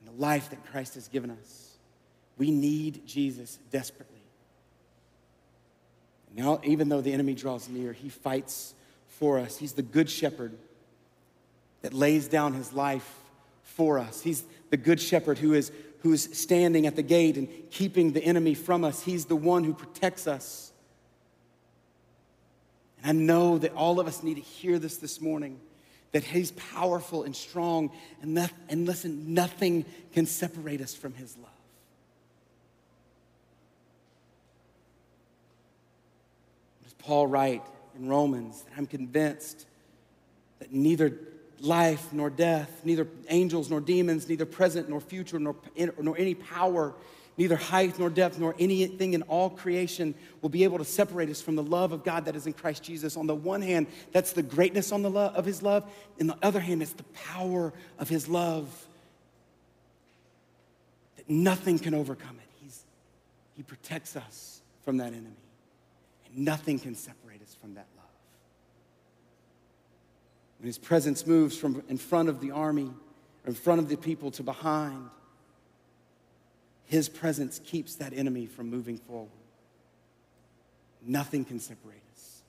and 0.00 0.08
the 0.08 0.20
life 0.20 0.50
that 0.50 0.66
Christ 0.66 0.94
has 0.94 1.06
given 1.06 1.30
us. 1.30 1.76
We 2.38 2.50
need 2.50 3.06
Jesus 3.06 3.60
desperately. 3.70 4.18
Now, 6.34 6.60
even 6.64 6.88
though 6.88 7.00
the 7.00 7.12
enemy 7.12 7.34
draws 7.34 7.68
near, 7.68 7.92
he 7.92 8.08
fights 8.08 8.74
for 9.06 9.38
us. 9.38 9.56
He's 9.56 9.74
the 9.74 9.82
good 9.82 10.10
shepherd 10.10 10.52
that 11.82 11.94
lays 11.94 12.26
down 12.26 12.54
his 12.54 12.72
life 12.72 13.20
for 13.76 13.98
us. 13.98 14.22
He's 14.22 14.44
the 14.70 14.76
good 14.76 15.00
shepherd 15.00 15.38
who 15.38 15.54
is 15.54 15.72
who's 16.00 16.36
standing 16.36 16.86
at 16.86 16.96
the 16.96 17.02
gate 17.02 17.36
and 17.36 17.48
keeping 17.70 18.12
the 18.12 18.22
enemy 18.22 18.54
from 18.54 18.84
us. 18.84 19.02
He's 19.02 19.26
the 19.26 19.36
one 19.36 19.62
who 19.62 19.72
protects 19.72 20.26
us. 20.26 20.72
And 23.02 23.18
I 23.18 23.22
know 23.22 23.58
that 23.58 23.72
all 23.74 24.00
of 24.00 24.08
us 24.08 24.22
need 24.22 24.34
to 24.34 24.40
hear 24.40 24.80
this 24.80 24.96
this 24.96 25.20
morning 25.20 25.60
that 26.10 26.24
he's 26.24 26.50
powerful 26.52 27.22
and 27.22 27.34
strong, 27.34 27.90
and, 28.20 28.36
that, 28.36 28.52
and 28.68 28.84
listen, 28.84 29.32
nothing 29.32 29.86
can 30.12 30.26
separate 30.26 30.82
us 30.82 30.94
from 30.94 31.14
his 31.14 31.36
love. 31.38 31.48
Paul 37.02 37.26
write 37.26 37.62
in 37.96 38.08
Romans 38.08 38.62
that 38.62 38.72
I'm 38.76 38.86
convinced 38.86 39.66
that 40.60 40.72
neither 40.72 41.18
life 41.62 42.12
nor 42.12 42.28
death, 42.28 42.82
neither 42.84 43.06
angels 43.28 43.70
nor 43.70 43.80
demons, 43.80 44.28
neither 44.28 44.44
present 44.44 44.88
nor 44.88 45.00
future, 45.00 45.38
nor, 45.38 45.54
nor 45.98 46.18
any 46.18 46.34
power, 46.34 46.92
neither 47.38 47.56
height 47.56 47.98
nor 47.98 48.10
depth, 48.10 48.38
nor 48.38 48.54
anything 48.58 49.14
in 49.14 49.22
all 49.22 49.48
creation 49.48 50.14
will 50.42 50.48
be 50.48 50.64
able 50.64 50.78
to 50.78 50.84
separate 50.84 51.30
us 51.30 51.40
from 51.40 51.54
the 51.54 51.62
love 51.62 51.92
of 51.92 52.04
God 52.04 52.24
that 52.24 52.34
is 52.34 52.46
in 52.46 52.52
Christ 52.52 52.82
Jesus. 52.82 53.16
On 53.16 53.26
the 53.26 53.34
one 53.34 53.62
hand, 53.62 53.86
that's 54.10 54.32
the 54.32 54.42
greatness 54.42 54.90
on 54.92 55.02
the 55.02 55.10
love 55.10 55.34
of 55.36 55.44
his 55.44 55.62
love. 55.62 55.88
In 56.18 56.26
the 56.26 56.36
other 56.42 56.60
hand, 56.60 56.82
it's 56.82 56.92
the 56.92 57.04
power 57.14 57.72
of 57.98 58.08
his 58.08 58.28
love. 58.28 58.68
That 61.16 61.30
nothing 61.30 61.78
can 61.78 61.94
overcome 61.94 62.36
it. 62.42 62.48
He's, 62.60 62.82
he 63.56 63.62
protects 63.62 64.16
us 64.16 64.60
from 64.84 64.96
that 64.96 65.08
enemy. 65.08 65.28
And 66.26 66.44
nothing 66.44 66.80
can 66.80 66.96
separate 66.96 67.40
us 67.40 67.56
from 67.60 67.74
that 67.74 67.86
love. 67.96 68.06
When 70.62 70.68
his 70.68 70.78
presence 70.78 71.26
moves 71.26 71.58
from 71.58 71.82
in 71.88 71.98
front 71.98 72.28
of 72.28 72.40
the 72.40 72.52
army, 72.52 72.88
in 73.44 73.52
front 73.52 73.80
of 73.80 73.88
the 73.88 73.96
people 73.96 74.30
to 74.30 74.44
behind, 74.44 75.10
his 76.84 77.08
presence 77.08 77.60
keeps 77.64 77.96
that 77.96 78.12
enemy 78.14 78.46
from 78.46 78.70
moving 78.70 78.96
forward. 78.96 79.28
Nothing 81.04 81.44
can 81.44 81.58
separate 81.58 82.04
us 82.14 82.42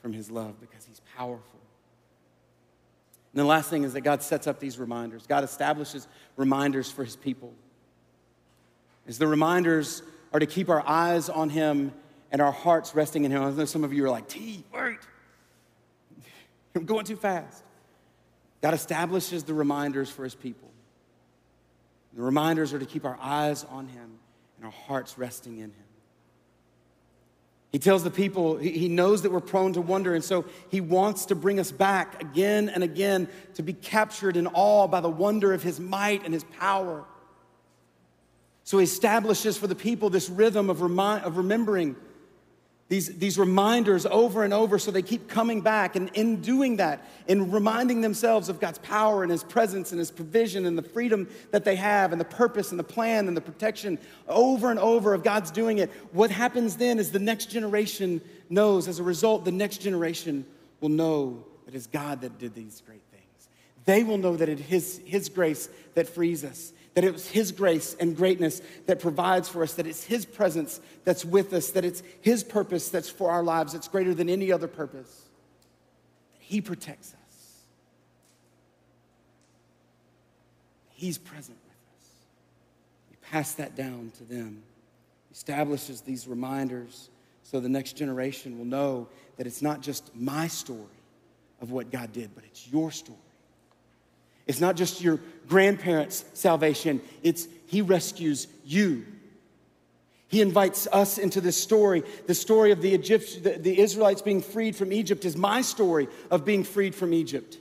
from 0.00 0.14
his 0.14 0.30
love 0.30 0.58
because 0.58 0.86
he's 0.86 1.02
powerful. 1.14 1.60
And 3.34 3.40
the 3.40 3.44
last 3.44 3.68
thing 3.68 3.84
is 3.84 3.92
that 3.92 4.00
God 4.00 4.22
sets 4.22 4.46
up 4.46 4.60
these 4.60 4.78
reminders. 4.78 5.26
God 5.26 5.44
establishes 5.44 6.08
reminders 6.38 6.90
for 6.90 7.04
his 7.04 7.16
people. 7.16 7.52
As 9.06 9.18
the 9.18 9.26
reminders 9.26 10.02
are 10.32 10.40
to 10.40 10.46
keep 10.46 10.70
our 10.70 10.82
eyes 10.88 11.28
on 11.28 11.50
him 11.50 11.92
and 12.30 12.40
our 12.40 12.52
hearts 12.52 12.94
resting 12.94 13.24
in 13.24 13.30
Him. 13.30 13.42
I 13.42 13.50
know 13.50 13.64
some 13.64 13.84
of 13.84 13.92
you 13.92 14.04
are 14.04 14.10
like, 14.10 14.28
T, 14.28 14.64
wait. 14.72 14.98
I'm 16.74 16.84
going 16.84 17.04
too 17.04 17.16
fast. 17.16 17.64
God 18.60 18.74
establishes 18.74 19.44
the 19.44 19.54
reminders 19.54 20.10
for 20.10 20.24
His 20.24 20.34
people. 20.34 20.68
The 22.14 22.22
reminders 22.22 22.72
are 22.72 22.78
to 22.78 22.86
keep 22.86 23.04
our 23.04 23.18
eyes 23.20 23.64
on 23.64 23.88
Him 23.88 24.18
and 24.56 24.66
our 24.66 24.72
hearts 24.72 25.18
resting 25.18 25.58
in 25.58 25.70
Him. 25.70 25.88
He 27.70 27.78
tells 27.78 28.02
the 28.02 28.10
people, 28.10 28.56
he 28.56 28.88
knows 28.88 29.22
that 29.22 29.30
we're 29.30 29.40
prone 29.40 29.74
to 29.74 29.82
wonder, 29.82 30.14
and 30.14 30.24
so 30.24 30.46
he 30.70 30.80
wants 30.80 31.26
to 31.26 31.34
bring 31.34 31.60
us 31.60 31.70
back 31.70 32.22
again 32.22 32.70
and 32.70 32.82
again 32.82 33.28
to 33.54 33.62
be 33.62 33.74
captured 33.74 34.38
in 34.38 34.46
awe 34.46 34.88
by 34.88 35.00
the 35.00 35.10
wonder 35.10 35.52
of 35.52 35.62
his 35.62 35.78
might 35.78 36.24
and 36.24 36.32
his 36.32 36.44
power. 36.44 37.04
So 38.64 38.78
he 38.78 38.84
establishes 38.84 39.58
for 39.58 39.66
the 39.66 39.74
people 39.74 40.08
this 40.08 40.30
rhythm 40.30 40.70
of, 40.70 40.80
remi- 40.80 41.22
of 41.22 41.36
remembering 41.36 41.94
these, 42.88 43.18
these 43.18 43.38
reminders 43.38 44.06
over 44.06 44.44
and 44.44 44.54
over 44.54 44.78
so 44.78 44.90
they 44.90 45.02
keep 45.02 45.28
coming 45.28 45.60
back. 45.60 45.94
And 45.94 46.08
in 46.14 46.40
doing 46.40 46.76
that, 46.76 47.06
in 47.26 47.50
reminding 47.50 48.00
themselves 48.00 48.48
of 48.48 48.60
God's 48.60 48.78
power 48.78 49.22
and 49.22 49.30
His 49.30 49.44
presence 49.44 49.92
and 49.92 49.98
His 49.98 50.10
provision 50.10 50.64
and 50.64 50.76
the 50.76 50.82
freedom 50.82 51.28
that 51.50 51.64
they 51.64 51.76
have 51.76 52.12
and 52.12 52.20
the 52.20 52.24
purpose 52.24 52.70
and 52.70 52.78
the 52.78 52.84
plan 52.84 53.28
and 53.28 53.36
the 53.36 53.42
protection 53.42 53.98
over 54.26 54.70
and 54.70 54.80
over 54.80 55.12
of 55.12 55.22
God's 55.22 55.50
doing 55.50 55.78
it, 55.78 55.90
what 56.12 56.30
happens 56.30 56.76
then 56.76 56.98
is 56.98 57.12
the 57.12 57.18
next 57.18 57.50
generation 57.50 58.22
knows. 58.48 58.88
As 58.88 58.98
a 58.98 59.04
result, 59.04 59.44
the 59.44 59.52
next 59.52 59.78
generation 59.78 60.46
will 60.80 60.88
know 60.88 61.44
that 61.66 61.74
it's 61.74 61.86
God 61.86 62.22
that 62.22 62.38
did 62.38 62.54
these 62.54 62.82
great 62.86 63.02
things. 63.10 63.48
They 63.84 64.02
will 64.02 64.18
know 64.18 64.34
that 64.36 64.48
it 64.48 64.72
is 64.72 64.98
His 65.04 65.28
grace 65.28 65.68
that 65.94 66.08
frees 66.08 66.42
us 66.42 66.72
that 66.98 67.04
it 67.04 67.12
was 67.12 67.28
His 67.28 67.52
grace 67.52 67.94
and 68.00 68.16
greatness 68.16 68.60
that 68.86 68.98
provides 68.98 69.48
for 69.48 69.62
us, 69.62 69.74
that 69.74 69.86
it's 69.86 70.02
His 70.02 70.26
presence 70.26 70.80
that's 71.04 71.24
with 71.24 71.52
us, 71.52 71.70
that 71.70 71.84
it's 71.84 72.02
His 72.22 72.42
purpose 72.42 72.88
that's 72.88 73.08
for 73.08 73.30
our 73.30 73.44
lives, 73.44 73.72
that's 73.72 73.86
greater 73.86 74.14
than 74.14 74.28
any 74.28 74.50
other 74.50 74.66
purpose. 74.66 75.28
He 76.40 76.60
protects 76.60 77.14
us, 77.14 77.62
He's 80.88 81.18
present 81.18 81.56
with 81.68 82.00
us. 82.00 82.10
We 83.10 83.16
pass 83.30 83.54
that 83.54 83.76
down 83.76 84.10
to 84.18 84.24
them. 84.24 84.64
He 85.28 85.34
establishes 85.34 86.00
these 86.00 86.26
reminders 86.26 87.10
so 87.44 87.60
the 87.60 87.68
next 87.68 87.92
generation 87.92 88.58
will 88.58 88.64
know 88.64 89.06
that 89.36 89.46
it's 89.46 89.62
not 89.62 89.82
just 89.82 90.10
my 90.16 90.48
story 90.48 90.80
of 91.60 91.70
what 91.70 91.92
God 91.92 92.12
did, 92.12 92.34
but 92.34 92.42
it's 92.42 92.66
your 92.66 92.90
story 92.90 93.20
it's 94.48 94.60
not 94.60 94.74
just 94.74 95.00
your 95.00 95.20
grandparents' 95.46 96.24
salvation, 96.34 97.00
it's 97.22 97.46
He 97.66 97.82
rescues 97.82 98.48
you 98.64 99.06
He 100.28 100.40
invites 100.40 100.88
us 100.88 101.18
into 101.18 101.40
this 101.40 101.60
story. 101.60 102.02
The 102.26 102.34
story 102.34 102.72
of 102.72 102.82
the, 102.82 102.90
Egypt, 102.90 103.44
the, 103.44 103.50
the 103.50 103.78
Israelites 103.78 104.22
being 104.22 104.42
freed 104.42 104.74
from 104.74 104.92
Egypt 104.92 105.24
is 105.24 105.36
my 105.36 105.60
story 105.62 106.08
of 106.30 106.44
being 106.44 106.64
freed 106.64 106.94
from 106.94 107.14
Egypt. 107.14 107.58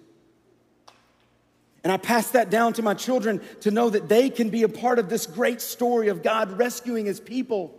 And 1.83 1.93
I 1.93 1.97
pass 1.97 2.31
that 2.31 2.49
down 2.49 2.73
to 2.73 2.81
my 2.81 2.93
children 2.93 3.39
to 3.61 3.71
know 3.71 3.89
that 3.89 4.09
they 4.09 4.29
can 4.29 4.49
be 4.49 4.63
a 4.63 4.67
part 4.69 4.99
of 4.99 5.07
this 5.07 5.25
great 5.25 5.61
story 5.61 6.09
of 6.09 6.21
God 6.21 6.57
rescuing 6.57 7.05
his 7.05 7.21
people 7.21 7.73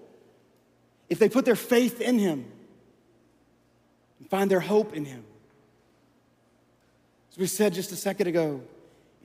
if 1.10 1.18
they 1.18 1.28
put 1.28 1.44
their 1.44 1.56
faith 1.56 2.00
in 2.00 2.18
him 2.18 2.50
and 4.18 4.30
find 4.30 4.50
their 4.50 4.60
hope 4.60 4.94
in 4.94 5.04
him. 5.04 5.24
As 7.32 7.38
we 7.38 7.46
said 7.46 7.74
just 7.74 7.92
a 7.92 7.96
second 7.96 8.28
ago, 8.28 8.62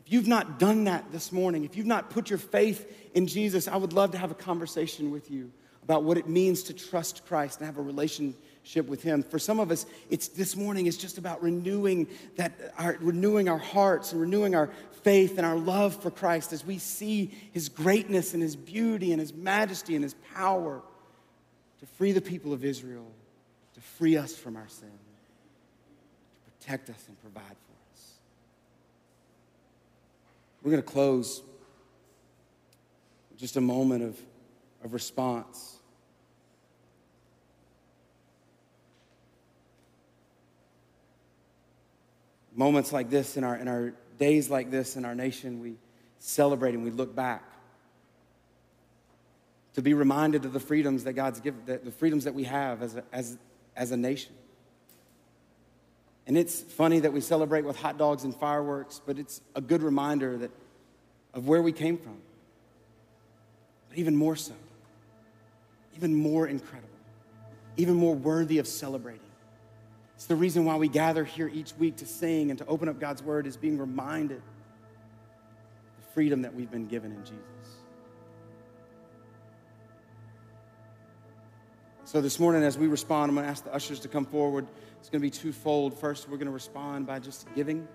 if 0.06 0.12
you've 0.12 0.28
not 0.28 0.60
done 0.60 0.86
that 0.86 1.12
this 1.12 1.32
morning, 1.32 1.64
if 1.64 1.78
you've 1.78 1.86
not 1.86 2.10
put 2.10 2.30
your 2.30 2.40
faith 2.40 2.92
in 3.14 3.26
Jesus, 3.28 3.68
I 3.68 3.78
would 3.78 3.94
love 3.94 4.12
to 4.12 4.18
have 4.18 4.32
a 4.32 4.36
conversation 4.36 5.12
with 5.12 5.32
you 5.32 5.52
about 5.84 6.04
what 6.04 6.18
it 6.18 6.28
means 6.28 6.64
to 6.64 6.74
trust 6.74 7.26
Christ 7.26 7.60
and 7.60 7.66
have 7.66 7.78
a 7.78 7.82
relationship 7.82 8.88
with 8.88 9.02
Him. 9.02 9.24
For 9.24 9.40
some 9.40 9.60
of 9.60 9.72
us, 9.72 9.86
it's 10.10 10.30
this 10.30 10.56
morning 10.56 10.88
is 10.88 10.98
just 10.98 11.18
about 11.18 11.42
renewing 11.42 12.08
that, 12.36 12.54
our, 12.78 12.98
renewing 13.00 13.50
our 13.50 13.58
hearts 13.58 14.12
and 14.12 14.20
renewing 14.20 14.56
our 14.56 14.70
faith 15.04 15.38
and 15.38 15.46
our 15.46 15.58
love 15.58 15.96
for 16.02 16.10
Christ 16.12 16.54
as 16.54 16.66
we 16.66 16.78
see 16.78 17.32
His 17.52 17.70
greatness 17.70 18.34
and 18.34 18.42
His 18.42 18.56
beauty 18.56 19.12
and 19.12 19.20
His 19.20 19.34
majesty 19.34 19.96
and 19.96 20.04
His 20.04 20.16
power 20.34 20.82
to 21.80 21.86
free 21.98 22.14
the 22.14 22.22
people 22.22 22.54
of 22.54 22.64
Israel, 22.64 23.10
to 23.76 23.82
free 23.82 24.18
us 24.18 24.36
from 24.36 24.56
our 24.56 24.68
sin, 24.68 24.90
to 24.90 26.52
protect 26.60 26.90
us 26.90 27.04
and 27.08 27.22
provide 27.22 27.58
for 27.68 27.73
we're 30.64 30.72
going 30.72 30.82
to 30.82 30.90
close 30.90 31.42
just 33.38 33.58
a 33.58 33.62
moment 33.62 34.04
of, 34.04 34.18
of 34.84 34.94
response. 34.94 35.78
Moments 42.56 42.94
like 42.94 43.10
this 43.10 43.36
in 43.36 43.44
our, 43.44 43.58
in 43.58 43.68
our 43.68 43.94
days 44.18 44.50
like 44.50 44.72
this 44.72 44.96
in 44.96 45.04
our 45.04 45.16
nation, 45.16 45.60
we 45.60 45.76
celebrate 46.20 46.74
and 46.74 46.84
we 46.84 46.92
look 46.92 47.14
back 47.14 47.44
to 49.74 49.82
be 49.82 49.94
reminded 49.94 50.46
of 50.46 50.54
the 50.54 50.60
freedoms 50.60 51.04
that 51.04 51.14
God's 51.14 51.42
given, 51.42 51.62
the 51.66 51.92
freedoms 51.92 52.24
that 52.24 52.34
we 52.34 52.46
have 52.46 52.82
as 52.82 52.96
a, 52.96 53.04
as, 53.12 53.38
as 53.76 53.92
a 53.92 53.98
nation. 53.98 54.34
And 56.26 56.38
it's 56.38 56.62
funny 56.62 57.00
that 57.02 57.12
we 57.12 57.22
celebrate 57.22 57.66
with 57.66 57.78
hot 57.78 57.98
dogs 57.98 58.24
and 58.24 58.34
fireworks, 58.36 59.02
but 59.06 59.20
it's 59.20 59.42
a 59.56 59.62
good 59.62 59.84
reminder 59.84 60.38
that 60.38 60.52
of 61.34 61.48
where 61.48 61.62
we 61.62 61.72
came 61.72 61.98
from. 61.98 62.18
But 63.90 63.98
even 63.98 64.16
more 64.16 64.36
so, 64.36 64.54
even 65.96 66.14
more 66.16 66.48
incredible, 66.48 66.90
even 67.78 67.96
more 67.96 68.16
worthy 68.16 68.60
of 68.60 68.68
celebrating. 68.68 69.20
It's 70.16 70.26
the 70.26 70.36
reason 70.36 70.64
why 70.64 70.78
we 70.78 70.88
gather 70.88 71.26
here 71.26 71.50
each 71.54 71.74
week 71.78 71.98
to 71.98 72.06
sing 72.06 72.50
and 72.50 72.58
to 72.60 72.66
open 72.68 72.88
up 72.88 73.00
God's 73.00 73.22
word 73.22 73.46
is 73.46 73.58
being 73.58 73.78
reminded 73.78 74.42
the 76.00 76.08
freedom 76.14 76.44
that 76.44 76.54
we've 76.54 76.72
been 76.72 76.88
given 76.88 77.12
in 77.12 77.24
Jesus. 77.24 77.44
So 82.14 82.22
this 82.22 82.40
morning, 82.40 82.62
as 82.62 82.78
we 82.78 82.86
respond, 82.86 83.32
I'm 83.32 83.36
going 83.36 83.44
to 83.44 83.50
ask 83.50 83.64
the 83.64 83.74
ushers 83.74 84.00
to 84.02 84.08
come 84.08 84.24
forward. 84.24 84.68
It's 85.00 85.10
going 85.10 85.20
to 85.20 85.26
be 85.26 85.32
twofold. 85.32 85.98
First, 85.98 86.30
we're 86.30 86.38
going 86.38 86.46
to 86.46 86.52
respond 86.52 87.08
by 87.08 87.18
just 87.18 87.48
giving. 87.56 87.88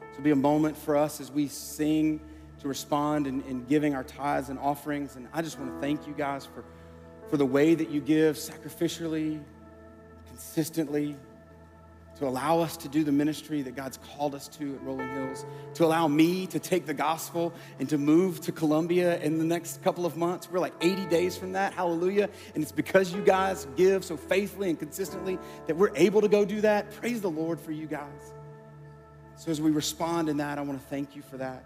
This 0.00 0.18
will 0.18 0.24
be 0.24 0.30
a 0.30 0.36
moment 0.36 0.76
for 0.76 0.94
us 0.94 1.18
as 1.18 1.32
we 1.32 1.48
sing 1.48 2.20
to 2.60 2.68
respond 2.68 3.26
in, 3.26 3.40
in 3.44 3.64
giving 3.64 3.94
our 3.94 4.04
tithes 4.04 4.50
and 4.50 4.58
offerings. 4.58 5.16
And 5.16 5.26
I 5.32 5.40
just 5.40 5.58
want 5.58 5.72
to 5.74 5.80
thank 5.80 6.06
you 6.06 6.12
guys 6.12 6.44
for, 6.44 6.62
for 7.30 7.38
the 7.38 7.46
way 7.46 7.74
that 7.74 7.88
you 7.88 8.02
give 8.02 8.36
sacrificially, 8.36 9.40
consistently, 10.26 11.16
to 12.18 12.26
allow 12.26 12.58
us 12.58 12.76
to 12.76 12.88
do 12.88 13.04
the 13.04 13.12
ministry 13.12 13.62
that 13.62 13.76
God's 13.76 13.98
called 13.98 14.34
us 14.34 14.48
to 14.48 14.74
at 14.74 14.82
Rolling 14.82 15.08
Hills, 15.10 15.46
to 15.74 15.84
allow 15.84 16.08
me 16.08 16.46
to 16.48 16.58
take 16.58 16.84
the 16.84 16.94
gospel 16.94 17.52
and 17.78 17.88
to 17.88 17.98
move 17.98 18.40
to 18.40 18.52
Colombia 18.52 19.20
in 19.20 19.38
the 19.38 19.44
next 19.44 19.82
couple 19.84 20.04
of 20.04 20.16
months. 20.16 20.50
We're 20.50 20.58
like 20.58 20.74
80 20.80 21.06
days 21.06 21.36
from 21.36 21.52
that, 21.52 21.72
hallelujah. 21.72 22.28
And 22.54 22.62
it's 22.62 22.72
because 22.72 23.12
you 23.14 23.22
guys 23.22 23.68
give 23.76 24.04
so 24.04 24.16
faithfully 24.16 24.68
and 24.68 24.78
consistently 24.78 25.38
that 25.68 25.76
we're 25.76 25.94
able 25.94 26.20
to 26.20 26.28
go 26.28 26.44
do 26.44 26.60
that. 26.62 26.90
Praise 26.90 27.20
the 27.20 27.30
Lord 27.30 27.60
for 27.60 27.70
you 27.70 27.86
guys. 27.86 28.32
So 29.36 29.52
as 29.52 29.60
we 29.60 29.70
respond 29.70 30.28
in 30.28 30.38
that, 30.38 30.58
I 30.58 30.62
want 30.62 30.80
to 30.80 30.86
thank 30.88 31.14
you 31.14 31.22
for 31.22 31.36
that. 31.36 31.64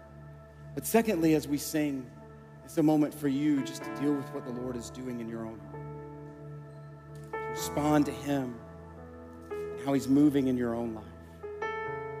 But 0.75 0.85
secondly, 0.85 1.33
as 1.33 1.47
we 1.47 1.57
sing, 1.57 2.05
it's 2.63 2.77
a 2.77 2.83
moment 2.83 3.13
for 3.13 3.27
you 3.27 3.63
just 3.63 3.83
to 3.83 3.95
deal 3.95 4.13
with 4.13 4.31
what 4.33 4.45
the 4.45 4.51
Lord 4.51 4.75
is 4.75 4.91
doing 4.91 5.19
in 5.19 5.27
your 5.27 5.45
own 5.45 5.59
heart. 5.71 7.49
Respond 7.49 8.05
to 8.05 8.11
Him 8.11 8.55
how 9.83 9.93
He's 9.93 10.07
moving 10.07 10.47
in 10.47 10.57
your 10.57 10.75
own 10.75 10.95
life. 10.95 11.03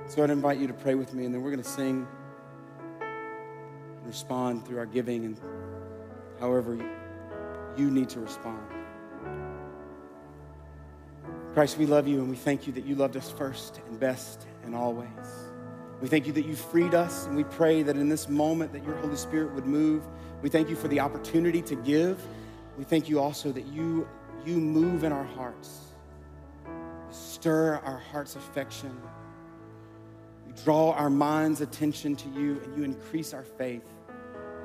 So 0.07 0.23
I'd 0.23 0.29
invite 0.29 0.59
you 0.59 0.67
to 0.67 0.73
pray 0.73 0.95
with 0.95 1.13
me, 1.13 1.25
and 1.25 1.33
then 1.33 1.41
we're 1.41 1.51
going 1.51 1.63
to 1.63 1.69
sing 1.69 2.07
and 3.01 4.05
respond 4.05 4.67
through 4.67 4.79
our 4.79 4.85
giving 4.85 5.25
and 5.25 5.39
however 6.39 6.77
you 7.77 7.89
need 7.89 8.09
to 8.09 8.19
respond. 8.19 8.59
Christ, 11.53 11.77
we 11.77 11.85
love 11.85 12.07
you 12.07 12.19
and 12.19 12.29
we 12.29 12.35
thank 12.35 12.65
you 12.67 12.73
that 12.73 12.85
you 12.85 12.95
loved 12.95 13.15
us 13.15 13.31
first 13.31 13.79
and 13.87 13.99
best 13.99 14.47
and 14.65 14.75
always. 14.75 15.07
We 16.01 16.07
thank 16.07 16.27
you 16.27 16.33
that 16.33 16.45
you 16.45 16.55
freed 16.55 16.93
us, 16.93 17.27
and 17.27 17.37
we 17.37 17.45
pray 17.45 17.81
that 17.83 17.95
in 17.95 18.09
this 18.09 18.27
moment 18.27 18.73
that 18.73 18.83
your 18.83 18.95
Holy 18.97 19.15
Spirit 19.15 19.53
would 19.53 19.65
move. 19.65 20.03
We 20.41 20.49
thank 20.49 20.69
you 20.69 20.75
for 20.75 20.89
the 20.89 20.99
opportunity 20.99 21.61
to 21.61 21.75
give. 21.75 22.21
We 22.77 22.83
thank 22.83 23.07
you 23.07 23.19
also 23.19 23.51
that 23.53 23.67
you, 23.67 24.07
you 24.45 24.57
move 24.57 25.05
in 25.05 25.13
our 25.13 25.23
hearts 25.23 25.92
stir 27.43 27.81
our 27.83 27.97
heart's 27.97 28.37
affection. 28.37 28.97
You 30.47 30.53
draw 30.63 30.91
our 30.91 31.09
mind's 31.09 31.59
attention 31.59 32.15
to 32.15 32.29
you, 32.29 32.61
and 32.63 32.77
you 32.77 32.85
increase 32.85 33.33
our 33.33 33.43
faith 33.43 33.83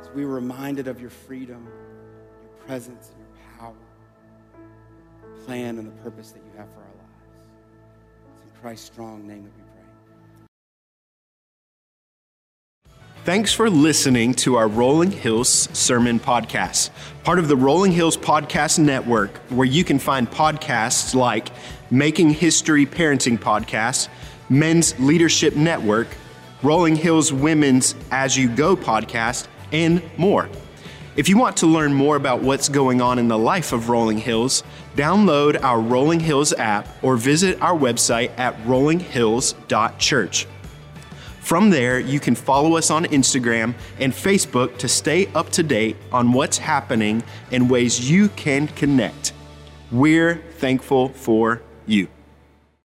as 0.00 0.08
we 0.10 0.22
are 0.22 0.28
reminded 0.28 0.86
of 0.86 1.00
your 1.00 1.10
freedom, 1.10 1.66
your 2.40 2.66
presence, 2.68 3.10
and 3.10 3.18
your 3.18 3.58
power, 3.58 3.74
your 5.26 5.44
plan, 5.44 5.78
and 5.78 5.88
the 5.88 6.02
purpose 6.02 6.30
that 6.30 6.38
you 6.38 6.52
have 6.56 6.68
for 6.68 6.78
our 6.78 6.86
lives. 6.86 7.42
It's 8.36 8.44
in 8.44 8.60
Christ's 8.60 8.86
strong 8.86 9.26
name 9.26 9.42
that 9.42 9.56
we 9.56 9.62
pray. 9.62 9.74
Thanks 13.24 13.52
for 13.52 13.68
listening 13.68 14.34
to 14.34 14.54
our 14.54 14.68
Rolling 14.68 15.10
Hills 15.10 15.68
Sermon 15.72 16.20
Podcast, 16.20 16.90
part 17.24 17.40
of 17.40 17.48
the 17.48 17.56
Rolling 17.56 17.90
Hills 17.90 18.16
Podcast 18.16 18.78
Network, 18.78 19.36
where 19.48 19.66
you 19.66 19.82
can 19.82 19.98
find 19.98 20.30
podcasts 20.30 21.16
like 21.16 21.48
Making 21.90 22.30
History 22.30 22.84
Parenting 22.86 23.38
Podcast, 23.38 24.08
Men's 24.48 24.98
Leadership 24.98 25.56
Network, 25.56 26.08
Rolling 26.62 26.96
Hills 26.96 27.32
Women's 27.32 27.94
As 28.10 28.36
You 28.36 28.48
Go 28.48 28.76
podcast, 28.76 29.48
and 29.72 30.02
more. 30.16 30.48
If 31.16 31.28
you 31.28 31.36
want 31.36 31.56
to 31.58 31.66
learn 31.66 31.92
more 31.92 32.16
about 32.16 32.42
what's 32.42 32.68
going 32.68 33.00
on 33.00 33.18
in 33.18 33.26
the 33.26 33.38
life 33.38 33.72
of 33.72 33.88
Rolling 33.88 34.18
Hills, 34.18 34.62
download 34.94 35.60
our 35.62 35.80
Rolling 35.80 36.20
Hills 36.20 36.52
app 36.52 36.86
or 37.02 37.16
visit 37.16 37.60
our 37.60 37.76
website 37.76 38.30
at 38.38 38.56
rollinghills.church. 38.62 40.46
From 41.40 41.70
there, 41.70 41.98
you 41.98 42.20
can 42.20 42.34
follow 42.34 42.76
us 42.76 42.90
on 42.90 43.06
Instagram 43.06 43.74
and 43.98 44.12
Facebook 44.12 44.76
to 44.78 44.86
stay 44.86 45.26
up 45.34 45.50
to 45.50 45.62
date 45.62 45.96
on 46.12 46.32
what's 46.32 46.58
happening 46.58 47.22
and 47.50 47.70
ways 47.70 48.10
you 48.10 48.28
can 48.30 48.68
connect. 48.68 49.32
We're 49.90 50.36
thankful 50.58 51.08
for 51.08 51.62
you. 51.88 52.08